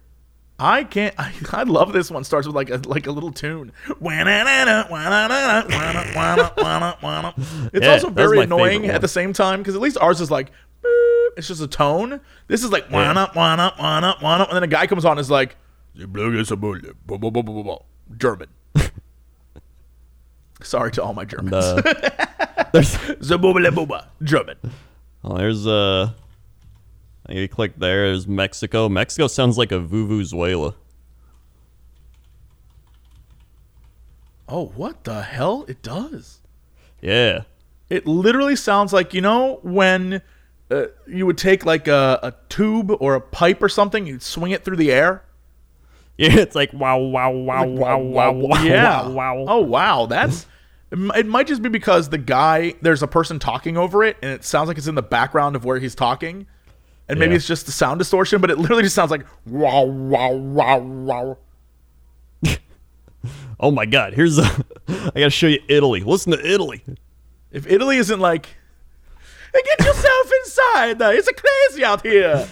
I 0.59 0.85
can't. 0.85 1.15
I, 1.19 1.33
I 1.53 1.63
love 1.65 1.93
this 1.93 2.11
one. 2.11 2.25
Starts 2.25 2.47
with 2.47 2.57
like 2.57 2.71
a 2.71 2.81
like 2.87 3.07
a 3.07 3.13
little 3.13 3.33
tune. 3.33 3.73
It's 7.73 7.85
Yeah, 7.85 7.93
also 7.93 8.11
very 8.11 8.41
annoying 8.41 8.87
at 8.87 9.01
the 9.01 9.09
same 9.09 9.33
time 9.33 9.61
because 9.61 9.75
at 9.75 9.81
least 9.81 9.99
ours 10.01 10.21
is 10.21 10.31
like, 10.31 10.51
it's 11.37 11.49
just 11.49 11.61
a 11.61 11.69
tone. 11.69 12.21
This 12.47 12.65
is 12.65 12.73
like 12.73 12.91
wanna 12.91 13.31
wanna 13.35 13.75
wanna 13.79 14.17
wanna, 14.23 14.45
and 14.45 14.57
then 14.57 14.63
a 14.63 14.69
guy 14.69 14.87
comes 14.87 15.05
on 15.05 15.13
and 15.13 15.21
is 15.21 15.31
like, 15.31 15.57
German. 18.17 18.49
Sorry 20.63 20.91
to 20.93 21.03
all 21.03 21.15
my 21.15 21.25
Germans. 21.25 21.55
Uh, 21.55 21.83
there's 22.73 22.95
Zabooba 23.21 24.07
German. 24.23 24.57
oh, 25.23 25.37
there's 25.37 25.67
uh, 25.67 26.13
you 27.29 27.49
click 27.49 27.79
there. 27.79 28.07
There's 28.07 28.27
Mexico. 28.27 28.89
Mexico 28.89 29.27
sounds 29.27 29.59
like 29.59 29.73
a 29.73 29.81
vuvuzela. 29.81 30.75
Oh, 34.49 34.67
what 34.77 35.05
the 35.05 35.23
hell? 35.23 35.65
It 35.69 35.83
does. 35.83 36.41
Yeah. 37.01 37.43
It 37.91 38.07
literally 38.07 38.57
sounds 38.57 38.93
like 38.93 39.13
you 39.13 39.21
know 39.21 39.61
when 39.63 40.23
uh, 40.71 40.87
you 41.07 41.27
would 41.27 41.39
take 41.39 41.65
like 41.65 41.89
a, 41.89 42.19
a 42.23 42.35
tube 42.49 42.91
or 43.01 43.15
a 43.15 43.21
pipe 43.21 43.63
or 43.63 43.69
something, 43.69 44.07
you'd 44.07 44.23
swing 44.23 44.53
it 44.53 44.65
through 44.65 44.77
the 44.77 44.93
air. 44.93 45.23
Yeah, 46.19 46.37
it's 46.39 46.55
like 46.55 46.73
wow, 46.73 46.99
wow, 46.99 47.31
wow, 47.31 47.67
wow, 47.67 47.99
wow, 47.99 48.33
wow, 48.33 48.63
yeah. 48.63 49.07
wow, 49.09 49.13
wow. 49.13 49.45
Oh 49.49 49.61
wow, 49.61 50.07
that's. 50.07 50.47
It 50.93 51.27
might 51.27 51.47
just 51.49 51.63
be 51.63 51.69
because 51.69 52.09
the 52.11 52.19
guy 52.19 52.75
there's 52.81 53.03
a 53.03 53.09
person 53.09 53.39
talking 53.39 53.77
over 53.77 54.05
it, 54.05 54.17
and 54.23 54.31
it 54.31 54.45
sounds 54.45 54.69
like 54.69 54.79
it's 54.79 54.87
in 54.87 54.95
the 54.95 55.03
background 55.03 55.57
of 55.57 55.65
where 55.65 55.79
he's 55.79 55.95
talking, 55.97 56.47
and 57.09 57.19
maybe 57.19 57.33
Yeah. 57.33 57.37
it's 57.37 57.47
just 57.47 57.67
the 57.67 57.73
sound 57.73 57.99
distortion, 57.99 58.41
but 58.41 58.51
it 58.51 58.59
literally 58.59 58.85
just 58.85 58.95
sounds 58.95 59.11
like 59.11 59.27
wow, 59.47 59.83
wow, 59.85 60.33
wow, 60.33 60.79
wow. 60.79 61.39
Oh 63.59 63.71
my 63.71 63.85
God! 63.87 64.13
Here's 64.15 64.39
a. 64.39 64.43
I 64.89 65.11
gotta 65.15 65.31
show 65.31 65.47
you 65.49 65.59
Italy. 65.69 66.01
Listen 66.01 66.33
to 66.33 66.47
Italy. 66.47 66.83
If 67.51 67.67
Italy 67.67 67.97
isn't 67.97 68.21
like, 68.21 68.47
hey, 69.55 69.61
get 69.65 69.87
yourself 69.87 70.31
inside, 70.45 71.01
it's 71.01 71.29
crazy 71.33 71.85
out 71.85 72.03
here. 72.03 72.47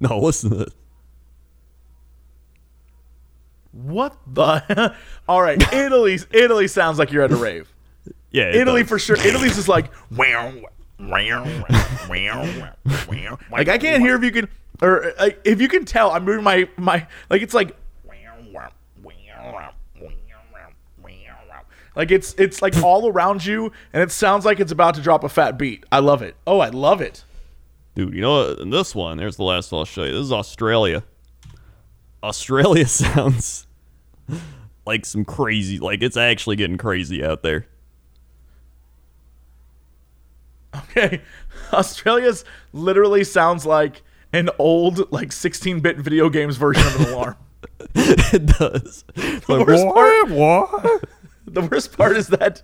No, 0.00 0.18
listen 0.18 0.50
to 0.50 0.56
this. 0.56 0.74
What 3.82 4.16
the? 4.26 4.94
All 5.28 5.42
right, 5.42 5.60
Italy's 5.72 6.26
Italy 6.32 6.66
sounds 6.68 6.98
like 6.98 7.12
you're 7.12 7.22
at 7.24 7.32
a 7.32 7.36
rave. 7.36 7.72
Yeah, 8.32 8.50
it 8.50 8.56
Italy 8.56 8.82
does. 8.82 8.90
for 8.90 8.98
sure. 8.98 9.16
Italy's 9.16 9.54
just 9.56 9.68
like 9.68 9.90
wow, 10.10 10.52
wow, 10.98 11.46
wow, 12.10 12.74
wow. 13.08 13.38
like 13.50 13.68
I 13.68 13.78
can't 13.78 14.02
hear 14.02 14.14
if 14.16 14.22
you 14.22 14.30
can 14.30 14.48
or 14.82 15.12
uh, 15.18 15.30
if 15.42 15.60
you 15.60 15.68
can 15.68 15.86
tell. 15.86 16.10
I'm 16.10 16.24
moving 16.24 16.44
my 16.44 16.68
my 16.76 17.06
like 17.30 17.40
it's 17.40 17.54
like 17.54 17.74
like 21.96 22.10
it's 22.10 22.34
it's 22.34 22.60
like 22.60 22.76
all 22.82 23.08
around 23.08 23.44
you, 23.44 23.72
and 23.92 24.02
it 24.02 24.12
sounds 24.12 24.44
like 24.44 24.60
it's 24.60 24.72
about 24.72 24.94
to 24.96 25.00
drop 25.00 25.24
a 25.24 25.28
fat 25.28 25.58
beat. 25.58 25.84
I 25.90 26.00
love 26.00 26.20
it. 26.20 26.36
Oh, 26.46 26.60
I 26.60 26.68
love 26.68 27.00
it. 27.00 27.24
Dude, 27.94 28.12
you 28.12 28.20
know? 28.20 28.52
In 28.52 28.68
this 28.68 28.94
one, 28.94 29.16
there's 29.16 29.36
the 29.36 29.44
last 29.44 29.72
one 29.72 29.78
I'll 29.78 29.86
show 29.86 30.04
you. 30.04 30.12
This 30.12 30.20
is 30.20 30.32
Australia. 30.32 31.02
Australia 32.22 32.86
sounds 32.86 33.65
like 34.86 35.04
some 35.04 35.24
crazy, 35.24 35.78
like 35.78 36.02
it's 36.02 36.16
actually 36.16 36.56
getting 36.56 36.78
crazy 36.78 37.24
out 37.24 37.42
there. 37.42 37.66
Okay, 40.74 41.22
Australia's 41.72 42.44
literally 42.72 43.24
sounds 43.24 43.64
like 43.64 44.02
an 44.32 44.50
old 44.58 45.10
like 45.12 45.30
16-bit 45.30 45.98
video 45.98 46.28
games 46.28 46.56
version 46.56 46.86
of 46.86 47.00
an 47.00 47.12
alarm. 47.12 47.36
it 47.94 48.46
does. 48.46 49.04
The 49.14 49.64
worst 49.66 49.84
part- 49.84 50.30
what? 50.30 51.04
The 51.48 51.62
worst 51.62 51.96
part 51.96 52.16
is 52.16 52.26
that 52.28 52.62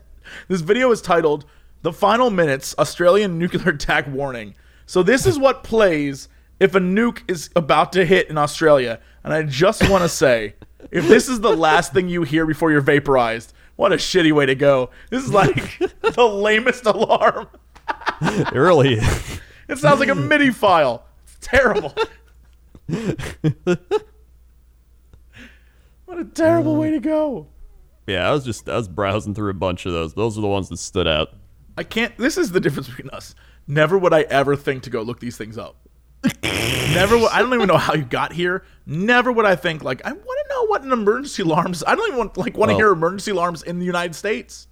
this 0.48 0.60
video 0.60 0.90
is 0.90 1.00
titled 1.00 1.44
"The 1.82 1.92
Final 1.92 2.30
Minutes: 2.30 2.74
Australian 2.78 3.38
Nuclear 3.38 3.70
Attack 3.70 4.08
Warning." 4.08 4.56
So 4.86 5.04
this 5.04 5.24
is 5.24 5.38
what 5.38 5.62
plays 5.62 6.28
if 6.58 6.74
a 6.74 6.80
nuke 6.80 7.22
is 7.28 7.48
about 7.54 7.92
to 7.92 8.04
hit 8.04 8.28
in 8.28 8.36
Australia. 8.36 8.98
And 9.22 9.32
I 9.32 9.44
just 9.44 9.88
want 9.88 10.02
to 10.02 10.08
say, 10.08 10.54
if 10.90 11.06
this 11.08 11.28
is 11.28 11.40
the 11.40 11.54
last 11.54 11.92
thing 11.92 12.08
you 12.08 12.22
hear 12.22 12.46
before 12.46 12.70
you're 12.70 12.80
vaporized, 12.80 13.52
what 13.76 13.92
a 13.92 13.96
shitty 13.96 14.32
way 14.32 14.46
to 14.46 14.54
go. 14.54 14.90
This 15.10 15.24
is 15.24 15.32
like 15.32 15.78
the 16.00 16.26
lamest 16.26 16.86
alarm. 16.86 17.48
It 18.20 18.54
really 18.54 18.94
is. 18.94 19.40
It 19.68 19.78
sounds 19.78 20.00
like 20.00 20.08
a 20.08 20.14
MIDI 20.14 20.50
file. 20.50 21.04
It's 21.24 21.36
terrible. 21.40 21.94
what 26.04 26.18
a 26.18 26.24
terrible 26.24 26.76
way 26.76 26.90
to 26.90 27.00
go. 27.00 27.46
Yeah, 28.06 28.28
I 28.28 28.32
was 28.32 28.44
just 28.44 28.68
I 28.68 28.76
was 28.76 28.88
browsing 28.88 29.34
through 29.34 29.50
a 29.50 29.54
bunch 29.54 29.86
of 29.86 29.92
those. 29.92 30.14
Those 30.14 30.36
are 30.36 30.40
the 30.40 30.48
ones 30.48 30.68
that 30.68 30.78
stood 30.78 31.06
out. 31.06 31.30
I 31.78 31.84
can't. 31.84 32.16
This 32.18 32.36
is 32.36 32.52
the 32.52 32.60
difference 32.60 32.88
between 32.88 33.10
us. 33.10 33.34
Never 33.66 33.96
would 33.96 34.12
I 34.12 34.22
ever 34.22 34.56
think 34.56 34.82
to 34.84 34.90
go 34.90 35.02
look 35.02 35.20
these 35.20 35.36
things 35.36 35.56
up. 35.56 35.76
Never. 36.42 37.16
Would, 37.16 37.30
I 37.30 37.38
don't 37.38 37.54
even 37.54 37.68
know 37.68 37.78
how 37.78 37.94
you 37.94 38.04
got 38.04 38.32
here. 38.32 38.64
Never 38.86 39.32
would 39.32 39.46
I 39.46 39.56
think 39.56 39.82
like 39.82 40.04
I 40.04 40.12
want 40.12 40.24
to 40.24 40.41
know 40.62 40.68
what 40.70 40.82
an 40.82 40.92
emergency 40.92 41.42
alarms. 41.42 41.82
I 41.86 41.94
don't 41.94 42.06
even 42.08 42.18
want 42.18 42.36
like 42.36 42.56
want 42.56 42.70
to 42.70 42.74
Well- 42.74 42.78
hear 42.86 42.92
emergency 42.92 43.30
alarms 43.30 43.62
in 43.62 43.78
the 43.78 43.84
United 43.86 44.14
States. 44.14 44.68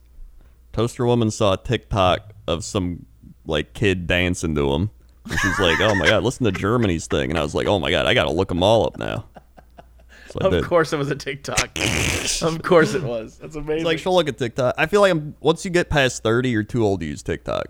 Toaster 0.72 1.05
Woman 1.05 1.30
saw 1.30 1.55
a 1.55 1.57
TikTok 1.57 2.32
of 2.47 2.64
some 2.64 3.07
like 3.47 3.72
kid 3.74 4.07
dancing 4.07 4.55
to 4.55 4.72
him. 4.72 4.91
And 5.28 5.38
she's 5.38 5.59
like, 5.59 5.80
"Oh 5.80 5.95
my 5.95 6.07
god, 6.07 6.22
listen 6.24 6.45
to 6.45 6.53
Germany's 6.53 7.07
thing," 7.07 7.30
and 7.30 7.38
I 7.38 7.43
was 7.43 7.55
like, 7.55 7.66
"Oh 7.66 7.78
my 7.78 7.91
god, 7.91 8.07
I 8.07 8.14
gotta 8.14 8.30
look 8.32 8.49
them 8.49 8.62
all 8.62 8.86
up 8.86 8.99
now." 8.99 9.26
So 10.30 10.38
Of 10.41 10.53
did. 10.53 10.64
course, 10.64 10.93
it 10.93 10.97
was 10.97 11.11
a 11.11 11.16
TikTok. 11.16 11.76
of 12.43 12.62
course, 12.62 12.95
it 12.95 13.03
was. 13.03 13.36
That's 13.38 13.57
amazing. 13.57 13.78
It's 13.78 13.84
like 13.84 13.99
she'll 13.99 14.14
look 14.14 14.28
at 14.28 14.38
TikTok. 14.38 14.74
I 14.78 14.86
feel 14.86 15.01
like 15.01 15.11
I'm 15.11 15.34
once 15.41 15.64
you 15.64 15.70
get 15.72 15.91
past 15.91 16.22
thirty, 16.22 16.51
you're 16.51 16.62
too 16.62 16.84
old 16.84 17.01
to 17.01 17.07
use 17.07 17.22
TikTok. 17.22 17.66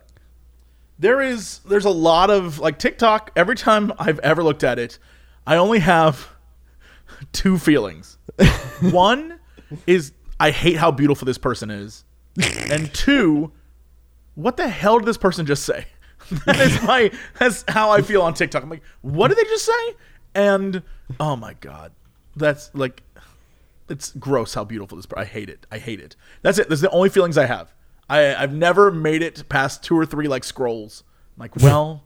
there 0.99 1.23
is 1.23 1.61
there's 1.67 1.87
a 1.87 1.91
lot 1.91 2.29
of 2.31 2.59
like 2.59 2.79
TikTok. 2.79 3.31
Every 3.35 3.57
time 3.57 3.93
I've 3.99 4.19
ever 4.21 4.45
looked 4.45 4.63
at 4.63 4.79
it, 4.79 4.99
I 5.47 5.57
only 5.57 5.79
have 5.79 6.29
two 7.33 7.59
feelings. 7.59 8.19
One 8.91 9.39
is 9.87 10.13
I 10.39 10.51
hate 10.51 10.77
how 10.77 10.91
beautiful 10.91 11.27
this 11.27 11.39
person 11.39 11.71
is, 11.71 12.05
and 12.71 12.93
two, 12.95 13.53
what 14.35 14.57
the 14.57 14.69
hell 14.69 14.99
did 14.99 15.07
this 15.07 15.19
person 15.19 15.47
just 15.47 15.65
say? 15.65 15.87
that 16.47 16.61
is 16.61 16.83
my 16.83 17.11
that's 17.39 17.65
how 17.69 17.91
I 17.91 18.03
feel 18.03 18.23
on 18.23 18.35
TikTok. 18.35 18.63
I'm 18.63 18.71
like, 18.71 18.83
what 19.03 19.29
did 19.29 19.39
they 19.39 19.45
just 19.45 19.65
say? 19.65 19.97
And 20.35 20.83
oh 21.19 21.37
my 21.37 21.55
god, 21.55 21.93
that's 22.37 22.71
like 22.75 23.03
it's 23.89 24.13
gross 24.13 24.55
how 24.55 24.65
beautiful 24.65 24.97
this. 24.97 25.07
I 25.17 25.25
hate 25.25 25.51
it. 25.51 25.67
I 25.71 25.79
hate 25.79 26.01
it. 26.01 26.17
That's 26.43 26.59
it. 26.59 26.69
That's 26.69 26.81
the 26.81 26.91
only 26.91 27.09
feelings 27.09 27.37
I 27.37 27.47
have. 27.47 27.75
I 28.09 28.35
I've 28.35 28.55
never 28.55 28.91
made 28.91 29.23
it 29.23 29.49
past 29.49 29.83
two 29.83 29.99
or 29.99 30.07
three 30.07 30.29
like 30.29 30.45
scrolls. 30.45 31.03
I'm 31.37 31.41
like, 31.41 31.57
well, 31.57 32.05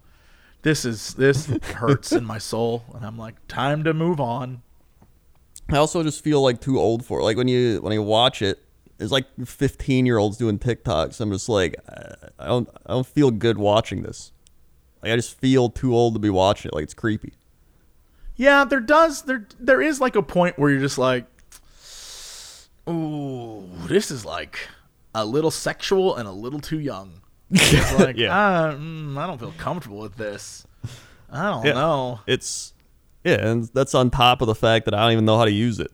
this 0.62 0.84
is 0.84 1.14
this 1.14 1.46
hurts 1.46 2.12
in 2.12 2.24
my 2.24 2.38
soul, 2.38 2.84
and 2.94 3.04
I'm 3.04 3.18
like, 3.18 3.34
time 3.48 3.84
to 3.84 3.92
move 3.92 4.20
on. 4.20 4.62
I 5.70 5.76
also 5.76 6.02
just 6.02 6.22
feel 6.22 6.42
like 6.42 6.60
too 6.60 6.78
old 6.78 7.04
for 7.04 7.20
it. 7.20 7.24
Like 7.24 7.36
when 7.36 7.48
you 7.48 7.80
when 7.80 7.92
you 7.92 8.02
watch 8.02 8.42
it, 8.42 8.62
it's 8.98 9.10
like 9.12 9.26
15 9.44 10.06
year 10.06 10.18
olds 10.18 10.36
doing 10.36 10.58
TikToks. 10.58 11.20
I'm 11.20 11.30
just 11.32 11.48
like, 11.48 11.74
uh, 11.88 12.14
I 12.38 12.46
don't 12.46 12.68
I 12.86 12.92
don't 12.92 13.06
feel 13.06 13.30
good 13.30 13.58
watching 13.58 14.02
this. 14.02 14.32
Like 15.02 15.12
I 15.12 15.16
just 15.16 15.38
feel 15.38 15.70
too 15.70 15.94
old 15.94 16.14
to 16.14 16.20
be 16.20 16.30
watching 16.30 16.68
it. 16.70 16.74
Like 16.74 16.84
it's 16.84 16.94
creepy. 16.94 17.32
Yeah, 18.36 18.64
there 18.64 18.80
does 18.80 19.22
there 19.22 19.46
there 19.58 19.80
is 19.80 20.00
like 20.00 20.16
a 20.16 20.22
point 20.22 20.58
where 20.58 20.70
you're 20.70 20.80
just 20.80 20.98
like, 20.98 21.24
ooh, 22.88 23.68
this 23.86 24.10
is 24.10 24.24
like 24.24 24.68
a 25.14 25.24
little 25.24 25.50
sexual 25.50 26.16
and 26.16 26.28
a 26.28 26.32
little 26.32 26.60
too 26.60 26.78
young. 26.80 27.20
It's 27.50 27.92
like, 27.98 28.16
Yeah. 28.16 28.30
ah, 28.32 28.74
mm, 28.76 29.16
I 29.16 29.26
don't 29.26 29.38
feel 29.38 29.54
comfortable 29.56 29.98
with 29.98 30.16
this. 30.16 30.66
I 31.30 31.50
don't 31.50 31.64
Yeah. 31.64 31.72
know. 31.74 32.20
It's 32.26 32.73
yeah, 33.24 33.46
and 33.46 33.64
that's 33.74 33.94
on 33.94 34.10
top 34.10 34.40
of 34.40 34.46
the 34.46 34.54
fact 34.54 34.84
that 34.84 34.94
I 34.94 35.02
don't 35.02 35.12
even 35.12 35.24
know 35.24 35.38
how 35.38 35.44
to 35.44 35.50
use 35.50 35.80
it. 35.80 35.90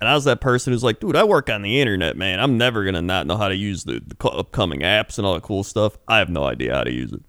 And 0.00 0.08
I 0.08 0.14
was 0.14 0.24
that 0.24 0.40
person 0.40 0.72
who's 0.72 0.84
like, 0.84 1.00
dude, 1.00 1.16
I 1.16 1.24
work 1.24 1.50
on 1.50 1.62
the 1.62 1.80
internet, 1.80 2.16
man. 2.16 2.38
I'm 2.38 2.56
never 2.56 2.84
gonna 2.84 3.02
not 3.02 3.26
know 3.26 3.36
how 3.36 3.48
to 3.48 3.56
use 3.56 3.84
the, 3.84 4.00
the 4.06 4.28
upcoming 4.28 4.80
apps 4.80 5.18
and 5.18 5.26
all 5.26 5.34
that 5.34 5.42
cool 5.42 5.64
stuff. 5.64 5.98
I 6.06 6.18
have 6.18 6.30
no 6.30 6.44
idea 6.44 6.74
how 6.74 6.84
to 6.84 6.92
use 6.92 7.12
it. 7.12 7.22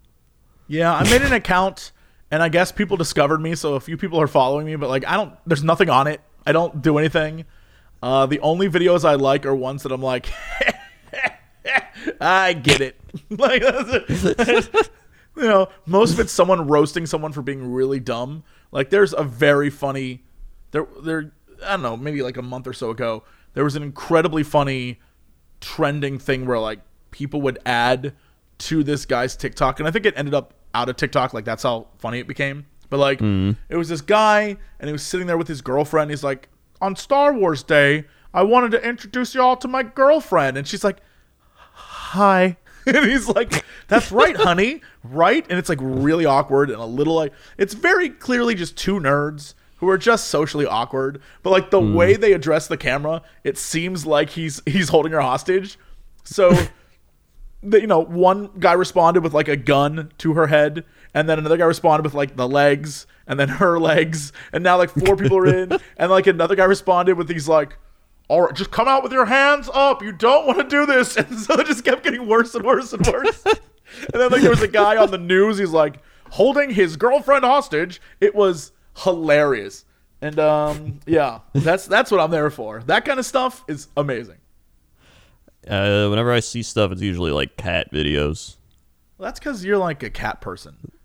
Yeah, 0.67 0.93
I 0.93 1.03
made 1.03 1.23
an 1.23 1.33
account, 1.33 1.91
and 2.29 2.43
I 2.43 2.49
guess 2.49 2.71
people 2.71 2.95
discovered 2.95 3.41
me, 3.41 3.55
so 3.55 3.73
a 3.73 3.79
few 3.79 3.97
people 3.97 4.21
are 4.21 4.27
following 4.27 4.67
me. 4.67 4.75
But 4.75 4.89
like, 4.89 5.05
I 5.07 5.17
don't. 5.17 5.33
There's 5.47 5.63
nothing 5.63 5.89
on 5.89 6.05
it. 6.05 6.21
I 6.45 6.51
don't 6.51 6.81
do 6.81 6.99
anything. 6.99 7.45
Uh, 8.01 8.27
the 8.27 8.39
only 8.39 8.69
videos 8.69 9.03
I 9.03 9.15
like 9.15 9.45
are 9.45 9.55
ones 9.55 9.83
that 9.83 9.91
I'm 9.91 10.01
like, 10.01 10.27
I 12.21 12.53
get 12.53 12.81
it. 12.81 12.99
like, 13.29 13.61
you 15.35 15.43
know, 15.43 15.69
most 15.85 16.13
of 16.13 16.19
it's 16.19 16.31
someone 16.31 16.67
roasting 16.67 17.05
someone 17.05 17.33
for 17.33 17.41
being 17.41 17.71
really 17.71 17.99
dumb. 17.99 18.43
Like, 18.71 18.89
there's 18.89 19.13
a 19.13 19.23
very 19.23 19.69
funny. 19.69 20.23
There, 20.71 20.87
there. 21.03 21.31
I 21.65 21.71
don't 21.71 21.81
know. 21.81 21.97
Maybe 21.97 22.21
like 22.21 22.37
a 22.37 22.41
month 22.41 22.67
or 22.67 22.73
so 22.73 22.89
ago, 22.89 23.23
there 23.53 23.63
was 23.63 23.75
an 23.75 23.83
incredibly 23.83 24.43
funny 24.43 24.99
trending 25.61 26.19
thing 26.19 26.45
where 26.45 26.59
like 26.59 26.79
people 27.11 27.41
would 27.41 27.59
add 27.65 28.13
to 28.59 28.83
this 28.83 29.05
guy's 29.05 29.35
TikTok, 29.35 29.79
and 29.79 29.87
I 29.87 29.91
think 29.91 30.05
it 30.05 30.13
ended 30.17 30.33
up 30.33 30.53
out 30.73 30.89
of 30.89 30.95
TikTok. 30.95 31.33
Like 31.33 31.45
that's 31.45 31.63
how 31.63 31.87
funny 31.97 32.19
it 32.19 32.27
became. 32.27 32.65
But 32.89 32.97
like, 32.97 33.19
mm-hmm. 33.19 33.51
it 33.69 33.77
was 33.77 33.89
this 33.89 34.01
guy, 34.01 34.57
and 34.79 34.87
he 34.87 34.91
was 34.91 35.03
sitting 35.03 35.27
there 35.27 35.37
with 35.37 35.47
his 35.47 35.61
girlfriend. 35.61 36.09
He's 36.09 36.23
like, 36.23 36.49
on 36.81 36.95
Star 36.95 37.33
Wars 37.33 37.63
Day, 37.63 38.05
I 38.33 38.43
wanted 38.43 38.71
to 38.71 38.87
introduce 38.87 39.35
y'all 39.35 39.55
to 39.57 39.67
my 39.67 39.83
girlfriend, 39.83 40.57
and 40.57 40.67
she's 40.67 40.83
like, 40.83 40.97
hi. 41.55 42.57
And 42.85 43.05
he's 43.05 43.27
like, 43.27 43.65
"That's 43.87 44.11
right, 44.11 44.35
honey, 44.35 44.81
right?" 45.03 45.45
And 45.49 45.59
it's 45.59 45.69
like 45.69 45.79
really 45.81 46.25
awkward 46.25 46.69
and 46.69 46.79
a 46.79 46.85
little 46.85 47.15
like 47.15 47.33
it's 47.57 47.73
very 47.73 48.09
clearly 48.09 48.55
just 48.55 48.77
two 48.77 48.99
nerds 48.99 49.53
who 49.79 49.89
are 49.89 49.97
just 49.97 50.27
socially 50.27 50.65
awkward. 50.65 51.21
But 51.43 51.51
like 51.51 51.71
the 51.71 51.81
hmm. 51.81 51.93
way 51.93 52.15
they 52.15 52.33
address 52.33 52.67
the 52.67 52.77
camera, 52.77 53.21
it 53.43 53.57
seems 53.57 54.05
like 54.05 54.31
he's 54.31 54.61
he's 54.65 54.89
holding 54.89 55.11
her 55.11 55.21
hostage. 55.21 55.77
So, 56.23 56.51
the, 57.63 57.81
you 57.81 57.87
know, 57.87 57.99
one 57.99 58.51
guy 58.59 58.73
responded 58.73 59.23
with 59.23 59.33
like 59.33 59.47
a 59.47 59.57
gun 59.57 60.11
to 60.19 60.33
her 60.33 60.47
head, 60.47 60.85
and 61.13 61.27
then 61.27 61.39
another 61.39 61.57
guy 61.57 61.65
responded 61.65 62.03
with 62.03 62.13
like 62.13 62.35
the 62.35 62.47
legs, 62.47 63.07
and 63.27 63.39
then 63.39 63.49
her 63.49 63.79
legs, 63.79 64.31
and 64.53 64.63
now 64.63 64.77
like 64.77 64.89
four 64.89 65.15
people 65.15 65.37
are 65.37 65.47
in, 65.47 65.77
and 65.97 66.11
like 66.11 66.27
another 66.27 66.55
guy 66.55 66.65
responded 66.65 67.17
with 67.17 67.27
these 67.27 67.47
like 67.47 67.77
all 68.29 68.43
right, 68.43 68.55
just 68.55 68.69
come 68.71 68.87
out 68.87 69.01
with 69.01 69.11
your 69.11 69.25
hands 69.25 69.69
up. 69.73 70.03
You 70.03 70.11
don't 70.11 70.45
want 70.45 70.59
to 70.59 70.63
do 70.63 70.85
this. 70.85 71.17
And 71.17 71.37
so 71.37 71.55
it 71.55 71.67
just 71.67 71.83
kept 71.83 72.03
getting 72.03 72.27
worse 72.27 72.55
and 72.55 72.63
worse 72.63 72.93
and 72.93 73.05
worse. 73.05 73.43
and 73.45 73.59
then 74.13 74.31
like 74.31 74.41
there 74.41 74.51
was 74.51 74.61
a 74.61 74.67
guy 74.67 74.95
on 74.97 75.11
the 75.11 75.17
news, 75.17 75.57
he's 75.57 75.71
like 75.71 75.97
holding 76.29 76.69
his 76.69 76.95
girlfriend 76.95 77.43
hostage. 77.43 77.99
It 78.21 78.35
was 78.35 78.71
hilarious. 78.97 79.83
And 80.21 80.39
um 80.39 80.99
yeah, 81.05 81.39
that's 81.53 81.87
that's 81.87 82.11
what 82.11 82.19
I'm 82.19 82.29
there 82.31 82.49
for. 82.51 82.83
That 82.83 83.03
kind 83.03 83.19
of 83.19 83.25
stuff 83.25 83.63
is 83.67 83.87
amazing. 83.97 84.37
Uh, 85.67 86.07
whenever 86.07 86.31
I 86.31 86.39
see 86.39 86.63
stuff, 86.63 86.91
it's 86.91 87.01
usually 87.01 87.31
like 87.31 87.57
cat 87.57 87.91
videos. 87.91 88.57
Well, 89.17 89.25
that's 89.25 89.39
cuz 89.39 89.65
you're 89.65 89.77
like 89.77 90.03
a 90.03 90.09
cat 90.09 90.39
person. 90.39 90.75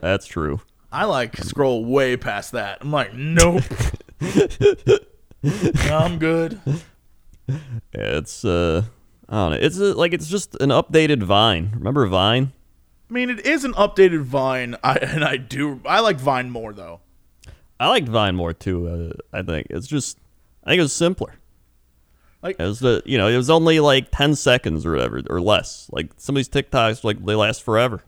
That's 0.00 0.26
true. 0.26 0.60
I 0.92 1.04
like 1.04 1.36
scroll 1.38 1.84
way 1.84 2.16
past 2.16 2.52
that. 2.52 2.78
I'm 2.80 2.92
like, 2.92 3.14
nope. 3.14 3.64
I'm 5.90 6.18
good. 6.18 6.60
Yeah, 7.46 7.56
it's 7.92 8.44
uh, 8.44 8.84
I 9.28 9.34
don't 9.36 9.50
know. 9.52 9.58
It's 9.60 9.80
uh 9.80 9.94
like 9.94 10.12
it's 10.12 10.28
just 10.28 10.54
an 10.56 10.70
updated 10.70 11.22
Vine. 11.22 11.70
Remember 11.74 12.06
Vine? 12.06 12.52
I 13.08 13.12
mean, 13.12 13.30
it 13.30 13.46
is 13.46 13.64
an 13.64 13.72
updated 13.72 14.22
Vine, 14.22 14.76
I, 14.84 14.94
and 14.96 15.24
I 15.24 15.36
do 15.36 15.80
I 15.86 16.00
like 16.00 16.18
Vine 16.18 16.50
more 16.50 16.72
though. 16.72 17.00
I 17.80 17.88
liked 17.88 18.08
Vine 18.08 18.34
more 18.34 18.52
too. 18.52 18.88
Uh, 18.88 19.36
I 19.36 19.42
think 19.42 19.68
it's 19.70 19.86
just, 19.86 20.18
I 20.64 20.70
think 20.70 20.80
it 20.80 20.82
was 20.82 20.92
simpler. 20.92 21.34
Like 22.42 22.58
It 22.58 22.64
was 22.64 22.80
the, 22.80 23.02
you 23.06 23.18
know, 23.18 23.28
it 23.28 23.36
was 23.36 23.50
only 23.50 23.80
like 23.80 24.08
ten 24.12 24.34
seconds 24.34 24.84
or 24.84 24.92
whatever 24.92 25.22
or 25.30 25.40
less. 25.40 25.88
Like 25.92 26.10
some 26.16 26.36
of 26.36 26.38
these 26.38 26.48
TikToks, 26.48 27.04
like 27.04 27.24
they 27.24 27.34
last 27.34 27.62
forever. 27.62 28.02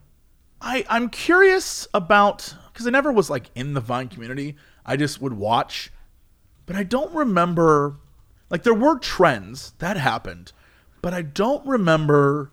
I 0.61 0.85
I'm 0.89 1.09
curious 1.09 1.87
about 1.93 2.53
because 2.71 2.85
I 2.85 2.89
never 2.91 3.11
was 3.11 3.29
like 3.29 3.49
in 3.55 3.73
the 3.73 3.81
Vine 3.81 4.07
community. 4.09 4.55
I 4.85 4.97
just 4.97 5.21
would 5.21 5.33
watch, 5.33 5.91
but 6.71 6.79
I 6.79 6.83
don't 6.83 7.13
remember. 7.13 7.97
Like 8.49 8.63
there 8.63 8.73
were 8.73 8.97
trends 8.99 9.73
that 9.79 9.97
happened, 9.97 10.51
but 11.01 11.13
I 11.13 11.21
don't 11.21 11.65
remember 11.65 12.51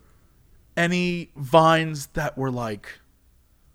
any 0.77 1.29
vines 1.35 2.07
that 2.07 2.37
were 2.37 2.51
like 2.51 2.99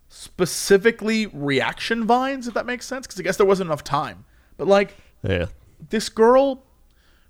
specifically 0.09 1.27
reaction 1.27 2.07
vines. 2.07 2.49
If 2.49 2.55
that 2.55 2.67
makes 2.67 2.87
sense, 2.87 3.07
because 3.07 3.21
I 3.21 3.23
guess 3.23 3.37
there 3.37 3.47
wasn't 3.47 3.69
enough 3.69 3.85
time. 3.85 4.25
But 4.57 4.69
like 4.69 4.97
Yeah. 5.23 5.47
this 5.91 6.09
girl, 6.09 6.63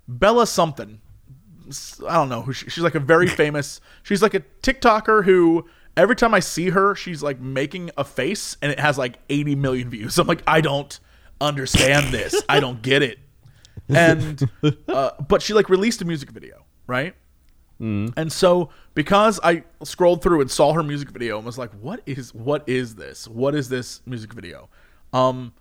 Bella 0.07 0.47
something. 0.47 1.01
I 2.07 2.13
don't 2.13 2.29
know 2.29 2.43
who 2.43 2.53
she, 2.53 2.69
she's 2.69 2.83
like 2.83 2.95
a 2.95 2.99
very 2.99 3.27
famous. 3.43 3.81
She's 4.03 4.21
like 4.21 4.33
a 4.33 4.41
TikToker 4.61 5.25
who 5.25 5.65
every 5.97 6.15
time 6.15 6.33
I 6.33 6.39
see 6.39 6.69
her, 6.69 6.95
she's 6.95 7.23
like 7.23 7.39
making 7.41 7.89
a 7.97 8.03
face 8.03 8.55
and 8.61 8.71
it 8.71 8.79
has 8.79 8.97
like 8.97 9.17
80 9.29 9.55
million 9.55 9.89
views. 9.89 10.17
I'm 10.19 10.27
like, 10.27 10.43
I 10.47 10.61
don't 10.61 10.99
understand 11.41 12.13
this. 12.13 12.41
I 12.49 12.59
don't 12.59 12.81
get 12.81 13.01
it. 13.03 13.19
And 13.89 14.49
uh, 14.87 15.11
but 15.27 15.41
she 15.41 15.53
like 15.53 15.69
released 15.69 16.01
a 16.01 16.05
music 16.05 16.31
video, 16.31 16.65
right? 16.87 17.13
And 18.17 18.31
so 18.31 18.69
because 18.93 19.39
I 19.43 19.63
scrolled 19.83 20.21
through 20.23 20.41
and 20.41 20.49
saw 20.49 20.73
her 20.73 20.81
music 20.81 21.11
video 21.11 21.37
and 21.37 21.45
was 21.45 21.57
like, 21.57 21.71
what 21.81 22.01
is 22.05 22.33
what 22.33 22.67
is 22.67 22.95
this? 22.95 23.27
What 23.27 23.53
is 23.53 23.69
this 23.69 24.01
music 24.05 24.33
video? 24.33 24.69
Um 25.13 25.53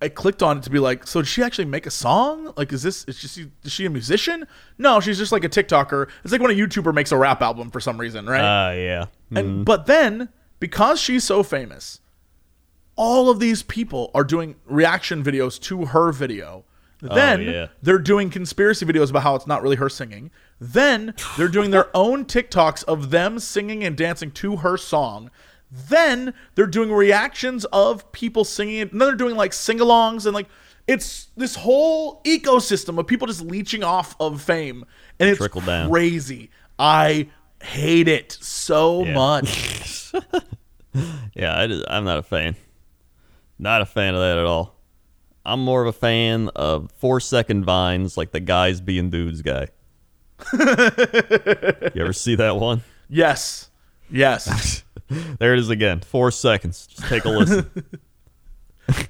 I 0.00 0.08
clicked 0.08 0.44
on 0.44 0.58
it 0.58 0.62
to 0.62 0.70
be 0.70 0.78
like, 0.78 1.06
so 1.08 1.22
did 1.22 1.28
she 1.28 1.42
actually 1.42 1.64
make 1.64 1.84
a 1.84 1.90
song? 1.90 2.52
Like, 2.56 2.72
is 2.72 2.82
this 2.82 3.04
is 3.06 3.18
she 3.18 3.50
is 3.64 3.72
she 3.72 3.86
a 3.86 3.90
musician? 3.90 4.46
No, 4.76 5.00
she's 5.00 5.18
just 5.18 5.32
like 5.32 5.42
a 5.42 5.48
TikToker. 5.48 6.08
It's 6.22 6.32
like 6.32 6.40
when 6.40 6.52
a 6.52 6.54
YouTuber 6.54 6.94
makes 6.94 7.10
a 7.10 7.16
rap 7.16 7.42
album 7.42 7.70
for 7.70 7.80
some 7.80 7.98
reason, 7.98 8.26
right? 8.26 8.68
Uh, 8.70 8.74
yeah. 8.74 9.06
and 9.34 9.64
but 9.64 9.86
then 9.86 10.28
because 10.60 11.00
she's 11.00 11.24
so 11.24 11.42
famous, 11.42 12.00
all 12.98 13.30
of 13.30 13.38
these 13.40 13.62
people 13.62 14.10
are 14.14 14.24
doing 14.24 14.56
reaction 14.66 15.22
videos 15.24 15.58
to 15.62 15.86
her 15.86 16.12
video. 16.12 16.64
Oh, 17.08 17.14
then 17.14 17.42
yeah. 17.42 17.68
they're 17.80 18.00
doing 18.00 18.28
conspiracy 18.28 18.84
videos 18.84 19.08
about 19.10 19.22
how 19.22 19.36
it's 19.36 19.46
not 19.46 19.62
really 19.62 19.76
her 19.76 19.88
singing. 19.88 20.32
Then 20.60 21.14
they're 21.36 21.46
doing 21.48 21.70
their 21.70 21.96
own 21.96 22.24
TikToks 22.24 22.82
of 22.84 23.10
them 23.10 23.38
singing 23.38 23.84
and 23.84 23.96
dancing 23.96 24.32
to 24.32 24.56
her 24.56 24.76
song. 24.76 25.30
Then 25.70 26.34
they're 26.56 26.66
doing 26.66 26.90
reactions 26.92 27.64
of 27.66 28.10
people 28.10 28.44
singing 28.44 28.76
it. 28.78 28.90
And 28.92 29.00
then 29.00 29.06
they're 29.08 29.16
doing 29.16 29.36
like 29.36 29.52
sing-alongs 29.52 30.26
and 30.26 30.34
like 30.34 30.48
it's 30.88 31.28
this 31.36 31.54
whole 31.54 32.20
ecosystem 32.24 32.98
of 32.98 33.06
people 33.06 33.26
just 33.28 33.42
leeching 33.42 33.84
off 33.84 34.16
of 34.18 34.40
fame, 34.42 34.84
and 35.20 35.28
it's 35.28 35.38
Trickle 35.38 35.60
down. 35.60 35.90
crazy. 35.90 36.50
I 36.78 37.28
hate 37.62 38.08
it 38.08 38.36
so 38.40 39.04
Yeah. 39.04 39.14
much. 39.14 40.12
Yeah, 41.34 41.54
I 41.54 41.82
I'm 41.96 42.04
not 42.04 42.18
a 42.18 42.22
fan. 42.22 42.56
Not 43.58 43.82
a 43.82 43.86
fan 43.86 44.14
of 44.14 44.20
that 44.20 44.38
at 44.38 44.44
all. 44.46 44.76
I'm 45.44 45.64
more 45.64 45.82
of 45.82 45.88
a 45.88 45.92
fan 45.98 46.48
of 46.54 46.90
four 46.98 47.20
second 47.20 47.64
vines 47.64 48.16
like 48.16 48.32
the 48.32 48.40
guys 48.40 48.80
being 48.80 49.10
dudes 49.10 49.42
guy. 49.42 49.68
you 50.52 52.02
ever 52.02 52.12
see 52.12 52.34
that 52.36 52.56
one? 52.56 52.82
yes, 53.08 53.70
yes. 54.10 54.84
There 55.38 55.54
it 55.54 55.58
is 55.58 55.70
again. 55.70 56.00
Four 56.00 56.30
seconds. 56.30 56.86
Just 56.86 57.08
take 57.08 57.24
a 57.24 57.30
listen. 57.30 57.70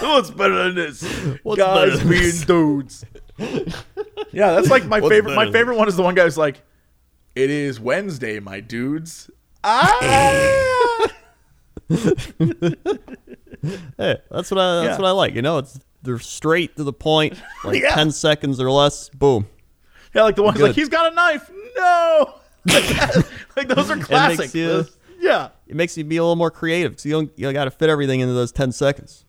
What's 0.00 0.30
better 0.30 0.64
than 0.64 0.74
this? 0.74 1.02
What's 1.42 1.58
Guys 1.58 1.98
being 2.00 2.10
this? 2.10 2.44
dudes. 2.44 3.04
yeah, 3.38 4.52
that's 4.52 4.68
like 4.68 4.84
my 4.84 5.00
What's 5.00 5.14
favorite. 5.14 5.34
My 5.34 5.50
favorite 5.50 5.76
one 5.76 5.88
is 5.88 5.96
the 5.96 6.02
one 6.02 6.14
guy 6.14 6.24
who's 6.24 6.36
like, 6.36 6.62
"It 7.34 7.48
is 7.48 7.80
Wednesday, 7.80 8.38
my 8.38 8.60
dudes." 8.60 9.30
Ah! 9.66 11.08
hey, 13.98 14.16
that's 14.30 14.50
what 14.50 14.58
I 14.58 14.84
that's 14.84 14.86
Yeah. 14.86 14.96
what 14.98 15.04
I 15.06 15.10
like. 15.10 15.34
You 15.34 15.42
know, 15.42 15.58
it's 15.58 15.78
they're 16.02 16.18
straight 16.18 16.76
to 16.76 16.84
the 16.84 16.92
point, 16.92 17.34
like 17.64 17.80
Yeah. 17.82 17.94
ten 17.94 18.10
seconds 18.10 18.60
or 18.60 18.70
less. 18.70 19.08
Boom. 19.10 19.46
yeah, 20.14 20.22
like 20.22 20.36
the 20.36 20.42
one 20.42 20.52
who's 20.54 20.62
like, 20.62 20.70
Good. 20.70 20.76
"He's 20.76 20.88
got 20.88 21.10
a 21.10 21.14
knife." 21.14 21.50
No, 21.76 22.34
like, 22.66 22.84
that- 22.88 23.28
like 23.56 23.68
those 23.68 23.90
are 23.90 23.96
classic. 23.98 24.54
you- 24.54 24.86
yeah, 25.20 25.48
It 25.66 25.74
makes 25.76 25.96
you 25.96 26.04
be 26.04 26.18
a 26.18 26.22
little 26.22 26.36
more 26.36 26.50
creative 26.50 26.92
because 26.92 27.06
you 27.06 27.12
don't 27.12 27.32
you 27.36 27.50
got 27.52 27.64
to 27.64 27.70
fit 27.70 27.88
everything 27.88 28.20
into 28.20 28.34
those 28.34 28.52
ten 28.52 28.70
seconds. 28.72 29.24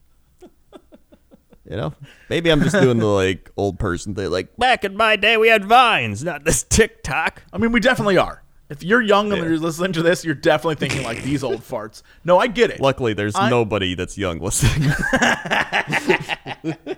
You 1.68 1.76
know, 1.76 1.94
maybe 2.30 2.50
I'm 2.52 2.60
just 2.62 2.76
doing 2.80 2.98
the 2.98 3.06
like 3.06 3.50
old 3.56 3.78
person 3.80 4.14
thing. 4.14 4.30
Like 4.30 4.56
back 4.56 4.84
in 4.84 4.96
my 4.96 5.16
day, 5.16 5.36
we 5.36 5.48
had 5.48 5.64
vines, 5.64 6.22
not 6.22 6.44
this 6.44 6.62
TikTok. 6.62 7.42
I 7.52 7.58
mean, 7.58 7.72
we 7.72 7.80
definitely 7.80 8.18
are. 8.18 8.42
If 8.68 8.82
you're 8.82 9.00
young 9.02 9.32
and 9.32 9.42
Yeah. 9.42 9.48
you're 9.48 9.58
listening 9.58 9.92
to 9.92 10.02
this, 10.02 10.24
you're 10.24 10.34
definitely 10.34 10.74
thinking 10.74 11.04
like 11.04 11.22
these 11.22 11.44
old 11.44 11.60
farts. 11.62 12.02
No, 12.24 12.38
I 12.38 12.46
get 12.48 12.70
it. 12.70 12.80
Luckily, 12.80 13.12
there's 13.14 13.34
I- 13.36 13.48
nobody 13.50 13.94
that's 13.94 14.18
young 14.18 14.38
listening. 14.40 14.90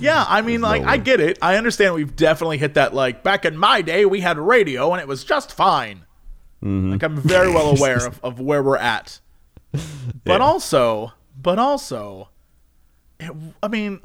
Yeah, 0.00 0.24
I 0.26 0.40
mean, 0.40 0.62
like, 0.62 0.80
no 0.82 0.88
I 0.88 0.96
get 0.96 1.20
it. 1.20 1.38
I 1.42 1.56
understand 1.56 1.94
we've 1.94 2.16
definitely 2.16 2.56
hit 2.56 2.72
that, 2.74 2.94
like, 2.94 3.22
back 3.22 3.44
in 3.44 3.54
my 3.58 3.82
day, 3.82 4.06
we 4.06 4.20
had 4.20 4.38
radio 4.38 4.92
and 4.92 5.00
it 5.00 5.06
was 5.06 5.24
just 5.24 5.52
fine. 5.52 6.06
Mm-hmm. 6.64 6.92
Like, 6.92 7.02
I'm 7.02 7.16
very 7.16 7.50
well 7.52 7.76
aware 7.76 8.06
of, 8.06 8.18
of 8.24 8.40
where 8.40 8.62
we're 8.62 8.78
at. 8.78 9.20
But 9.72 9.82
Yeah. 10.24 10.38
also, 10.38 11.12
but 11.36 11.58
also, 11.58 12.30
it, 13.20 13.30
I 13.62 13.68
mean, 13.68 14.00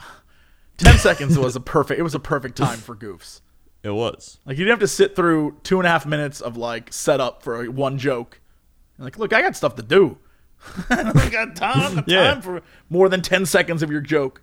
10 0.80 0.98
seconds 0.98 1.40
was 1.40 1.56
a 1.56 1.62
perfect, 1.62 1.98
it 1.98 2.04
was 2.04 2.14
a 2.16 2.20
perfect 2.20 2.58
time 2.58 2.80
for 2.80 2.94
goofs. 2.94 3.40
It 3.84 3.92
was. 3.92 4.40
Like, 4.46 4.58
you 4.58 4.64
didn't 4.66 4.80
have 4.80 4.88
to 4.88 4.88
sit 4.88 5.16
through 5.16 5.58
two 5.64 5.80
and 5.80 5.86
a 5.88 5.90
half 5.90 6.06
minutes 6.06 6.42
of, 6.42 6.58
like, 6.58 6.92
setup 6.94 7.44
for 7.44 7.64
one 7.70 7.98
joke. 7.98 8.40
Like, 8.98 9.18
look, 9.18 9.34
I 9.34 9.42
got 9.42 9.56
stuff 9.56 9.76
to 9.76 9.84
do. 9.84 10.18
I 10.90 11.04
don't 11.04 11.32
got 11.32 11.56
time, 11.56 11.96
time 11.96 12.04
Yeah. 12.08 12.40
for 12.42 12.62
more 12.90 13.10
than 13.10 13.22
10 13.22 13.46
seconds 13.46 13.84
of 13.84 13.92
your 13.92 14.02
joke. 14.02 14.42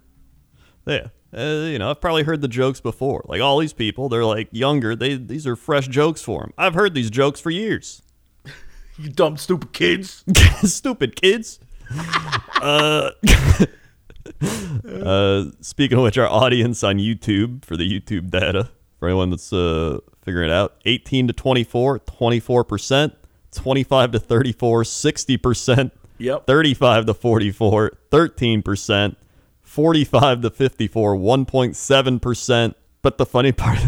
Yeah. 0.86 1.08
Uh, 1.32 1.66
you 1.70 1.78
know, 1.78 1.90
I've 1.90 2.00
probably 2.00 2.24
heard 2.24 2.40
the 2.40 2.48
jokes 2.48 2.80
before. 2.80 3.24
Like 3.26 3.40
all 3.40 3.58
these 3.58 3.72
people, 3.72 4.08
they're 4.08 4.24
like 4.24 4.48
younger. 4.50 4.96
They 4.96 5.14
these 5.14 5.46
are 5.46 5.54
fresh 5.54 5.86
jokes 5.86 6.22
for 6.22 6.40
them. 6.40 6.52
I've 6.58 6.74
heard 6.74 6.92
these 6.92 7.08
jokes 7.08 7.38
for 7.40 7.50
years. 7.50 8.02
You 8.98 9.08
dumb, 9.08 9.38
stupid 9.38 9.72
kids. 9.72 10.24
Stupid 10.62 11.16
kids. 11.16 11.58
uh, 12.60 13.12
uh, 14.42 15.44
speaking 15.60 15.96
of 15.98 16.04
which, 16.04 16.18
our 16.18 16.28
audience 16.28 16.82
on 16.84 16.98
YouTube 16.98 17.64
for 17.64 17.76
the 17.78 17.88
YouTube 17.88 18.28
data 18.30 18.68
for 19.00 19.08
anyone 19.08 19.30
that's 19.30 19.52
uh, 19.52 19.98
figuring 20.22 20.48
it 20.50 20.52
out 20.52 20.76
18 20.84 21.26
to 21.26 21.32
24, 21.32 21.98
24%, 22.00 23.12
25 23.52 24.12
to 24.12 24.18
34, 24.20 24.82
60%, 24.84 25.90
Yep. 26.18 26.46
35 26.46 27.06
to 27.06 27.14
44, 27.14 27.92
13%, 28.12 29.16
45 29.62 30.40
to 30.42 30.50
54, 30.50 31.16
1.7%. 31.16 32.74
But 33.02 33.16
the 33.16 33.24
funny 33.24 33.52
part, 33.64 33.78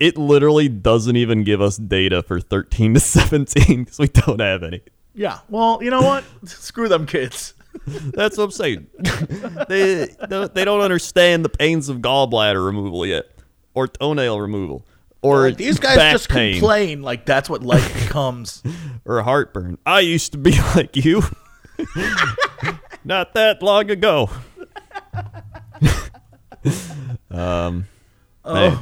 it 0.00 0.16
literally 0.16 0.70
doesn't 0.70 1.16
even 1.16 1.44
give 1.44 1.60
us 1.60 1.76
data 1.76 2.22
for 2.22 2.40
13 2.40 2.94
to 2.94 3.00
17 3.00 3.84
because 3.84 3.98
we 3.98 4.08
don't 4.08 4.40
have 4.40 4.62
any. 4.62 4.80
Yeah. 5.14 5.40
Well, 5.50 5.80
you 5.82 5.90
know 5.90 6.00
what? 6.00 6.24
Screw 6.48 6.88
them 6.88 7.04
kids. 7.04 7.52
That's 7.86 8.38
what 8.38 8.44
I'm 8.44 8.50
saying. 8.50 8.86
they 9.68 10.06
they 10.54 10.64
don't 10.64 10.80
understand 10.80 11.44
the 11.44 11.50
pains 11.50 11.90
of 11.90 11.98
gallbladder 11.98 12.64
removal 12.64 13.04
yet, 13.04 13.26
or 13.78 13.86
toenail 13.86 14.40
removal, 14.40 14.84
or 15.22 15.52
These 15.52 15.78
guys 15.78 15.96
just 16.12 16.28
pain, 16.28 16.54
complain 16.54 17.00
like 17.02 17.24
that's 17.24 17.48
what 17.48 17.62
life 17.62 17.94
becomes. 17.94 18.60
or 19.04 19.22
heartburn. 19.22 19.78
I 19.86 20.00
used 20.00 20.32
to 20.32 20.38
be 20.38 20.58
like 20.74 20.96
you, 20.96 21.22
not 23.04 23.34
that 23.34 23.62
long 23.62 23.88
ago. 23.90 24.30
um. 27.30 27.86
hey. 28.44 28.74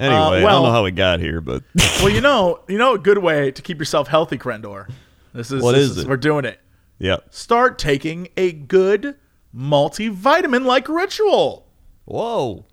I 0.00 0.40
don't 0.40 0.44
Oh. 0.44 0.62
know 0.64 0.72
how 0.72 0.82
we 0.82 0.90
got 0.90 1.20
here, 1.20 1.40
but 1.40 1.62
well, 2.00 2.08
you 2.10 2.20
know, 2.20 2.60
you 2.68 2.76
know, 2.78 2.94
a 2.94 2.98
good 2.98 3.18
way 3.18 3.52
to 3.52 3.62
keep 3.62 3.78
yourself 3.78 4.08
healthy, 4.08 4.36
Crendor 4.36 4.90
This 5.32 5.52
is 5.52 5.62
What 5.62 5.72
this 5.76 5.90
is 5.90 5.98
it? 5.98 6.08
We're 6.08 6.16
doing 6.16 6.44
it. 6.44 6.58
yeah. 6.98 7.18
Start 7.30 7.78
taking 7.78 8.26
a 8.36 8.50
good 8.52 9.14
multivitamin 9.56 10.64
like 10.64 10.88
Ritual. 10.88 11.63
Whoa. 12.04 12.66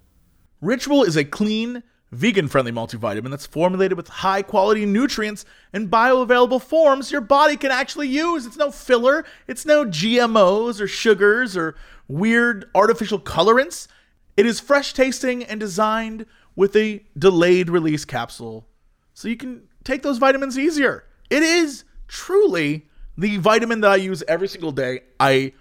Ritual 0.61 1.03
is 1.03 1.15
a 1.15 1.23
clean, 1.23 1.84
vegan 2.11 2.47
friendly 2.47 2.71
multivitamin 2.71 3.29
that's 3.29 3.45
formulated 3.45 3.97
with 3.97 4.07
high 4.07 4.41
quality 4.41 4.86
nutrients 4.86 5.45
and 5.71 5.89
bioavailable 5.89 6.61
forms 6.61 7.11
your 7.11 7.21
body 7.21 7.55
can 7.55 7.71
actually 7.71 8.07
use. 8.07 8.45
It's 8.45 8.57
no 8.57 8.71
filler, 8.71 9.25
it's 9.47 9.65
no 9.65 9.86
GMOs 9.86 10.82
or 10.82 10.88
sugars 10.88 11.55
or 11.55 11.75
weird 12.07 12.69
artificial 12.75 13.19
colorants. 13.19 13.88
It 14.36 14.45
is 14.45 14.59
fresh 14.59 14.93
tasting 14.93 15.43
and 15.43 15.59
designed 15.59 16.25
with 16.55 16.75
a 16.75 17.03
delayed 17.17 17.69
release 17.69 18.05
capsule 18.05 18.67
so 19.13 19.27
you 19.27 19.38
can 19.38 19.63
take 19.84 20.03
those 20.03 20.17
vitamins 20.17 20.57
easier. 20.57 21.05
It 21.29 21.43
is 21.43 21.86
truly 22.07 22.88
the 23.17 23.38
vitamin 23.38 23.82
that 23.82 23.91
I 23.91 23.95
use 23.97 24.23
every 24.27 24.47
single 24.47 24.71
day. 24.71 25.01
I 25.19 25.53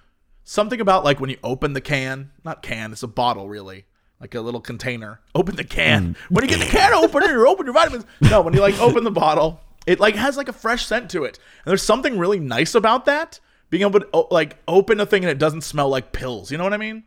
something 0.50 0.80
about 0.80 1.04
like 1.04 1.20
when 1.20 1.30
you 1.30 1.36
open 1.44 1.74
the 1.74 1.80
can, 1.80 2.32
not 2.44 2.60
can, 2.60 2.90
it's 2.90 3.04
a 3.04 3.08
bottle 3.08 3.48
really, 3.48 3.84
like 4.20 4.34
a 4.34 4.40
little 4.40 4.60
container. 4.60 5.20
Open 5.32 5.54
the 5.54 5.64
can. 5.64 6.14
Mm. 6.14 6.16
When 6.28 6.44
you 6.44 6.50
get 6.50 6.58
the 6.58 6.66
can 6.66 6.92
open, 6.92 7.22
opener, 7.22 7.32
you 7.32 7.46
open 7.46 7.66
your 7.66 7.72
vitamins. 7.72 8.04
No, 8.20 8.40
when 8.40 8.52
you 8.52 8.60
like 8.60 8.78
open 8.80 9.04
the 9.04 9.12
bottle, 9.12 9.60
it 9.86 10.00
like 10.00 10.16
has 10.16 10.36
like 10.36 10.48
a 10.48 10.52
fresh 10.52 10.86
scent 10.86 11.08
to 11.10 11.22
it. 11.22 11.38
And 11.64 11.70
there's 11.70 11.84
something 11.84 12.18
really 12.18 12.40
nice 12.40 12.74
about 12.74 13.04
that. 13.04 13.38
Being 13.70 13.82
able 13.82 14.00
to 14.00 14.26
like 14.32 14.56
open 14.66 14.98
a 14.98 15.06
thing 15.06 15.22
and 15.22 15.30
it 15.30 15.38
doesn't 15.38 15.60
smell 15.60 15.88
like 15.88 16.10
pills. 16.12 16.50
You 16.50 16.58
know 16.58 16.64
what 16.64 16.72
I 16.72 16.78
mean? 16.78 17.04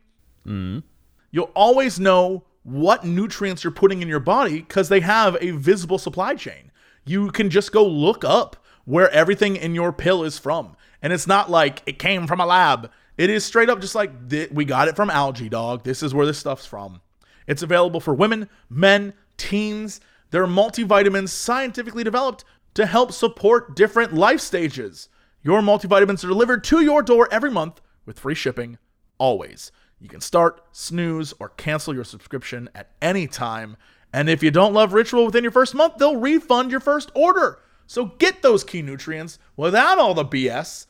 Mm. 0.47 0.83
You'll 1.29 1.51
always 1.53 1.99
know 1.99 2.45
what 2.63 3.03
nutrients 3.03 3.61
you're 3.61 3.71
putting 3.71 4.01
in 4.01 4.07
your 4.07 4.21
body 4.21 4.59
because 4.59 4.87
they 4.87 5.01
have 5.01 5.35
a 5.41 5.51
visible 5.51 5.97
supply 5.97 6.35
chain. 6.35 6.71
You 7.03 7.29
can 7.31 7.49
just 7.49 7.73
go 7.73 7.85
look 7.85 8.23
up 8.23 8.55
where 8.85 9.09
everything 9.11 9.57
in 9.57 9.75
your 9.75 9.91
pill 9.91 10.23
is 10.23 10.37
from. 10.37 10.77
And 11.01 11.11
it's 11.11 11.27
not 11.27 11.51
like 11.51 11.81
it 11.85 11.99
came 11.99 12.25
from 12.25 12.39
a 12.39 12.45
lab. 12.45 12.89
It 13.17 13.29
is 13.29 13.45
straight 13.45 13.69
up 13.69 13.79
just 13.79 13.95
like 13.95 14.29
"Th- 14.29 14.51
we 14.51 14.65
got 14.65 14.87
it 14.87 14.95
from 14.95 15.09
algae, 15.09 15.49
dog. 15.49 15.83
This 15.83 16.01
is 16.01 16.13
where 16.13 16.25
this 16.25 16.39
stuff's 16.39 16.65
from. 16.65 17.01
It's 17.47 17.61
available 17.61 17.99
for 17.99 18.13
women, 18.13 18.49
men, 18.69 19.13
teens. 19.37 19.99
They're 20.31 20.47
multivitamins 20.47 21.29
scientifically 21.29 22.03
developed 22.03 22.43
to 22.73 22.85
help 22.85 23.11
support 23.11 23.75
different 23.75 24.13
life 24.13 24.39
stages. 24.39 25.09
Your 25.43 25.61
multivitamins 25.61 26.23
are 26.23 26.29
delivered 26.29 26.63
to 26.65 26.81
your 26.81 27.03
door 27.03 27.27
every 27.31 27.51
month 27.51 27.81
with 28.05 28.19
free 28.19 28.35
shipping, 28.35 28.77
always. 29.17 29.71
You 29.99 30.09
can 30.09 30.21
start, 30.21 30.61
snooze, 30.71 31.33
or 31.39 31.49
cancel 31.49 31.93
your 31.93 32.03
subscription 32.03 32.69
at 32.73 32.91
any 33.01 33.27
time. 33.27 33.77
And 34.11 34.29
if 34.29 34.43
you 34.43 34.51
don't 34.51 34.73
love 34.73 34.93
Ritual 34.93 35.25
within 35.25 35.43
your 35.43 35.51
first 35.51 35.75
month, 35.75 35.97
they'll 35.97 36.17
refund 36.17 36.71
your 36.71 36.79
first 36.79 37.11
order. 37.15 37.59
So 37.87 38.05
get 38.05 38.41
those 38.41 38.63
key 38.63 38.81
nutrients 38.81 39.39
without 39.55 39.99
all 39.99 40.13
the 40.13 40.25
BS. 40.25 40.87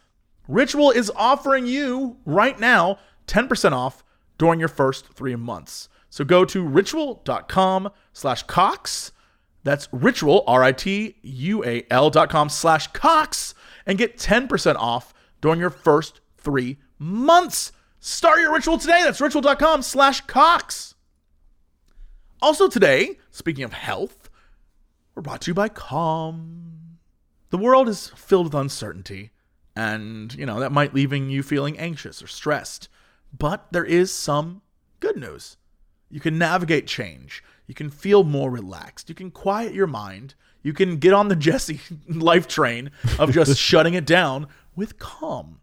Ritual 0.47 0.91
is 0.91 1.11
offering 1.15 1.65
you 1.65 2.17
right 2.25 2.59
now 2.59 2.99
10% 3.27 3.71
off 3.71 4.03
during 4.37 4.59
your 4.59 4.69
first 4.69 5.07
three 5.13 5.35
months. 5.35 5.89
So 6.09 6.23
go 6.23 6.45
to 6.45 6.63
ritual.com 6.63 7.89
slash 8.11 8.43
Cox. 8.43 9.11
That's 9.63 9.87
ritual, 9.91 10.43
R 10.45 10.63
I 10.63 10.71
T 10.73 11.15
U 11.21 11.63
A 11.63 11.85
L 11.89 12.09
dot 12.09 12.29
com 12.29 12.49
slash 12.49 12.87
Cox, 12.87 13.55
and 13.85 13.97
get 13.97 14.17
10% 14.17 14.75
off 14.75 15.13
during 15.41 15.59
your 15.59 15.69
first 15.69 16.19
three 16.37 16.77
months. 16.99 17.71
Start 17.99 18.41
your 18.41 18.53
ritual 18.53 18.77
today. 18.77 19.01
That's 19.03 19.21
ritual.com 19.21 19.81
slash 19.81 20.21
Cox. 20.21 20.95
Also, 22.41 22.67
today, 22.67 23.17
speaking 23.31 23.63
of 23.63 23.71
health, 23.71 24.29
we're 25.15 25.21
brought 25.21 25.41
to 25.41 25.51
you 25.51 25.55
by 25.55 25.69
Calm. 25.69 26.97
The 27.51 27.57
world 27.57 27.87
is 27.87 28.09
filled 28.09 28.47
with 28.47 28.55
uncertainty, 28.55 29.31
And, 29.75 30.33
you 30.35 30.45
know, 30.45 30.59
that 30.59 30.71
might 30.71 30.93
leaving 30.93 31.29
you 31.29 31.41
feeling 31.41 31.77
anxious 31.79 32.21
or 32.21 32.27
stressed. 32.27 32.89
But 33.37 33.67
there 33.71 33.85
is 33.85 34.13
some 34.13 34.61
good 34.99 35.17
news. 35.17 35.57
You 36.09 36.19
can 36.19 36.37
navigate 36.37 36.85
change. 36.85 37.43
You 37.65 37.73
can 37.73 37.89
feel 37.89 38.23
more 38.23 38.51
relaxed. 38.51 39.09
You 39.09 39.15
can 39.15 39.31
quiet 39.31 39.73
your 39.73 39.87
mind. 39.87 40.35
You 40.61 40.73
can 40.73 40.97
get 40.97 41.13
on 41.13 41.27
the 41.27 41.35
Jesse 41.47 41.81
life 42.07 42.47
train 42.47 42.91
of 43.17 43.31
just 43.31 43.57
shutting 43.59 43.95
it 43.95 44.05
down 44.05 44.47
with 44.75 44.99
calm. 44.99 45.59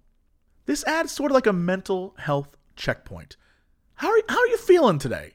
This 0.66 0.84
adds 0.84 1.12
sort 1.12 1.30
of 1.30 1.34
like 1.34 1.46
a 1.46 1.52
mental 1.52 2.14
health 2.18 2.56
checkpoint. 2.76 3.36
How 3.94 4.11
are, 4.11 4.22
how 4.28 4.38
are 4.38 4.46
you 4.48 4.56
feeling 4.56 4.98
today? 4.98 5.34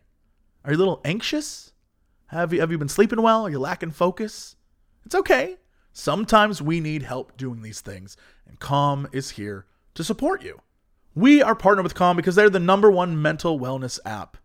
Are 0.63 0.71
you 0.71 0.77
a 0.77 0.79
little 0.79 1.01
anxious? 1.05 1.73
Have 2.27 2.51
you, 2.51 2.59
have 2.59 2.71
you 2.71 2.77
been 2.77 2.89
sleeping 2.89 3.21
well? 3.21 3.45
Are 3.45 3.49
you 3.49 3.59
lacking 3.59 3.91
focus? 3.91 4.55
It's 5.05 5.15
okay. 5.15 5.57
Sometimes 5.93 6.61
we 6.61 6.79
need 6.81 7.03
help 7.03 7.37
doing 7.37 7.61
these 7.61 7.79
things, 7.79 8.17
and 8.47 8.59
Calm 8.59 9.07
is 9.11 9.31
here 9.31 9.65
to 9.93 10.03
support 10.03 10.43
you. 10.43 10.61
We 11.13 11.41
are 11.41 11.55
partnered 11.55 11.83
with 11.83 11.95
Calm 11.95 12.17
because 12.17 12.35
they're 12.35 12.49
the 12.49 12.59
number 12.59 12.91
one 12.91 13.21
mental 13.21 13.59
wellness 13.59 13.99
app 14.05 14.37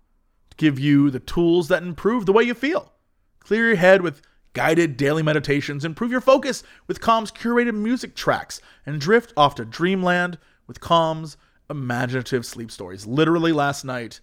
to 0.51 0.57
give 0.57 0.79
you 0.79 1.11
the 1.11 1.21
tools 1.21 1.69
that 1.69 1.83
improve 1.83 2.27
the 2.27 2.33
way 2.33 2.45
you 2.45 2.55
feel. 2.55 2.93
Clear 3.41 3.69
your 3.69 3.77
head 3.77 4.03
with 4.03 4.23
guided 4.53 4.97
daily 4.97 5.23
meditations, 5.23 5.85
improve 5.85 6.11
your 6.11 6.21
focus 6.21 6.63
with 6.87 7.01
Calm's 7.01 7.33
curated 7.33 7.75
music 7.75 8.15
tracks, 8.15 8.61
and 8.87 9.01
drift 9.01 9.33
off 9.37 9.55
to 9.57 9.65
dreamland 9.65 10.39
with 10.67 10.81
Calm's 10.81 11.37
imaginative 11.69 12.45
sleep 12.45 12.71
stories. 12.71 13.07
Literally 13.07 13.53
last 13.53 13.85
night, 13.85 14.21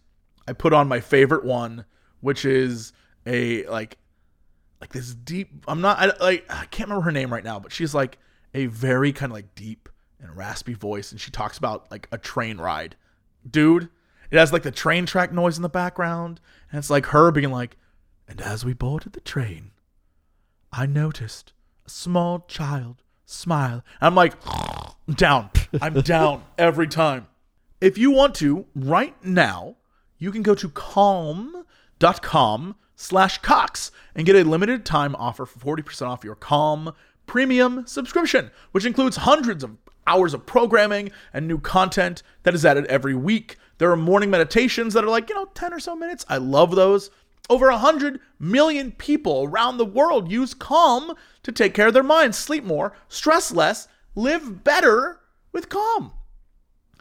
I 0.47 0.53
put 0.53 0.73
on 0.73 0.87
my 0.87 0.99
favorite 0.99 1.43
one, 1.43 1.85
which 2.21 2.45
is 2.45 2.93
a 3.25 3.65
like 3.67 3.97
like 4.79 4.93
this 4.93 5.13
deep 5.13 5.65
I'm 5.67 5.81
not 5.81 5.97
I 5.99 6.11
like 6.23 6.45
I 6.49 6.65
can't 6.65 6.89
remember 6.89 7.05
her 7.05 7.11
name 7.11 7.31
right 7.33 7.43
now, 7.43 7.59
but 7.59 7.71
she's 7.71 7.93
like 7.93 8.17
a 8.57 8.65
very 8.65 9.13
kind 9.13 9.31
of 9.31 9.35
like 9.35 9.53
deep 9.53 9.87
and 10.19 10.35
raspy 10.35 10.73
voice 10.73 11.11
and 11.11 11.21
she 11.21 11.29
talks 11.29 11.59
about 11.59 11.89
like 11.91 12.07
a 12.11 12.17
train 12.17 12.57
ride. 12.57 12.95
Dude, 13.49 13.89
it 14.31 14.37
has 14.37 14.51
like 14.51 14.63
the 14.63 14.71
train 14.71 15.05
track 15.05 15.31
noise 15.31 15.57
in 15.57 15.61
the 15.61 15.69
background 15.69 16.41
and 16.71 16.79
it's 16.79 16.89
like 16.89 17.05
her 17.07 17.31
being 17.31 17.51
like 17.51 17.77
and 18.27 18.41
as 18.41 18.65
we 18.65 18.73
boarded 18.73 19.13
the 19.13 19.21
train, 19.21 19.71
I 20.73 20.87
noticed 20.87 21.53
a 21.85 21.89
small 21.89 22.45
child 22.47 23.03
smile. 23.25 23.83
I'm 24.01 24.15
like 24.15 24.33
down. 25.15 25.51
I'm 25.79 26.01
down 26.01 26.43
every 26.57 26.87
time. 26.87 27.27
If 27.79 27.99
you 27.99 28.09
want 28.09 28.33
to, 28.35 28.65
right 28.73 29.15
now, 29.23 29.75
you 30.17 30.31
can 30.31 30.41
go 30.41 30.55
to 30.55 30.67
calm.com 30.69 31.65
slash 32.95 33.37
cox 33.37 33.91
and 34.15 34.25
get 34.25 34.35
a 34.35 34.43
limited 34.43 34.83
time 34.83 35.15
offer 35.15 35.45
for 35.45 35.77
40% 35.77 36.07
off 36.07 36.23
your 36.23 36.33
calm 36.33 36.95
premium 37.27 37.85
subscription 37.85 38.49
which 38.71 38.85
includes 38.85 39.17
hundreds 39.17 39.63
of 39.63 39.77
hours 40.07 40.33
of 40.33 40.45
programming 40.45 41.11
and 41.33 41.47
new 41.47 41.59
content 41.59 42.23
that 42.43 42.55
is 42.55 42.65
added 42.65 42.85
every 42.85 43.13
week. 43.13 43.57
There 43.77 43.91
are 43.91 43.97
morning 43.97 44.31
meditations 44.31 44.93
that 44.93 45.03
are 45.03 45.09
like 45.09 45.29
you 45.29 45.35
know 45.35 45.45
10 45.53 45.73
or 45.73 45.79
so 45.79 45.95
minutes. 45.95 46.25
I 46.27 46.37
love 46.37 46.75
those. 46.75 47.11
Over 47.49 47.69
100 47.69 48.19
million 48.39 48.91
people 48.93 49.43
around 49.43 49.77
the 49.77 49.85
world 49.85 50.31
use 50.31 50.53
calm 50.53 51.13
to 51.43 51.51
take 51.51 51.73
care 51.73 51.87
of 51.87 51.93
their 51.93 52.03
minds 52.03 52.37
sleep 52.37 52.63
more 52.63 52.93
stress 53.07 53.51
less 53.51 53.87
live 54.15 54.63
better 54.63 55.19
with 55.51 55.69
calm. 55.69 56.13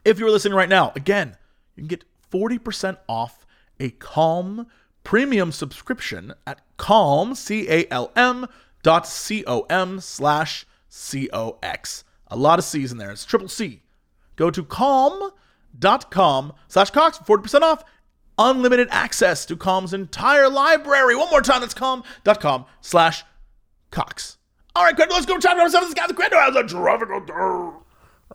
If 0.05 0.19
you're 0.19 0.31
listening 0.31 0.57
right 0.57 0.69
now, 0.69 0.93
again, 0.95 1.37
you 1.75 1.83
can 1.83 1.89
get 1.89 2.05
40% 2.31 2.99
off 3.09 3.47
a 3.81 3.91
Calm 3.91 4.67
premium 5.03 5.53
subscription 5.53 6.35
at 6.47 6.61
calm, 6.77 7.35
C 7.35 7.69
A 7.69 7.87
L 7.91 8.13
M 8.17 8.47
dot 8.87 9.05
C 9.05 9.43
O 9.49 9.63
M 9.63 9.99
slash 9.99 10.65
C 10.89 11.29
O 11.33 11.59
X. 11.61 12.05
A 12.29 12.37
lot 12.37 12.61
of 12.61 12.65
C's 12.65 12.93
in 12.93 12.99
there. 12.99 13.11
It's 13.11 13.25
triple 13.25 13.49
C. 13.49 13.83
Go 14.37 14.49
to 14.49 14.63
calm.com 14.63 16.53
slash 16.69 16.91
Cox 16.91 17.19
for 17.19 17.39
40% 17.39 17.63
off. 17.63 17.83
Unlimited 18.39 18.87
access 18.93 19.45
to 19.47 19.57
Calm's 19.57 19.93
entire 19.93 20.49
library. 20.49 21.17
One 21.17 21.29
more 21.31 21.41
time, 21.43 21.63
that's 21.63 21.75
calm.com 21.75 22.67
slash 22.81 23.25
Cox. 23.91 24.37
All 24.77 24.85
right, 24.85 24.97
Crendor, 24.97 25.11
let's 25.11 25.27
go 25.27 25.35
to 25.35 25.41
chapter 25.41 25.57
number 25.57 25.71
seven. 25.71 25.89
This 25.89 25.95
guy's 25.95 26.13
Crendor 26.13 26.41
has 26.41 26.55
a 26.55 26.63
traffic. 26.63 27.09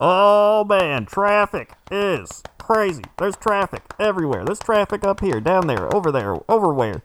Oh 0.01 0.65
man, 0.67 1.05
traffic 1.05 1.71
is 1.89 2.43
crazy. 2.57 3.03
There's 3.17 3.37
traffic 3.37 3.83
everywhere. 3.97 4.43
There's 4.43 4.59
traffic 4.59 5.05
up 5.05 5.21
here, 5.21 5.39
down 5.39 5.67
there, 5.67 5.95
over 5.95 6.11
there, 6.11 6.35
over 6.51 6.73
where. 6.73 7.03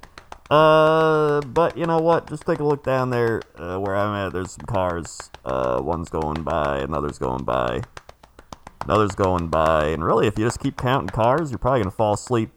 Uh, 0.51 1.41
but 1.41 1.77
you 1.77 1.87
know 1.87 1.99
what? 1.99 2.29
Just 2.29 2.47
take 2.47 2.61
a 2.61 2.65
look 2.65 2.85
down 2.85 3.11
there 3.11 3.43
uh, 3.57 3.79
where 3.79 3.97
I'm 3.97 4.15
at. 4.27 4.33
There's 4.33 4.53
some 4.53 4.67
cars. 4.67 5.31
Uh, 5.45 5.81
one's 5.83 6.09
going 6.09 6.43
by, 6.45 6.79
another's 6.79 7.19
going 7.19 7.45
by, 7.45 7.83
another's 8.85 9.15
going 9.15 9.49
by, 9.49 9.89
and 9.89 10.05
really, 10.05 10.27
if 10.27 10.39
you 10.39 10.45
just 10.45 10.61
keep 10.61 10.77
counting 10.77 11.09
cars, 11.09 11.51
you're 11.51 11.59
probably 11.59 11.81
gonna 11.81 11.91
fall 11.91 12.15
asleep 12.15 12.51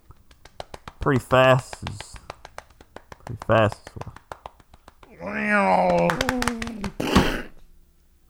pretty 1.00 1.20
fast. 1.20 1.84
Pretty 3.26 3.42
fast. 3.48 3.90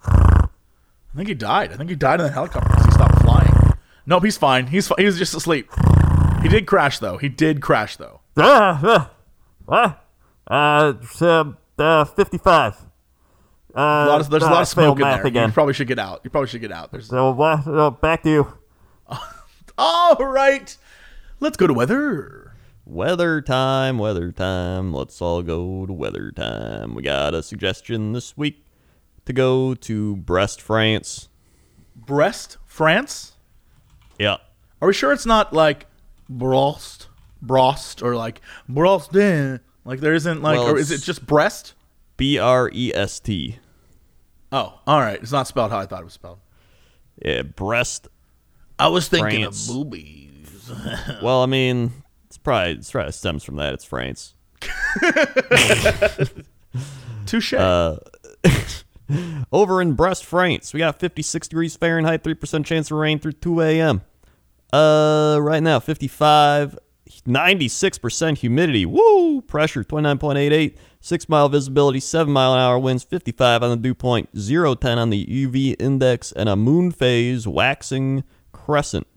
I 0.06 1.16
think 1.16 1.28
he 1.28 1.34
died. 1.34 1.74
I 1.74 1.76
think 1.76 1.90
he 1.90 1.96
died 1.96 2.20
in 2.22 2.28
the 2.28 2.32
helicopter 2.32 2.70
because 2.70 2.86
he 2.86 2.92
stopped 2.92 3.22
flying. 3.22 3.74
Nope, 4.06 4.24
he's 4.24 4.38
fine. 4.38 4.68
He's 4.68 4.88
fi- 4.88 4.96
he 4.98 5.06
was 5.06 5.18
just 5.18 5.34
asleep. 5.36 5.70
He 6.42 6.48
did 6.48 6.66
crash 6.66 7.00
though. 7.00 7.18
He 7.18 7.28
did 7.28 7.62
crash 7.62 7.98
though. 7.98 8.22
Ah, 9.70 10.00
uh, 10.50 10.94
uh, 11.78 12.06
55. 12.06 12.74
Uh, 13.76 13.80
A 13.80 13.82
lot 14.08 14.22
of, 14.22 14.30
there's 14.30 14.44
a 14.44 14.48
lot 14.48 14.62
of 14.64 14.68
smoke 14.68 15.00
in 15.00 15.08
there. 15.08 15.26
again. 15.26 15.50
You 15.50 15.54
probably 15.54 15.74
should 15.74 15.88
get 15.88 16.00
out. 16.00 16.22
You 16.24 16.30
probably 16.30 16.48
should 16.48 16.62
get 16.62 16.72
out. 16.72 16.92
There's 16.92 17.08
So 17.08 17.32
what? 17.32 17.68
Uh, 17.68 17.92
back 17.92 18.24
to 18.24 18.30
you. 18.30 18.54
all 19.78 20.16
right. 20.16 20.76
Let's 21.40 21.56
go 21.56 21.68
to 21.68 21.74
weather. 21.74 22.54
Weather 22.86 23.42
time, 23.42 24.00
weather 24.00 24.32
time. 24.32 24.92
Let's 24.92 25.22
all 25.22 25.44
go 25.44 25.86
to 25.86 25.94
weather 25.94 26.32
time. 26.32 26.96
We 26.96 27.04
got 27.04 27.36
a 27.36 27.44
suggestion 27.44 28.14
this 28.14 28.36
week 28.36 28.66
to 29.26 29.34
go 29.34 29.76
to 29.76 30.16
Brest, 30.16 30.60
France. 30.60 31.30
Brest, 31.96 32.58
France. 32.66 33.34
Yeah. 34.18 34.38
Are 34.82 34.88
we 34.88 34.94
sure 34.94 35.14
it's 35.14 35.28
not 35.28 35.54
like 35.54 35.86
Brost, 36.30 36.99
Brost, 37.46 38.02
or 38.04 38.16
like 38.16 38.42
Brostin? 38.70 39.60
Like 39.86 40.00
there 40.02 40.14
isn't 40.14 40.42
like, 40.42 40.58
Well, 40.58 40.70
or 40.70 40.78
is 40.78 40.92
it 40.92 40.96
it's- 40.96 41.06
just 41.06 41.26
breast? 41.26 41.74
B 42.18 42.38
R 42.38 42.70
E 42.74 42.92
S 42.94 43.20
T. 43.20 43.60
Oh, 44.52 44.80
all 44.88 45.00
right. 45.00 45.22
It's 45.22 45.32
not 45.32 45.48
spelled 45.48 45.72
how 45.72 45.78
I 45.80 45.86
thought 45.86 46.02
it 46.02 46.06
was 46.06 46.14
spelled. 46.14 46.40
Yeah, 47.24 47.44
breast. 47.44 48.08
I 48.78 48.88
was 48.90 49.08
thinking 49.08 49.42
France. 49.44 49.70
of 49.70 49.76
boobies. 49.76 50.72
Well, 51.22 51.42
I 51.42 51.46
mean, 51.48 51.92
it's 52.28 52.38
probably, 52.38 52.74
it's 52.74 52.92
probably 52.92 53.12
stems 53.12 53.44
from 53.44 53.56
that. 53.58 53.74
It's 53.74 53.86
France. 53.86 54.36
Touche. 57.26 57.54
Over 59.52 59.82
in 59.82 59.94
Brest, 59.94 60.24
France, 60.26 60.72
we 60.74 60.78
got 60.80 61.00
56 61.00 61.48
degrees 61.48 61.76
Fahrenheit, 61.76 62.24
3% 62.24 62.64
chance 62.66 62.92
of 62.92 62.98
rain 62.98 63.18
through 63.18 63.32
2 63.34 63.62
a.m. 63.62 64.02
Uh, 64.72 65.40
right 65.42 65.64
now, 65.64 65.80
55, 65.80 66.78
96% 67.10 68.38
humidity. 68.38 68.86
Woo! 68.86 69.42
Pressure 69.42 69.84
29.88, 69.84 70.76
6 71.02 71.30
mile 71.30 71.50
visibility, 71.50 72.00
7 72.00 72.32
mile 72.32 72.54
an 72.54 72.60
hour 72.60 72.78
winds, 72.78 73.04
55 73.04 73.64
on 73.64 73.70
the 73.72 73.78
dew 73.78 73.96
point, 73.96 74.30
0 74.38 74.76
10 74.76 74.98
on 75.00 75.10
the 75.10 75.26
UV 75.26 75.76
index, 75.80 76.32
and 76.32 76.48
a 76.48 76.56
moon 76.56 76.92
phase 76.92 77.48
waxing 77.48 78.24
crescent. 78.52 79.08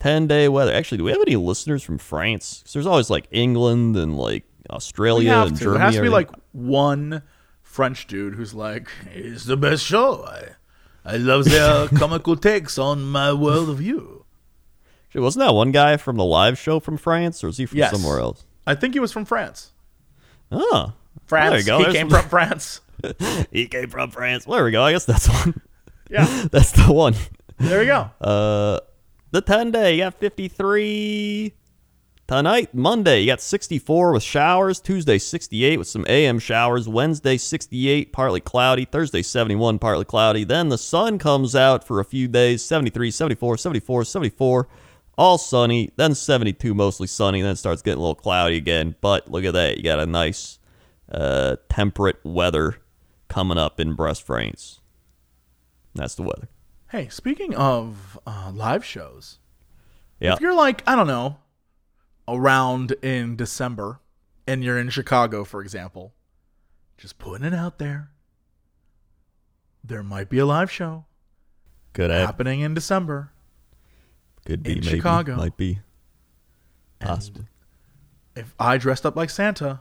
10 0.00 0.26
day 0.26 0.48
weather. 0.48 0.72
Actually, 0.72 0.98
do 0.98 1.04
we 1.04 1.12
have 1.12 1.20
any 1.20 1.36
listeners 1.36 1.82
from 1.82 1.96
France? 1.96 2.58
Because 2.58 2.72
there's 2.72 2.86
always 2.86 3.08
like 3.08 3.28
England 3.30 3.96
and 3.96 4.18
like 4.18 4.44
Australia 4.68 5.32
and 5.32 5.56
to. 5.56 5.64
Germany. 5.64 5.80
It 5.80 5.84
has 5.84 5.94
to 5.94 6.02
be 6.02 6.08
like 6.08 6.28
one 6.50 7.22
French 7.62 8.08
dude 8.08 8.34
who's 8.34 8.52
like, 8.52 8.88
"It's 9.12 9.44
the 9.44 9.56
best 9.56 9.84
show. 9.84 10.24
I, 10.24 10.48
I 11.04 11.16
love 11.18 11.44
their 11.44 11.86
comical 11.98 12.34
takes 12.36 12.78
on 12.78 13.04
my 13.04 13.28
worldview." 13.28 14.21
Shit, 15.12 15.20
wasn't 15.20 15.44
that 15.44 15.52
one 15.52 15.72
guy 15.72 15.98
from 15.98 16.16
the 16.16 16.24
live 16.24 16.58
show 16.58 16.80
from 16.80 16.96
France, 16.96 17.44
or 17.44 17.48
is 17.48 17.58
he 17.58 17.66
from 17.66 17.78
Yes. 17.80 17.90
somewhere 17.92 18.18
else? 18.18 18.46
I 18.66 18.74
think 18.74 18.94
he 18.94 19.00
was 19.00 19.12
from 19.12 19.26
France. 19.26 19.72
Oh, 20.50 20.94
France. 21.26 21.50
There 21.50 21.58
you 21.58 21.66
go. 21.66 21.78
He 21.78 21.84
There's 21.84 21.96
came 21.96 22.08
from 22.08 22.28
France. 22.30 22.80
he 23.52 23.66
came 23.66 23.90
from 23.90 24.10
France. 24.10 24.46
Well, 24.46 24.56
there 24.56 24.64
we 24.64 24.70
go. 24.70 24.82
I 24.82 24.92
guess 24.92 25.04
that's 25.04 25.28
one. 25.28 25.60
Yeah. 26.08 26.24
that's 26.50 26.72
the 26.72 26.90
one. 26.90 27.14
There 27.58 27.80
we 27.80 27.86
go. 27.86 28.08
Uh, 28.22 28.80
the 29.32 29.42
10 29.42 29.70
day, 29.72 29.96
you 29.96 29.98
got 29.98 30.14
53. 30.14 31.52
Tonight, 32.26 32.72
Monday, 32.72 33.20
you 33.20 33.26
got 33.26 33.42
64 33.42 34.12
with 34.12 34.22
showers. 34.22 34.80
Tuesday, 34.80 35.18
68 35.18 35.78
with 35.78 35.88
some 35.88 36.06
AM 36.08 36.38
showers. 36.38 36.88
Wednesday, 36.88 37.36
68, 37.36 38.14
partly 38.14 38.40
cloudy. 38.40 38.86
Thursday, 38.86 39.20
71, 39.20 39.78
partly 39.78 40.06
cloudy. 40.06 40.44
Then 40.44 40.70
the 40.70 40.78
sun 40.78 41.18
comes 41.18 41.54
out 41.54 41.86
for 41.86 42.00
a 42.00 42.04
few 42.04 42.28
days 42.28 42.64
73, 42.64 43.10
74, 43.10 43.58
74, 43.58 44.04
74. 44.04 44.68
All 45.18 45.38
sunny. 45.38 45.90
Then 45.96 46.14
72, 46.14 46.74
mostly 46.74 47.06
sunny. 47.06 47.42
Then 47.42 47.52
it 47.52 47.56
starts 47.56 47.82
getting 47.82 47.98
a 47.98 48.00
little 48.02 48.14
cloudy 48.14 48.56
again. 48.56 48.94
But 49.00 49.30
look 49.30 49.44
at 49.44 49.52
that. 49.54 49.76
You 49.76 49.82
got 49.84 49.98
a 50.00 50.06
nice 50.06 50.58
uh, 51.10 51.56
temperate 51.68 52.16
weather 52.24 52.76
coming 53.28 53.58
up 53.58 53.78
in 53.78 53.94
Brest 53.94 54.22
France. 54.24 54.80
That's 55.94 56.14
the 56.14 56.22
weather. 56.22 56.48
Hey, 56.90 57.08
speaking 57.08 57.54
of 57.54 58.18
uh, 58.26 58.50
live 58.54 58.84
shows, 58.84 59.38
Yeah. 60.20 60.34
if 60.34 60.40
you're 60.40 60.54
like, 60.54 60.82
I 60.86 60.94
don't 60.96 61.06
know, 61.06 61.36
around 62.28 62.92
in 63.02 63.36
December 63.36 64.00
and 64.46 64.62
you're 64.64 64.78
in 64.78 64.88
Chicago, 64.90 65.44
for 65.44 65.60
example, 65.62 66.12
just 66.98 67.18
putting 67.18 67.46
it 67.46 67.54
out 67.54 67.78
there, 67.78 68.10
there 69.84 70.02
might 70.02 70.28
be 70.28 70.38
a 70.38 70.46
live 70.46 70.70
show 70.70 71.04
happen. 71.96 72.10
happening 72.10 72.60
in 72.60 72.74
December. 72.74 73.32
Could 74.44 74.62
be 74.62 74.72
in 74.72 74.84
maybe. 74.84 74.96
Chicago. 74.96 75.36
Might 75.36 75.56
be. 75.56 75.80
Possibly. 77.00 77.46
If 78.34 78.54
I 78.58 78.78
dressed 78.78 79.04
up 79.04 79.16
like 79.16 79.30
Santa, 79.30 79.80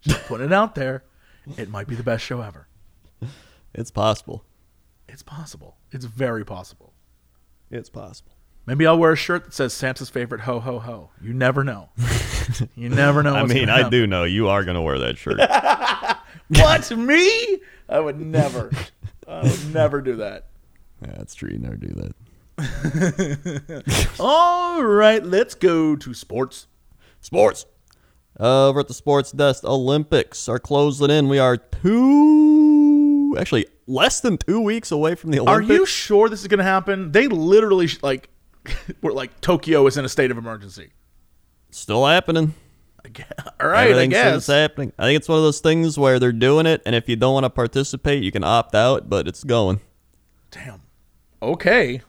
just 0.00 0.24
putting 0.26 0.46
it 0.46 0.52
out 0.52 0.74
there, 0.74 1.04
it 1.56 1.68
might 1.68 1.86
be 1.86 1.94
the 1.94 2.02
best 2.02 2.24
show 2.24 2.40
ever. 2.40 2.66
It's 3.74 3.90
possible. 3.90 4.44
It's 5.08 5.22
possible. 5.22 5.76
It's 5.92 6.04
very 6.04 6.44
possible. 6.44 6.92
It's 7.70 7.90
possible. 7.90 8.32
Maybe 8.64 8.86
I'll 8.86 8.98
wear 8.98 9.12
a 9.12 9.16
shirt 9.16 9.44
that 9.44 9.54
says 9.54 9.72
Santa's 9.72 10.08
favorite 10.10 10.40
ho 10.42 10.58
ho 10.58 10.78
ho. 10.78 11.10
You 11.20 11.32
never 11.34 11.62
know. 11.64 11.90
You 12.76 12.88
never 12.88 13.24
know. 13.24 13.34
I 13.34 13.44
mean, 13.44 13.68
I 13.68 13.78
happen. 13.78 13.90
do 13.90 14.06
know 14.06 14.22
you 14.22 14.48
are 14.48 14.62
gonna 14.62 14.80
wear 14.80 15.00
that 15.00 15.18
shirt. 15.18 15.40
What 16.48 16.96
me? 16.96 17.58
I 17.88 17.98
would 17.98 18.20
never. 18.20 18.70
I 19.28 19.42
would 19.42 19.74
never 19.74 20.00
do 20.00 20.14
that. 20.16 20.46
yeah, 21.02 21.14
that's 21.16 21.34
true. 21.34 21.50
You 21.50 21.58
never 21.58 21.74
do 21.74 21.88
that. 21.88 22.14
All 24.20 24.82
right, 24.82 25.24
let's 25.24 25.54
go 25.54 25.96
to 25.96 26.14
sports. 26.14 26.66
Sports. 27.20 27.66
Uh, 28.38 28.68
over 28.68 28.80
at 28.80 28.88
the 28.88 28.94
Sports 28.94 29.32
Desk, 29.32 29.64
Olympics 29.64 30.48
are 30.48 30.58
closing 30.58 31.10
in. 31.10 31.28
We 31.28 31.38
are 31.38 31.56
two, 31.56 33.36
actually 33.38 33.66
less 33.86 34.20
than 34.20 34.36
two 34.38 34.60
weeks 34.60 34.90
away 34.90 35.14
from 35.14 35.30
the 35.30 35.40
Olympics. 35.40 35.70
Are 35.70 35.74
you 35.74 35.86
sure 35.86 36.28
this 36.28 36.42
is 36.42 36.48
going 36.48 36.58
to 36.58 36.64
happen? 36.64 37.12
They 37.12 37.28
literally 37.28 37.88
like 38.02 38.28
were 39.02 39.12
like 39.12 39.40
Tokyo 39.40 39.86
is 39.86 39.96
in 39.96 40.04
a 40.04 40.08
state 40.08 40.30
of 40.30 40.38
emergency. 40.38 40.90
Still 41.70 42.06
happening. 42.06 42.54
I 43.04 43.08
guess. 43.08 43.32
All 43.60 43.68
right, 43.68 43.94
I 43.94 44.06
guess. 44.06 44.46
happening. 44.46 44.92
I 44.98 45.04
think 45.04 45.16
it's 45.18 45.28
one 45.28 45.38
of 45.38 45.44
those 45.44 45.60
things 45.60 45.98
where 45.98 46.18
they're 46.18 46.32
doing 46.32 46.66
it, 46.66 46.82
and 46.84 46.94
if 46.94 47.08
you 47.08 47.16
don't 47.16 47.34
want 47.34 47.44
to 47.44 47.50
participate, 47.50 48.22
you 48.22 48.32
can 48.32 48.44
opt 48.44 48.74
out, 48.74 49.08
but 49.08 49.28
it's 49.28 49.44
going. 49.44 49.80
Damn. 50.50 50.82
Okay. 51.42 52.02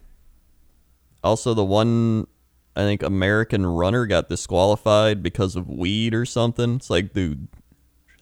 Also, 1.24 1.54
the 1.54 1.64
one 1.64 2.28
I 2.76 2.82
think 2.82 3.04
American 3.04 3.66
runner 3.66 4.06
got 4.06 4.30
disqualified 4.30 5.24
because 5.24 5.56
of 5.56 5.68
weed 5.68 6.14
or 6.14 6.26
something. 6.26 6.76
It's 6.76 6.90
like, 6.90 7.14
dude, 7.14 7.48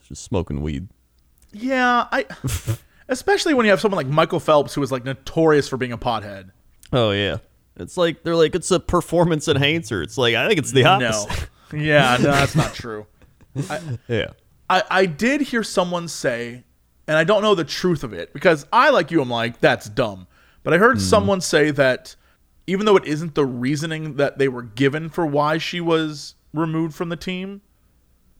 just 0.02 0.22
smoking 0.22 0.62
weed. 0.62 0.88
Yeah, 1.52 2.06
I. 2.10 2.26
especially 3.08 3.54
when 3.54 3.66
you 3.66 3.70
have 3.70 3.80
someone 3.80 3.96
like 3.96 4.12
Michael 4.12 4.40
Phelps, 4.40 4.74
who 4.74 4.82
is 4.82 4.90
like 4.92 5.04
notorious 5.04 5.68
for 5.68 5.76
being 5.76 5.92
a 5.92 5.98
pothead. 5.98 6.50
Oh 6.92 7.10
yeah, 7.10 7.38
it's 7.76 7.96
like 7.96 8.22
they're 8.22 8.36
like 8.36 8.54
it's 8.54 8.70
a 8.70 8.80
performance 8.80 9.48
enhancer. 9.48 10.02
It's 10.02 10.18
like 10.18 10.34
I 10.34 10.46
think 10.46 10.58
it's 10.58 10.72
the 10.72 10.84
opposite. 10.84 11.28
No. 11.28 11.36
Yeah, 11.72 12.16
no, 12.20 12.30
that's 12.30 12.54
not 12.54 12.74
true. 12.74 13.08
yeah. 14.06 14.28
I, 14.70 14.84
I 14.88 15.06
did 15.06 15.40
hear 15.40 15.64
someone 15.64 16.06
say, 16.06 16.62
and 17.08 17.16
I 17.16 17.24
don't 17.24 17.42
know 17.42 17.56
the 17.56 17.64
truth 17.64 18.04
of 18.04 18.12
it 18.12 18.32
because 18.32 18.64
I, 18.72 18.90
like 18.90 19.10
you, 19.10 19.20
I'm 19.20 19.28
like, 19.28 19.58
that's 19.58 19.88
dumb. 19.88 20.28
But 20.62 20.74
I 20.74 20.78
heard 20.78 20.98
mm-hmm. 20.98 21.06
someone 21.06 21.40
say 21.40 21.72
that 21.72 22.14
even 22.66 22.86
though 22.86 22.96
it 22.96 23.04
isn't 23.04 23.34
the 23.34 23.46
reasoning 23.46 24.16
that 24.16 24.38
they 24.38 24.48
were 24.48 24.62
given 24.62 25.08
for 25.08 25.24
why 25.26 25.58
she 25.58 25.80
was 25.80 26.34
removed 26.52 26.94
from 26.94 27.08
the 27.08 27.16
team 27.16 27.60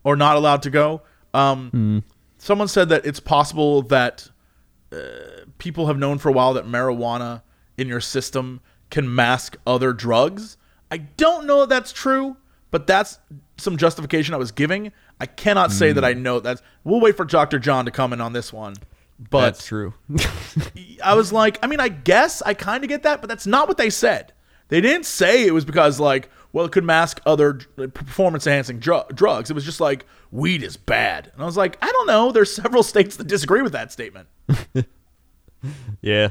or 0.04 0.16
not 0.16 0.36
allowed 0.36 0.62
to 0.62 0.70
go, 0.70 1.02
um, 1.34 2.02
someone 2.38 2.68
said 2.68 2.88
that 2.88 3.04
it's 3.06 3.20
possible 3.20 3.82
that 3.82 4.28
uh, 4.92 4.96
people 5.58 5.86
have 5.86 5.98
known 5.98 6.18
for 6.18 6.28
a 6.28 6.32
while 6.32 6.54
that 6.54 6.64
marijuana 6.66 7.42
in 7.76 7.88
your 7.88 8.00
system 8.00 8.60
can 8.90 9.12
mask 9.12 9.56
other 9.66 9.92
drugs. 9.92 10.56
I 10.90 10.98
don't 10.98 11.46
know 11.46 11.62
if 11.62 11.68
that's 11.68 11.92
true, 11.92 12.36
but 12.70 12.86
that's 12.86 13.18
some 13.58 13.76
justification 13.76 14.34
I 14.34 14.38
was 14.38 14.52
giving. 14.52 14.92
I 15.20 15.26
cannot 15.26 15.72
say 15.72 15.92
that 15.92 16.04
I 16.04 16.12
know 16.12 16.40
that. 16.40 16.60
We'll 16.84 17.00
wait 17.00 17.16
for 17.16 17.24
Dr. 17.24 17.58
John 17.58 17.84
to 17.86 17.90
come 17.90 18.12
in 18.12 18.20
on 18.20 18.32
this 18.32 18.52
one. 18.52 18.74
But 19.18 19.40
That's 19.42 19.64
true. 19.66 19.94
I 21.02 21.14
was 21.14 21.32
like, 21.32 21.58
I 21.62 21.66
mean, 21.68 21.80
I 21.80 21.88
guess 21.88 22.42
I 22.42 22.52
kind 22.54 22.84
of 22.84 22.88
get 22.88 23.02
that, 23.04 23.20
but 23.22 23.28
that's 23.28 23.46
not 23.46 23.66
what 23.66 23.78
they 23.78 23.88
said. 23.90 24.32
They 24.68 24.80
didn't 24.80 25.06
say 25.06 25.46
it 25.46 25.54
was 25.54 25.64
because, 25.64 25.98
like, 25.98 26.28
well, 26.52 26.66
it 26.66 26.72
could 26.72 26.84
mask 26.84 27.20
other 27.24 27.54
performance 27.54 28.46
enhancing 28.46 28.78
dr- 28.78 29.14
drugs. 29.14 29.48
It 29.50 29.54
was 29.54 29.64
just 29.64 29.80
like, 29.80 30.04
weed 30.32 30.62
is 30.62 30.76
bad. 30.76 31.30
And 31.32 31.42
I 31.42 31.46
was 31.46 31.56
like, 31.56 31.78
I 31.80 31.90
don't 31.90 32.06
know. 32.06 32.30
There's 32.32 32.52
several 32.54 32.82
states 32.82 33.16
that 33.16 33.26
disagree 33.26 33.62
with 33.62 33.72
that 33.72 33.90
statement. 33.92 34.28
yeah. 36.02 36.28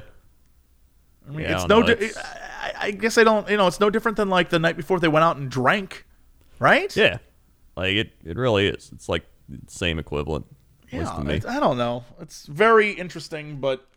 I 1.27 1.31
mean, 1.31 1.39
Yeah, 1.45 1.53
it's 1.53 1.65
don't 1.65 1.87
no. 1.87 1.95
Di- 1.95 2.05
it's- 2.05 2.17
I, 2.17 2.73
I 2.87 2.91
guess 2.91 3.17
I 3.17 3.23
don't. 3.23 3.49
You 3.49 3.57
know, 3.57 3.67
it's 3.67 3.79
no 3.79 3.89
different 3.89 4.17
than 4.17 4.29
like 4.29 4.49
the 4.49 4.59
night 4.59 4.77
before 4.77 4.99
they 4.99 5.07
went 5.07 5.23
out 5.23 5.37
and 5.37 5.49
drank, 5.49 6.05
right? 6.59 6.95
Yeah. 6.95 7.17
Like 7.75 7.93
it, 7.95 8.13
it 8.23 8.37
really 8.37 8.67
is. 8.67 8.91
It's 8.93 9.07
like 9.09 9.25
the 9.49 9.59
same 9.67 9.97
equivalent. 9.99 10.45
Yeah, 10.97 11.11
to 11.11 11.23
me. 11.23 11.33
it's- 11.35 11.51
I 11.55 11.59
don't 11.59 11.77
know. 11.77 12.03
It's 12.19 12.45
very 12.45 12.91
interesting, 12.91 13.59
but 13.59 13.87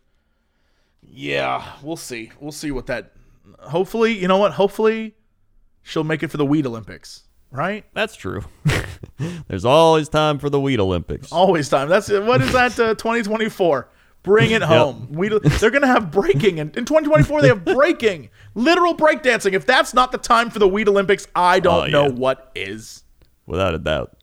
yeah, 1.01 1.63
we'll 1.83 1.97
see. 1.97 2.31
We'll 2.39 2.51
see 2.51 2.71
what 2.71 2.87
that. 2.87 3.13
Hopefully, 3.59 4.17
you 4.17 4.27
know 4.27 4.37
what? 4.37 4.53
Hopefully, 4.53 5.15
she'll 5.81 6.03
make 6.03 6.23
it 6.23 6.27
for 6.29 6.37
the 6.37 6.45
Weed 6.45 6.65
Olympics, 6.65 7.23
right? 7.51 7.85
That's 7.93 8.15
true. 8.15 8.43
There's 9.47 9.65
always 9.65 10.09
time 10.09 10.39
for 10.39 10.49
the 10.49 10.59
Weed 10.59 10.79
Olympics. 10.79 11.31
Always 11.31 11.69
time. 11.69 11.89
That's 11.89 12.09
it. 12.09 12.23
What 12.23 12.41
is 12.41 12.51
that? 12.53 12.79
Uh, 12.79 12.93
2024. 12.95 13.89
Bring 14.21 14.51
it 14.51 14.61
home. 14.61 15.07
We 15.11 15.29
they're 15.29 15.71
gonna 15.71 15.87
have 15.87 16.11
breaking, 16.11 16.59
and 16.59 16.75
in 16.75 16.83
2024 16.83 17.41
they 17.41 17.47
have 17.47 17.63
breaking, 17.77 18.29
literal 18.53 18.93
breakdancing. 18.93 19.53
If 19.53 19.65
that's 19.65 19.93
not 19.93 20.11
the 20.11 20.17
time 20.17 20.49
for 20.49 20.59
the 20.59 20.67
Weed 20.67 20.89
Olympics, 20.89 21.25
I 21.33 21.61
don't 21.61 21.87
Oh, 21.87 21.89
know 21.89 22.03
yeah. 22.07 22.13
what 22.13 22.51
is. 22.53 23.03
without 23.45 23.73
a 23.73 23.79
doubt. 23.79 24.15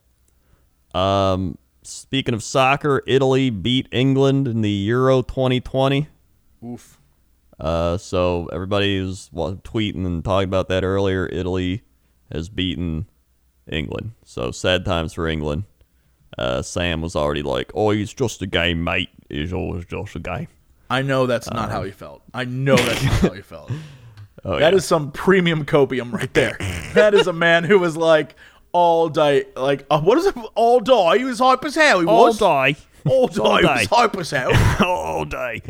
Um, 0.95 1.57
speaking 1.87 2.34
of 2.34 2.43
soccer, 2.43 3.03
Italy 3.07 3.51
beat 3.51 3.89
England 3.93 4.47
in 4.49 4.61
the 4.62 4.70
Euro 4.70 5.22
2020. 5.22 6.09
Oof. 6.64 6.99
Uh, 7.59 7.97
so 7.97 8.49
everybody 8.53 9.01
was 9.01 9.30
tweeting 9.32 10.05
and 10.05 10.24
talking 10.24 10.49
about 10.49 10.68
that 10.68 10.84
earlier. 10.84 11.26
Italy 11.32 11.82
has 12.30 12.49
beaten 12.49 13.07
England. 13.70 14.12
So 14.24 14.51
sad 14.51 14.84
times 14.84 15.12
for 15.14 15.26
England. 15.26 15.64
Uh, 16.37 16.61
Sam 16.61 17.01
was 17.01 17.16
already 17.16 17.43
like, 17.43 17.70
"Oh, 17.74 17.91
he's 17.91 18.12
just 18.12 18.43
a 18.43 18.47
game, 18.47 18.84
mate. 18.84 19.09
He's 19.30 19.53
always 19.55 19.87
just 19.87 20.14
a 20.16 20.18
game." 20.18 20.49
I 20.91 21.01
know 21.03 21.26
that's 21.26 21.51
not 21.51 21.70
how 21.70 21.82
he 21.82 21.91
felt. 21.93 22.22
I 22.34 22.45
know 22.45 22.76
that's 22.76 23.03
not 23.03 23.12
how 23.20 23.30
he 23.30 23.43
felt. 23.43 23.70
Oh, 24.45 24.61
That 24.61 24.74
yeah. 24.74 24.76
is 24.76 24.84
some 24.84 25.11
premium 25.11 25.64
copium 25.64 26.12
right 26.12 26.32
there. 26.32 26.57
that 26.95 27.14
is 27.14 27.26
a 27.26 27.32
man 27.32 27.64
who 27.64 27.80
was 27.80 27.97
like 27.97 28.37
all 28.77 29.09
day, 29.09 29.45
like 29.57 29.87
uh, 29.91 30.01
what 30.01 30.18
is 30.18 30.27
it? 30.27 30.35
All 30.55 30.81
day. 30.81 31.18
He 31.18 31.24
was 31.24 31.39
hype 31.39 31.64
as 31.64 31.74
hell. 31.74 32.01
He 32.01 32.07
all 32.07 32.27
was 32.27 32.39
day, 32.39 32.77
All 33.07 33.27
day. 33.29 33.41
All 33.41 33.57
He 33.59 33.64
was 33.64 33.87
hype 33.91 34.16
as 34.16 34.31
hell. 34.31 34.53
all 34.87 35.24
day. 35.24 35.62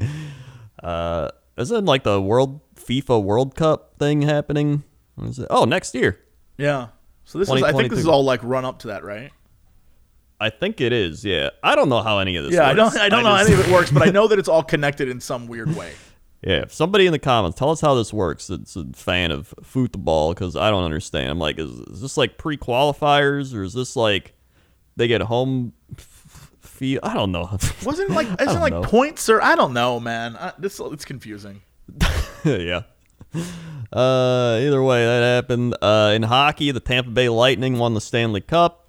Uh, 0.83 1.29
isn't 1.57 1.85
like 1.85 2.03
the 2.03 2.21
World 2.21 2.61
FIFA 2.75 3.23
World 3.23 3.55
Cup 3.55 3.95
thing 3.99 4.23
happening? 4.23 4.83
What 5.15 5.29
is 5.29 5.39
it? 5.39 5.47
Oh, 5.51 5.65
next 5.65 5.95
year. 5.95 6.21
yeah. 6.59 6.89
So 7.25 7.39
this 7.39 7.49
is. 7.51 7.63
I 7.63 7.73
think 7.73 7.91
this 7.91 7.99
is 8.01 8.07
all 8.09 8.25
like 8.25 8.41
run 8.43 8.65
up 8.65 8.81
to 8.81 8.89
that, 8.89 9.03
right? 9.05 9.33
I 10.39 10.51
think 10.51 10.81
it 10.81 10.93
is. 10.93 11.25
Yeah, 11.25 11.51
I 11.63 11.75
don't 11.75 11.89
know 11.89 12.03
how 12.03 12.19
any 12.19 12.37
of 12.37 12.45
this. 12.45 12.55
Yeah. 12.55 12.69
I 12.69 12.75
don't. 12.75 12.97
I 12.97 13.09
don't 13.09 13.25
know 13.25 13.37
just- 13.37 13.51
any 13.51 13.61
of 13.61 13.67
it 13.69 13.73
works, 13.73 13.91
but 13.91 14.07
I 14.07 14.11
know 14.17 14.29
that 14.29 14.39
it's 14.39 14.49
all 14.49 14.63
connected 14.63 15.09
in 15.09 15.21
some 15.21 15.47
weird 15.47 15.75
way. 15.75 15.93
Yeah, 16.47 16.63
if 16.63 16.73
somebody 16.73 17.07
in 17.07 17.13
the 17.13 17.19
comments 17.19 17.59
tell 17.59 17.71
us 17.71 17.81
how 17.81 17.97
this 17.97 18.13
works. 18.13 18.51
It's 18.51 18.77
a 18.77 18.85
fan 18.95 19.33
of 19.33 19.53
football 19.65 20.33
because 20.33 20.55
I 20.55 20.71
don't 20.71 20.85
understand. 20.85 21.29
I'm 21.29 21.41
like, 21.41 21.59
is, 21.59 21.73
is 21.73 22.01
this 22.01 22.17
like 22.17 22.39
pre-qualifiers 22.39 23.53
or 23.53 23.65
is 23.65 23.75
this 23.75 23.97
like 23.97 24.33
they 24.95 25.09
get 25.09 25.23
home 25.23 25.73
f- 25.99 26.53
feel? 26.61 27.01
I 27.03 27.15
don't 27.15 27.33
know. 27.33 27.51
Wasn't 27.85 28.11
like 28.11 28.29
isn't 28.41 28.61
like 28.61 28.73
know. 28.73 28.83
points 28.83 29.29
or 29.29 29.43
I 29.43 29.57
don't 29.57 29.73
know, 29.73 29.99
man. 29.99 30.37
I, 30.37 30.53
this 30.57 30.79
it's 30.79 31.05
confusing. 31.05 31.63
yeah. 32.45 32.83
Uh, 33.93 34.61
either 34.63 34.81
way, 34.85 35.05
that 35.05 35.23
happened. 35.25 35.77
Uh, 35.83 36.13
in 36.15 36.23
hockey, 36.23 36.71
the 36.71 36.79
Tampa 36.79 37.11
Bay 37.11 37.29
Lightning 37.29 37.77
won 37.79 37.95
the 37.95 38.01
Stanley 38.01 38.41
Cup. 38.41 38.89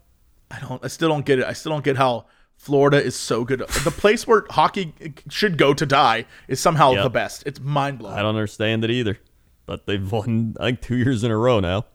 I 0.51 0.59
don't. 0.59 0.85
I 0.85 0.89
still 0.89 1.09
don't 1.09 1.25
get 1.25 1.39
it. 1.39 1.45
I 1.45 1.53
still 1.53 1.71
don't 1.71 1.83
get 1.83 1.97
how 1.97 2.27
Florida 2.57 3.01
is 3.01 3.15
so 3.15 3.45
good. 3.45 3.59
The 3.59 3.93
place 3.95 4.27
where 4.27 4.45
hockey 4.49 4.93
should 5.29 5.57
go 5.57 5.73
to 5.73 5.85
die 5.85 6.25
is 6.47 6.59
somehow 6.59 6.91
Yep. 6.93 7.03
the 7.03 7.09
best. 7.09 7.43
It's 7.45 7.59
mind 7.61 7.99
blowing. 7.99 8.15
I 8.17 8.21
don't 8.21 8.35
understand 8.35 8.83
it 8.83 8.89
either. 8.91 9.17
But 9.65 9.85
they've 9.85 10.11
won 10.11 10.55
I 10.59 10.65
think 10.67 10.81
two 10.81 10.97
years 10.97 11.23
in 11.23 11.31
a 11.31 11.37
row 11.37 11.59
now. 11.59 11.85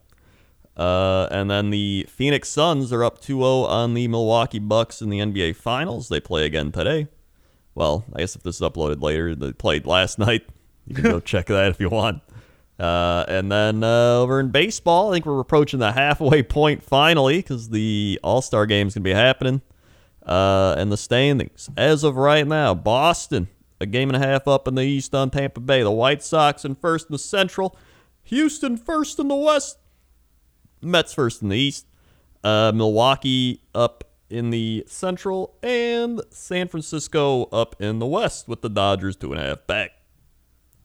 Uh, 0.77 1.29
and 1.31 1.51
then 1.51 1.71
the 1.71 2.07
Phoenix 2.09 2.49
Suns 2.49 2.93
are 2.93 3.05
up 3.05 3.21
2-0 3.21 3.69
on 3.69 3.93
the 3.95 4.09
Milwaukee 4.09 4.59
Bucks 4.59 5.03
in 5.03 5.11
the 5.11 5.19
NBA 5.19 5.55
Finals. 5.57 6.09
They 6.09 6.21
play 6.21 6.47
again 6.47 6.73
today. 6.73 7.09
Well, 7.75 8.05
I 8.15 8.21
guess 8.21 8.37
if 8.37 8.43
this 8.43 8.57
is 8.57 8.61
uploaded 8.63 9.03
later, 9.03 9.35
they 9.35 9.53
played 9.53 9.85
last 9.87 10.19
night. 10.19 10.47
You 10.87 10.95
can 10.95 11.05
go 11.05 11.21
check 11.33 11.47
that 11.47 11.69
if 11.71 11.81
you 11.81 11.91
want. 11.91 12.23
Uh, 12.79 13.25
and 13.29 13.53
then 13.53 13.85
uh, 13.85 14.17
over 14.21 14.41
in 14.41 14.49
baseball, 14.51 15.11
I 15.11 15.15
think 15.17 15.27
we're 15.27 15.41
approaching 15.41 15.79
the 15.79 15.93
halfway 15.93 16.43
point 16.43 16.83
finally 16.83 17.37
because 17.39 17.69
the 17.69 18.19
All 18.23 18.41
Star 18.41 18.65
game 18.65 18.87
is 18.89 18.95
going 18.95 19.03
to 19.05 19.11
be 19.11 19.15
happening. 19.15 19.61
Uh, 20.25 20.75
and 20.79 20.93
the 20.93 20.97
standings, 20.97 21.69
as 21.77 22.05
of 22.05 22.17
right 22.17 22.47
now, 22.47 22.75
Boston 22.75 23.49
a 23.83 23.87
game 23.87 24.09
and 24.09 24.17
a 24.17 24.27
half 24.27 24.47
up 24.47 24.69
in 24.69 24.77
the 24.77 24.83
East 24.83 25.15
on 25.15 25.29
Tampa 25.29 25.61
Bay. 25.61 25.83
The 25.83 25.91
White 25.91 26.23
Sox 26.23 26.65
in 26.65 26.77
first 26.77 27.09
in 27.09 27.13
the 27.13 27.19
Central, 27.19 27.77
Houston 28.23 28.77
first 28.77 29.19
in 29.19 29.27
the 29.27 29.35
West, 29.35 29.79
Mets 30.81 31.13
first 31.13 31.43
in 31.43 31.49
the 31.49 31.59
East, 31.59 31.87
uh, 32.45 32.71
Milwaukee 32.73 33.61
up 33.75 34.05
in 34.31 34.51
the 34.51 34.85
Central, 34.87 35.57
and 35.63 36.23
San 36.31 36.69
Francisco 36.69 37.45
up 37.47 37.75
in 37.83 37.99
the 37.99 38.07
West 38.07 38.47
with 38.49 38.63
the 38.63 38.71
Dodgers 38.71 39.17
two 39.17 39.33
and 39.33 39.41
a 39.41 39.45
half 39.45 39.67
back. 39.67 39.91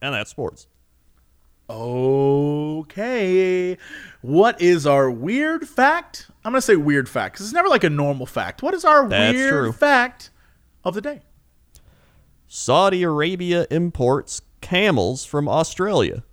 And 0.02 0.16
that's 0.16 0.32
sports. 0.32 0.68
Okay. 1.70 3.78
What 4.22 4.61
is 4.61 4.88
our 4.88 5.11
weird 5.11 5.68
fact? 5.68 6.30
I'm 6.45 6.51
going 6.51 6.61
to 6.61 6.65
say 6.65 6.76
weird 6.76 7.09
fact 7.09 7.36
because 7.36 7.47
it's 7.47 7.53
never 7.53 7.68
like 7.68 7.84
a 7.84 7.89
normal 7.89 8.26
fact. 8.26 8.63
What 8.63 8.74
is 8.74 8.86
our 8.86 9.07
That's 9.07 9.36
weird 9.36 9.51
true. 9.51 9.72
fact 9.74 10.30
of 10.84 10.93
the 10.93 11.01
day? 11.01 11.22
Saudi 12.47 13.03
Arabia 13.03 13.68
imports 13.70 14.41
camels 14.61 15.26
from 15.26 15.49
Australia. 15.49 16.24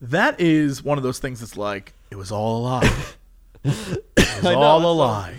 That 0.00 0.40
is 0.40 0.82
one 0.82 0.98
of 0.98 1.04
those 1.04 1.18
things 1.18 1.40
that's 1.40 1.56
like, 1.56 1.94
it 2.10 2.16
was 2.16 2.30
all 2.30 2.58
a 2.58 2.62
lie. 2.62 2.96
it 3.64 4.02
was 4.16 4.44
all 4.46 4.84
a 4.84 4.92
lie. 4.92 5.34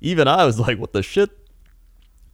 Even 0.00 0.28
I 0.28 0.44
was 0.44 0.58
like, 0.58 0.78
what 0.78 0.92
the 0.92 1.02
shit? 1.02 1.30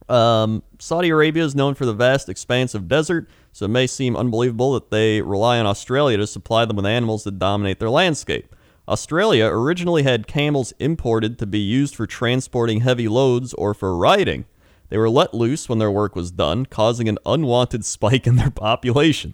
Um, 0.07 0.63
Saudi 0.79 1.09
Arabia 1.09 1.43
is 1.43 1.55
known 1.55 1.75
for 1.75 1.85
the 1.85 1.93
vast 1.93 2.29
expanse 2.29 2.73
of 2.73 2.87
desert, 2.87 3.29
so 3.59 3.65
it 3.65 3.67
may 3.67 3.85
seem 3.85 4.15
unbelievable 4.15 4.71
that 4.71 4.89
they 4.89 5.21
rely 5.21 5.59
on 5.59 5.65
Australia 5.65 6.15
to 6.15 6.25
supply 6.25 6.63
them 6.63 6.77
with 6.77 6.85
animals 6.85 7.25
that 7.25 7.39
dominate 7.39 7.77
their 7.77 7.89
landscape. 7.89 8.55
Australia 8.87 9.47
originally 9.47 10.03
had 10.03 10.27
camels 10.27 10.71
imported 10.79 11.37
to 11.37 11.45
be 11.45 11.59
used 11.59 11.93
for 11.93 12.07
transporting 12.07 12.79
heavy 12.79 13.09
loads 13.09 13.53
or 13.55 13.73
for 13.73 13.97
riding. 13.97 14.45
They 14.87 14.97
were 14.97 15.09
let 15.09 15.33
loose 15.33 15.67
when 15.67 15.77
their 15.77 15.91
work 15.91 16.15
was 16.15 16.31
done, 16.31 16.67
causing 16.67 17.09
an 17.09 17.17
unwanted 17.25 17.83
spike 17.95 18.25
in 18.25 18.37
their 18.37 18.49
population. 18.49 19.33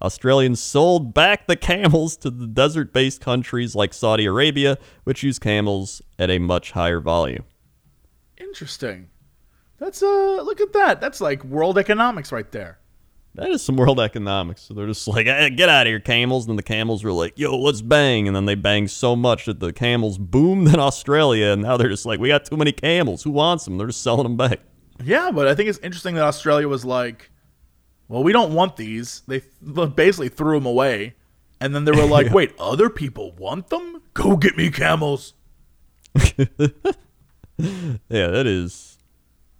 Australians 0.00 0.58
sold 0.58 1.12
back 1.12 1.46
the 1.46 1.54
camels 1.54 2.16
to 2.16 2.30
the 2.30 2.46
desert 2.46 2.94
based 2.94 3.20
countries 3.20 3.74
like 3.74 3.92
Saudi 3.92 4.24
Arabia, 4.24 4.78
which 5.04 5.22
use 5.22 5.38
camels 5.38 6.00
at 6.18 6.30
a 6.30 6.38
much 6.38 6.70
higher 6.70 7.00
volume. 7.00 7.44
Interesting. 8.38 9.10
That's 9.76 10.02
uh 10.02 10.40
look 10.40 10.62
at 10.62 10.72
that. 10.72 11.02
That's 11.02 11.20
like 11.20 11.44
world 11.44 11.76
economics 11.76 12.32
right 12.32 12.50
there. 12.50 12.78
That 13.36 13.50
is 13.50 13.62
some 13.62 13.76
world 13.76 14.00
economics. 14.00 14.62
So 14.62 14.72
they're 14.74 14.86
just 14.86 15.06
like, 15.14 15.26
"Eh, 15.26 15.50
get 15.50 15.68
out 15.68 15.86
of 15.86 15.90
here, 15.90 16.00
camels. 16.00 16.48
And 16.48 16.58
the 16.58 16.62
camels 16.62 17.04
were 17.04 17.12
like, 17.12 17.38
yo, 17.38 17.56
let's 17.58 17.82
bang. 17.82 18.26
And 18.26 18.34
then 18.34 18.46
they 18.46 18.54
banged 18.54 18.90
so 18.90 19.14
much 19.14 19.44
that 19.44 19.60
the 19.60 19.72
camels 19.72 20.18
boomed 20.18 20.68
in 20.68 20.80
Australia. 20.80 21.48
And 21.48 21.62
now 21.62 21.76
they're 21.76 21.88
just 21.88 22.06
like, 22.06 22.18
we 22.18 22.28
got 22.28 22.46
too 22.46 22.56
many 22.56 22.72
camels. 22.72 23.22
Who 23.22 23.30
wants 23.30 23.64
them? 23.64 23.78
They're 23.78 23.88
just 23.88 24.02
selling 24.02 24.24
them 24.24 24.36
back. 24.36 24.60
Yeah, 25.04 25.30
but 25.30 25.46
I 25.46 25.54
think 25.54 25.68
it's 25.68 25.78
interesting 25.80 26.14
that 26.14 26.24
Australia 26.24 26.68
was 26.68 26.84
like, 26.84 27.30
well, 28.08 28.22
we 28.22 28.32
don't 28.32 28.54
want 28.54 28.76
these. 28.76 29.22
They 29.28 29.42
basically 29.94 30.30
threw 30.30 30.58
them 30.58 30.66
away. 30.66 31.14
And 31.60 31.74
then 31.74 31.84
they 31.84 31.92
were 31.92 32.06
like, 32.06 32.32
wait, 32.32 32.54
other 32.58 32.88
people 32.88 33.32
want 33.32 33.68
them? 33.68 34.00
Go 34.14 34.36
get 34.36 34.56
me 34.56 34.70
camels. 34.70 35.34
Yeah, 37.58 38.28
that 38.28 38.46
is. 38.46 38.95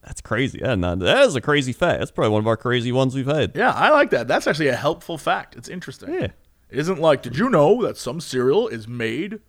That's 0.07 0.21
crazy. 0.21 0.61
Yeah, 0.63 0.77
no, 0.77 0.95
that 0.95 1.25
is 1.25 1.35
a 1.35 1.41
crazy 1.41 1.73
fact. 1.73 1.99
That's 1.99 2.13
probably 2.13 2.31
one 2.31 2.41
of 2.41 2.47
our 2.47 2.57
crazy 2.57 2.93
ones 2.93 3.15
we've 3.15 3.27
had. 3.27 3.53
Yeah, 3.57 3.73
I 3.73 3.91
like 3.91 4.11
that. 4.11 4.29
That's 4.29 4.47
actually 4.47 4.69
a 4.69 4.77
helpful 4.77 5.19
fact. 5.19 5.57
It's 5.57 5.69
interesting. 5.69 6.15
Yeah. 6.15 6.29
It 6.71 6.79
isn't 6.79 7.01
like, 7.01 7.23
did 7.23 7.37
you 7.37 7.51
know 7.51 7.83
that 7.83 7.97
some 7.97 8.21
cereal 8.21 8.69
is 8.69 8.87
made 8.87 9.41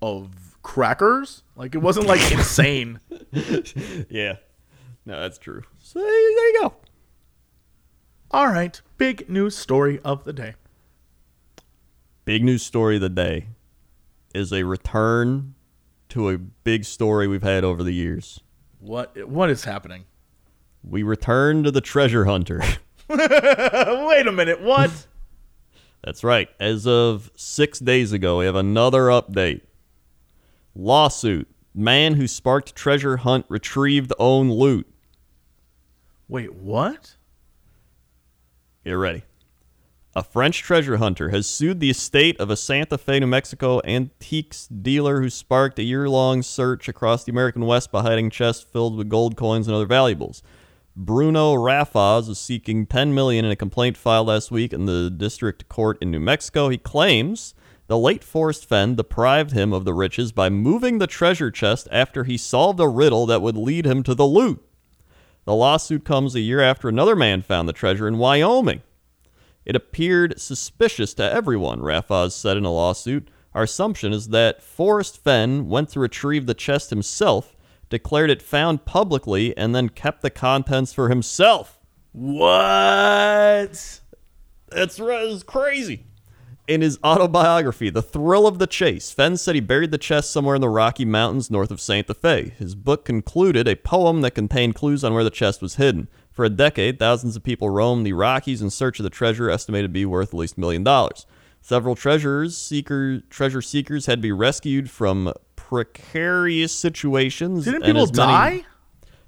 of 0.00 0.56
crackers? 0.62 1.42
Like, 1.56 1.74
it 1.74 1.78
wasn't 1.78 2.06
like 2.06 2.20
insane. 2.32 3.00
Yeah. 4.08 4.36
No, 5.04 5.20
that's 5.20 5.38
true. 5.38 5.62
So 5.78 6.00
there 6.00 6.08
you 6.10 6.60
go. 6.60 6.74
All 8.30 8.48
right, 8.48 8.80
big 8.98 9.28
news 9.30 9.56
story 9.56 10.00
of 10.04 10.24
the 10.24 10.34
day. 10.34 10.54
Big 12.26 12.44
news 12.44 12.62
story 12.62 12.96
of 12.96 13.00
the 13.00 13.08
day 13.08 13.46
is 14.34 14.52
a 14.52 14.64
return 14.64 15.54
to 16.10 16.28
a 16.28 16.36
big 16.36 16.84
story 16.84 17.26
we've 17.26 17.42
had 17.42 17.64
over 17.64 17.82
the 17.82 17.92
years. 17.92 18.40
What 18.80 19.28
what 19.28 19.50
is 19.50 19.64
happening? 19.64 20.04
We 20.82 21.02
return 21.02 21.64
to 21.64 21.70
the 21.70 21.80
treasure 21.80 22.24
hunter. 22.24 22.62
Wait 23.08 24.26
a 24.26 24.32
minute, 24.32 24.60
what? 24.60 25.06
That's 26.04 26.22
right. 26.22 26.48
As 26.60 26.86
of 26.86 27.30
six 27.34 27.78
days 27.78 28.12
ago, 28.12 28.38
we 28.38 28.44
have 28.44 28.54
another 28.54 29.04
update. 29.04 29.62
Lawsuit. 30.76 31.48
Man 31.74 32.14
who 32.14 32.26
sparked 32.26 32.74
treasure 32.74 33.18
hunt 33.18 33.46
retrieved 33.48 34.12
own 34.18 34.50
loot. 34.50 34.86
Wait, 36.28 36.54
what? 36.54 37.16
Get 38.84 38.92
ready. 38.92 39.22
A 40.18 40.22
French 40.24 40.62
treasure 40.62 40.96
hunter 40.96 41.28
has 41.28 41.46
sued 41.46 41.78
the 41.78 41.90
estate 41.90 42.40
of 42.40 42.50
a 42.50 42.56
Santa 42.56 42.98
Fe, 42.98 43.20
New 43.20 43.28
Mexico 43.28 43.80
antiques 43.84 44.66
dealer 44.66 45.20
who 45.20 45.30
sparked 45.30 45.78
a 45.78 45.84
year 45.84 46.08
long 46.08 46.42
search 46.42 46.88
across 46.88 47.22
the 47.22 47.30
American 47.30 47.66
West 47.66 47.92
by 47.92 48.02
hiding 48.02 48.28
chests 48.28 48.64
filled 48.64 48.96
with 48.96 49.08
gold 49.08 49.36
coins 49.36 49.68
and 49.68 49.76
other 49.76 49.86
valuables. 49.86 50.42
Bruno 50.96 51.54
Rafaz 51.54 52.28
is 52.28 52.40
seeking 52.40 52.84
10 52.84 53.14
million 53.14 53.44
in 53.44 53.52
a 53.52 53.54
complaint 53.54 53.96
filed 53.96 54.26
last 54.26 54.50
week 54.50 54.72
in 54.72 54.86
the 54.86 55.08
district 55.08 55.68
court 55.68 55.98
in 56.00 56.10
New 56.10 56.18
Mexico. 56.18 56.68
He 56.68 56.78
claims 56.78 57.54
the 57.86 57.96
late 57.96 58.24
Forrest 58.24 58.68
Fenn 58.68 58.96
deprived 58.96 59.52
him 59.52 59.72
of 59.72 59.84
the 59.84 59.94
riches 59.94 60.32
by 60.32 60.48
moving 60.48 60.98
the 60.98 61.06
treasure 61.06 61.52
chest 61.52 61.86
after 61.92 62.24
he 62.24 62.36
solved 62.36 62.80
a 62.80 62.88
riddle 62.88 63.24
that 63.26 63.40
would 63.40 63.56
lead 63.56 63.86
him 63.86 64.02
to 64.02 64.16
the 64.16 64.26
loot. 64.26 64.60
The 65.44 65.54
lawsuit 65.54 66.04
comes 66.04 66.34
a 66.34 66.40
year 66.40 66.60
after 66.60 66.88
another 66.88 67.14
man 67.14 67.40
found 67.42 67.68
the 67.68 67.72
treasure 67.72 68.08
in 68.08 68.18
Wyoming. 68.18 68.82
It 69.68 69.76
appeared 69.76 70.40
suspicious 70.40 71.12
to 71.14 71.30
everyone, 71.30 71.80
Rafaz 71.80 72.32
said 72.32 72.56
in 72.56 72.64
a 72.64 72.72
lawsuit. 72.72 73.28
Our 73.54 73.64
assumption 73.64 74.14
is 74.14 74.28
that 74.28 74.62
Forrest 74.62 75.22
Fenn 75.22 75.68
went 75.68 75.90
to 75.90 76.00
retrieve 76.00 76.46
the 76.46 76.54
chest 76.54 76.88
himself, 76.88 77.54
declared 77.90 78.30
it 78.30 78.40
found 78.40 78.86
publicly, 78.86 79.54
and 79.58 79.74
then 79.74 79.90
kept 79.90 80.22
the 80.22 80.30
contents 80.30 80.94
for 80.94 81.10
himself. 81.10 81.78
What? 82.12 84.00
That's 84.70 85.42
crazy. 85.42 86.06
In 86.66 86.80
his 86.80 86.98
autobiography, 87.04 87.90
The 87.90 88.02
Thrill 88.02 88.46
of 88.46 88.58
the 88.58 88.66
Chase, 88.66 89.10
Fenn 89.10 89.36
said 89.36 89.54
he 89.54 89.60
buried 89.60 89.90
the 89.90 89.98
chest 89.98 90.30
somewhere 90.30 90.54
in 90.54 90.60
the 90.60 90.68
Rocky 90.68 91.04
Mountains 91.04 91.50
north 91.50 91.70
of 91.70 91.80
Santa 91.80 92.14
Fe. 92.14 92.54
His 92.58 92.74
book 92.74 93.04
concluded 93.04 93.68
a 93.68 93.76
poem 93.76 94.22
that 94.22 94.34
contained 94.34 94.74
clues 94.74 95.04
on 95.04 95.12
where 95.12 95.24
the 95.24 95.30
chest 95.30 95.60
was 95.60 95.76
hidden. 95.76 96.08
For 96.38 96.44
a 96.44 96.50
decade, 96.50 97.00
thousands 97.00 97.34
of 97.34 97.42
people 97.42 97.68
roamed 97.68 98.06
the 98.06 98.12
Rockies 98.12 98.62
in 98.62 98.70
search 98.70 99.00
of 99.00 99.02
the 99.02 99.10
treasure 99.10 99.50
estimated 99.50 99.90
to 99.90 99.92
be 99.92 100.06
worth 100.06 100.28
at 100.28 100.38
least 100.38 100.56
a 100.56 100.60
million 100.60 100.84
dollars. 100.84 101.26
Several 101.60 101.96
treasures 101.96 102.56
seeker, 102.56 103.22
treasure 103.28 103.60
seekers 103.60 104.06
had 104.06 104.18
to 104.18 104.22
be 104.22 104.30
rescued 104.30 104.88
from 104.88 105.32
precarious 105.56 106.72
situations. 106.72 107.64
Didn't 107.64 107.82
and 107.82 107.92
people 107.96 108.06
die? 108.06 108.64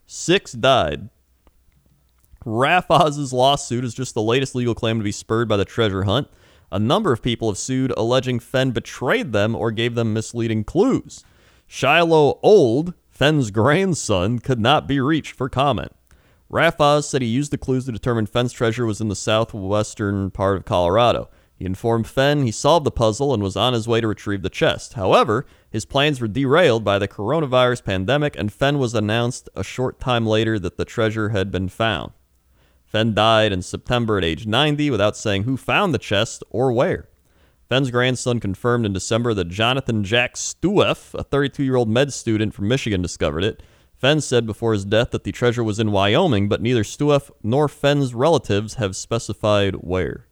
Six 0.06 0.52
died. 0.52 1.08
Rafaz's 2.44 3.32
lawsuit 3.32 3.84
is 3.84 3.92
just 3.92 4.14
the 4.14 4.22
latest 4.22 4.54
legal 4.54 4.76
claim 4.76 4.98
to 4.98 5.04
be 5.04 5.10
spurred 5.10 5.48
by 5.48 5.56
the 5.56 5.64
treasure 5.64 6.04
hunt. 6.04 6.28
A 6.70 6.78
number 6.78 7.12
of 7.12 7.22
people 7.22 7.48
have 7.48 7.58
sued 7.58 7.92
alleging 7.96 8.38
Fenn 8.38 8.70
betrayed 8.70 9.32
them 9.32 9.56
or 9.56 9.72
gave 9.72 9.96
them 9.96 10.12
misleading 10.12 10.62
clues. 10.62 11.24
Shiloh 11.66 12.38
Old, 12.40 12.94
Fenn's 13.08 13.50
grandson, 13.50 14.38
could 14.38 14.60
not 14.60 14.86
be 14.86 15.00
reached 15.00 15.34
for 15.34 15.48
comment. 15.48 15.90
Rafaz 16.50 17.04
said 17.04 17.22
he 17.22 17.28
used 17.28 17.52
the 17.52 17.58
clues 17.58 17.84
to 17.86 17.92
determine 17.92 18.26
Fenn's 18.26 18.52
treasure 18.52 18.84
was 18.84 19.00
in 19.00 19.08
the 19.08 19.16
southwestern 19.16 20.30
part 20.30 20.56
of 20.56 20.64
Colorado. 20.64 21.28
He 21.54 21.64
informed 21.64 22.06
Fenn 22.06 22.44
he 22.44 22.50
solved 22.50 22.86
the 22.86 22.90
puzzle 22.90 23.32
and 23.32 23.42
was 23.42 23.54
on 23.54 23.72
his 23.72 23.86
way 23.86 24.00
to 24.00 24.08
retrieve 24.08 24.42
the 24.42 24.48
chest. 24.48 24.94
However, 24.94 25.46
his 25.70 25.84
plans 25.84 26.20
were 26.20 26.26
derailed 26.26 26.82
by 26.82 26.98
the 26.98 27.06
coronavirus 27.06 27.84
pandemic, 27.84 28.36
and 28.36 28.52
Fenn 28.52 28.78
was 28.78 28.94
announced 28.94 29.48
a 29.54 29.62
short 29.62 30.00
time 30.00 30.26
later 30.26 30.58
that 30.58 30.76
the 30.76 30.84
treasure 30.84 31.28
had 31.28 31.50
been 31.50 31.68
found. 31.68 32.12
Fenn 32.84 33.14
died 33.14 33.52
in 33.52 33.62
September 33.62 34.18
at 34.18 34.24
age 34.24 34.46
90 34.46 34.90
without 34.90 35.16
saying 35.16 35.44
who 35.44 35.56
found 35.56 35.94
the 35.94 35.98
chest 35.98 36.42
or 36.50 36.72
where. 36.72 37.08
Fenn's 37.68 37.92
grandson 37.92 38.40
confirmed 38.40 38.84
in 38.84 38.92
December 38.92 39.32
that 39.34 39.48
Jonathan 39.48 40.02
Jack 40.02 40.34
Stuef, 40.34 41.14
a 41.14 41.22
32 41.22 41.62
year 41.62 41.76
old 41.76 41.88
med 41.88 42.12
student 42.12 42.52
from 42.52 42.66
Michigan, 42.66 43.00
discovered 43.00 43.44
it. 43.44 43.62
Fenn 44.00 44.22
said 44.22 44.46
before 44.46 44.72
his 44.72 44.86
death 44.86 45.10
that 45.10 45.24
the 45.24 45.32
treasure 45.32 45.62
was 45.62 45.78
in 45.78 45.92
Wyoming, 45.92 46.48
but 46.48 46.62
neither 46.62 46.82
Stuef 46.82 47.30
nor 47.42 47.68
Fenn's 47.68 48.14
relatives 48.14 48.74
have 48.74 48.96
specified 48.96 49.74
where. 49.74 50.26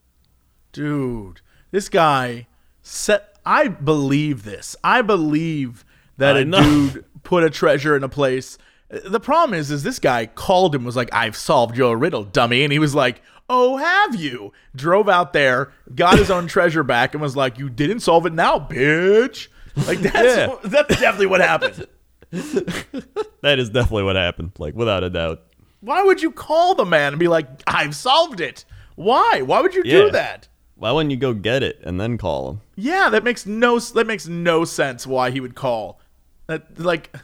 Dude, 0.72 1.42
this 1.70 1.90
guy 1.90 2.46
set. 2.80 3.36
I 3.44 3.68
believe 3.68 4.44
this. 4.44 4.74
I 4.82 5.02
believe 5.02 5.84
that 6.16 6.34
I 6.36 6.40
a 6.40 6.44
know. 6.46 6.62
dude 6.62 7.04
put 7.24 7.44
a 7.44 7.50
treasure 7.50 7.94
in 7.94 8.02
a 8.02 8.08
place. 8.08 8.56
The 8.88 9.20
problem 9.20 9.58
is, 9.58 9.70
is 9.70 9.82
this 9.82 9.98
guy 9.98 10.24
called 10.24 10.74
him 10.74 10.84
was 10.84 10.96
like, 10.96 11.12
"I've 11.12 11.36
solved 11.36 11.76
your 11.76 11.98
riddle, 11.98 12.24
dummy," 12.24 12.64
and 12.64 12.72
he 12.72 12.78
was 12.78 12.94
like, 12.94 13.20
"Oh, 13.50 13.76
have 13.76 14.14
you?" 14.14 14.54
Drove 14.74 15.10
out 15.10 15.34
there, 15.34 15.72
got 15.94 16.18
his 16.18 16.30
own 16.30 16.46
treasure 16.46 16.82
back, 16.82 17.12
and 17.12 17.20
was 17.20 17.36
like, 17.36 17.58
"You 17.58 17.68
didn't 17.68 18.00
solve 18.00 18.24
it 18.24 18.32
now, 18.32 18.58
bitch." 18.58 19.48
Like 19.86 19.98
that's 19.98 20.38
Yeah. 20.38 20.54
that's 20.64 20.98
definitely 20.98 21.26
what 21.26 21.42
happened. 21.42 21.86
That 23.42 23.58
is 23.60 23.70
definitely 23.70 24.02
what 24.02 24.16
happened, 24.16 24.52
like 24.58 24.74
without 24.74 25.04
a 25.04 25.10
doubt. 25.10 25.42
Why 25.80 26.02
would 26.02 26.20
you 26.20 26.32
call 26.32 26.74
the 26.74 26.84
man 26.84 27.12
and 27.12 27.20
be 27.20 27.28
like, 27.28 27.46
"I've 27.68 27.94
solved 27.94 28.40
it"? 28.40 28.64
Why? 28.96 29.42
Why 29.42 29.60
would 29.60 29.74
you 29.74 29.84
do 29.84 30.10
that? 30.10 30.48
Why 30.74 30.90
wouldn't 30.90 31.12
you 31.12 31.16
go 31.16 31.32
get 31.34 31.62
it 31.62 31.80
and 31.84 32.00
then 32.00 32.18
call 32.18 32.50
him? 32.50 32.60
Yeah, 32.74 33.10
that 33.10 33.22
makes 33.22 33.46
no 33.46 33.78
that 33.78 34.06
makes 34.08 34.26
no 34.26 34.64
sense. 34.64 35.06
Why 35.06 35.30
he 35.30 35.38
would 35.40 35.54
call? 35.54 36.00
That 36.48 36.80
like, 36.80 37.14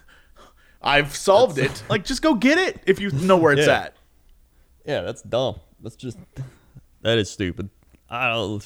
I've 0.80 1.16
solved 1.16 1.58
it. 1.58 1.82
Like, 1.88 2.04
just 2.04 2.22
go 2.22 2.34
get 2.34 2.58
it 2.58 2.80
if 2.86 3.00
you 3.00 3.10
know 3.10 3.36
where 3.36 3.52
it's 3.52 3.66
Yeah. 3.66 3.80
at. 3.80 3.96
Yeah, 4.86 5.00
that's 5.00 5.22
dumb. 5.22 5.56
That's 5.82 5.96
just 5.96 6.18
that 7.02 7.18
is 7.18 7.28
stupid. 7.30 7.70
I 8.08 8.28
don't. 8.30 8.64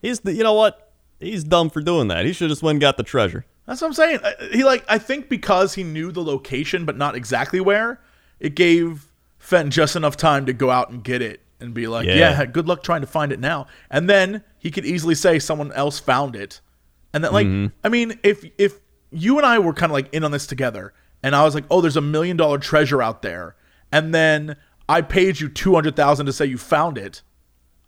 He's 0.00 0.20
the, 0.20 0.32
you 0.32 0.44
know 0.44 0.54
what? 0.54 0.92
He's 1.18 1.42
dumb 1.42 1.70
for 1.70 1.80
doing 1.80 2.06
that. 2.08 2.24
He 2.24 2.32
should 2.32 2.48
just 2.50 2.62
went 2.62 2.76
and 2.76 2.80
got 2.80 2.96
the 2.98 3.02
treasure. 3.02 3.44
That's 3.68 3.82
what 3.82 3.88
I'm 3.88 3.92
saying. 3.92 4.20
He 4.50 4.64
like 4.64 4.82
I 4.88 4.96
think 4.96 5.28
because 5.28 5.74
he 5.74 5.84
knew 5.84 6.10
the 6.10 6.22
location 6.22 6.86
but 6.86 6.96
not 6.96 7.14
exactly 7.14 7.60
where, 7.60 8.00
it 8.40 8.54
gave 8.54 9.12
Fenn 9.38 9.70
just 9.70 9.94
enough 9.94 10.16
time 10.16 10.46
to 10.46 10.54
go 10.54 10.70
out 10.70 10.88
and 10.88 11.04
get 11.04 11.20
it 11.20 11.42
and 11.60 11.74
be 11.74 11.86
like, 11.86 12.06
Yeah. 12.06 12.14
yeah, 12.14 12.46
good 12.46 12.66
luck 12.66 12.82
trying 12.82 13.02
to 13.02 13.06
find 13.06 13.30
it 13.30 13.38
now. 13.38 13.66
And 13.90 14.08
then 14.08 14.42
he 14.58 14.70
could 14.70 14.86
easily 14.86 15.14
say 15.14 15.38
someone 15.38 15.70
else 15.72 15.98
found 15.98 16.34
it. 16.34 16.62
And 17.12 17.22
then 17.22 17.32
like 17.32 17.46
mm-hmm. 17.46 17.66
I 17.84 17.90
mean, 17.90 18.18
if 18.22 18.42
if 18.56 18.80
you 19.10 19.36
and 19.36 19.44
I 19.44 19.58
were 19.58 19.74
kind 19.74 19.92
of 19.92 19.94
like 19.94 20.12
in 20.14 20.24
on 20.24 20.30
this 20.30 20.46
together 20.46 20.94
and 21.22 21.36
I 21.36 21.44
was 21.44 21.54
like, 21.54 21.64
"Oh, 21.70 21.82
there's 21.82 21.96
a 21.96 22.00
million 22.00 22.38
dollar 22.38 22.56
treasure 22.56 23.02
out 23.02 23.20
there." 23.20 23.54
And 23.92 24.14
then 24.14 24.56
I 24.88 25.02
paid 25.02 25.40
you 25.40 25.48
200,000 25.48 26.24
to 26.26 26.32
say 26.32 26.46
you 26.46 26.56
found 26.56 26.96
it. 26.96 27.22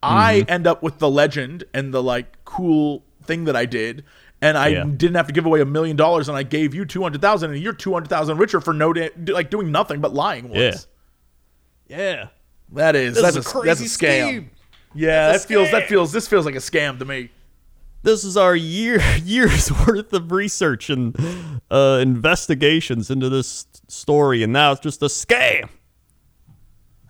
I 0.03 0.41
mm-hmm. 0.41 0.51
end 0.51 0.67
up 0.67 0.83
with 0.83 0.99
the 0.99 1.11
legend 1.11 1.65
and 1.73 1.95
the 1.95 2.03
like 2.03 2.45
cool 2.45 3.05
thing 3.23 3.45
that 3.45 3.57
I 3.57 3.67
did, 3.67 4.05
and 4.43 4.57
I 4.59 4.69
Yeah. 4.69 4.85
didn't 4.85 5.17
have 5.17 5.27
to 5.27 5.33
give 5.33 5.47
away 5.47 5.61
a 5.61 5.67
million 5.67 5.97
dollars, 5.97 6.29
and 6.29 6.37
I 6.37 6.43
gave 6.43 6.75
you 6.75 6.85
two 6.85 7.03
hundred 7.03 7.21
thousand, 7.21 7.53
and 7.53 7.61
you're 7.63 7.73
two 7.73 7.93
hundred 7.93 8.09
thousand 8.09 8.39
richer 8.39 8.61
for 8.61 8.73
no 8.73 8.93
da- 8.93 9.11
like 9.29 9.51
doing 9.51 9.71
nothing 9.73 10.01
but 10.01 10.13
lying 10.15 10.49
once. 10.49 10.87
Yeah. 11.89 11.97
Yeah. 11.97 12.29
That 12.73 12.95
is 12.97 13.15
This 13.15 13.23
that's 13.23 13.37
is 13.37 13.53
a, 13.55 13.59
a 13.59 13.63
that's 13.65 13.81
a 13.81 13.85
scam. 13.85 14.29
scheme. 14.29 14.51
Yeah, 14.95 15.33
That's 15.33 15.45
that 15.45 15.51
a 15.51 15.55
feels 15.55 15.71
that 15.73 15.89
feels 15.89 16.13
this 16.13 16.27
feels 16.29 16.47
like 16.47 16.55
a 16.55 16.59
scam 16.59 16.99
to 16.99 17.05
me. 17.05 17.31
This 18.03 18.25
is 18.25 18.37
our 18.37 18.57
year 18.57 19.01
years 19.25 19.71
worth 19.87 20.13
of 20.13 20.33
research 20.33 20.89
and 20.91 21.15
uh, 21.71 21.99
investigations 22.01 23.11
into 23.11 23.29
this 23.29 23.67
story, 23.89 24.43
and 24.43 24.53
now 24.53 24.73
it's 24.73 24.81
just 24.81 25.03
a 25.03 25.07
scam. 25.07 25.69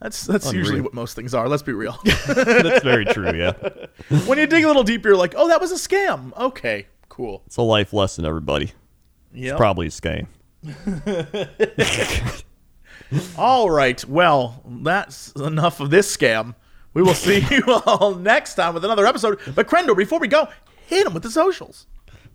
That's 0.00 0.24
that's 0.26 0.46
Unreal. 0.46 0.58
usually 0.64 0.80
what 0.80 0.94
most 0.94 1.14
things 1.14 1.34
are. 1.34 1.46
Let's 1.48 1.62
be 1.62 1.74
real. 1.74 1.98
That's 2.26 2.82
very 2.82 3.04
true. 3.04 3.32
Yeah, 3.36 3.52
when 4.26 4.38
you 4.38 4.46
dig 4.46 4.64
a 4.64 4.66
little 4.66 4.82
deeper, 4.82 5.08
you're 5.08 5.16
like, 5.18 5.34
oh, 5.36 5.48
that 5.48 5.60
was 5.60 5.72
a 5.72 5.74
scam. 5.74 6.34
Okay, 6.38 6.86
cool. 7.10 7.42
it's 7.46 7.58
a 7.58 7.62
life 7.62 7.92
lesson, 7.92 8.24
everybody. 8.24 8.72
Yeah. 9.34 9.56
Probably 9.56 9.88
a 9.88 9.90
scam. 9.90 10.26
All 13.36 13.70
right. 13.70 14.02
Well, 14.06 14.62
that's 14.66 15.32
enough 15.32 15.80
of 15.80 15.90
this 15.90 16.16
scam. 16.16 16.54
We 16.94 17.02
will 17.02 17.14
see 17.14 17.44
you 17.50 17.62
all 17.66 18.14
next 18.14 18.54
time 18.54 18.74
with 18.74 18.84
another 18.84 19.06
episode. 19.06 19.38
But 19.54 19.68
Crendor, 19.68 19.96
before 19.96 20.18
we 20.18 20.28
go, 20.28 20.48
hit 20.86 21.06
him 21.06 21.14
with 21.14 21.22
the 21.22 21.30
socials. 21.30 21.86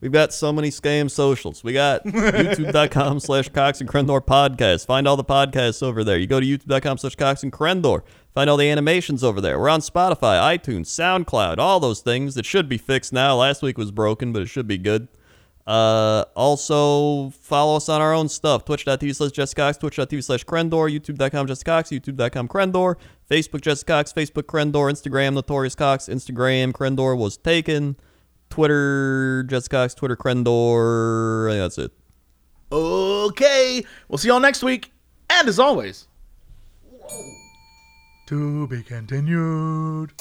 We've 0.06 0.12
got 0.12 0.32
so 0.32 0.54
many 0.54 0.70
scam 0.70 1.10
socials. 1.10 1.64
We 1.64 1.74
got 1.74 2.04
youtube.com 2.06 3.20
slash 3.20 3.50
Cox 3.50 3.82
and 3.82 3.90
Crendor 3.90 4.24
podcast. 4.24 4.86
Find 4.86 5.08
all 5.08 5.18
the 5.18 5.24
podcasts 5.24 5.82
over 5.82 6.04
there. 6.04 6.16
You 6.16 6.28
go 6.28 6.40
to 6.40 6.46
youtube.com 6.46 7.00
slash 7.00 7.16
Cox 7.16 7.42
and 7.42 7.52
Crendor. 7.52 8.04
Find 8.36 8.48
all 8.48 8.56
the 8.56 8.70
animations 8.70 9.24
over 9.24 9.42
there. 9.42 9.60
We're 9.60 9.68
on 9.70 9.80
Spotify, 9.80 10.60
iTunes, 10.60 10.90
SoundCloud, 10.90 11.58
all 11.58 11.80
those 11.80 12.02
things. 12.02 12.38
It 12.38 12.46
should 12.46 12.70
be 12.70 12.78
fixed 12.78 13.14
now. 13.14 13.38
Last 13.38 13.64
week 13.64 13.80
was 13.80 13.90
broken, 13.90 14.32
but 14.32 14.44
it 14.44 14.48
should 14.48 14.68
be 14.68 14.78
good. 14.78 15.08
Uh, 15.66 16.26
also, 16.36 17.32
follow 17.32 17.78
us 17.78 17.90
on 17.90 18.00
our 18.00 18.14
own 18.14 18.30
stuff. 18.30 18.64
Twitch.tv 18.64 19.16
slash 19.16 19.32
Jesse 19.32 19.56
Cox, 19.56 19.76
Twitch.tv 19.80 20.24
slash 20.24 20.46
Crendor, 20.46 20.88
YouTube.com 21.00 21.48
Jesse 21.48 21.64
Cox, 21.64 21.90
YouTube.com 21.90 22.48
Crendor, 22.48 22.98
Facebook 23.28 23.62
Jesse 23.62 23.84
Cox, 23.84 24.14
Facebook 24.14 24.44
Crendor, 24.44 24.92
Instagram 24.92 25.34
Notorious 25.34 25.74
Cox, 25.74 26.10
Instagram 26.10 26.74
Crendor 26.74 27.18
was 27.18 27.38
taken. 27.38 27.96
Twitter, 28.56 29.44
Jess 29.50 29.68
Cox, 29.68 29.94
Twitter, 29.94 30.16
Crendor. 30.16 31.52
That's 31.58 31.78
it. 31.78 31.92
Okay. 32.72 33.84
We'll 34.08 34.18
see 34.18 34.30
y'all 34.30 34.40
next 34.40 34.64
week. 34.64 34.94
And 35.30 35.50
as 35.50 35.60
always, 35.60 36.08
to 38.28 38.66
be 38.70 38.82
continued. 38.82 40.14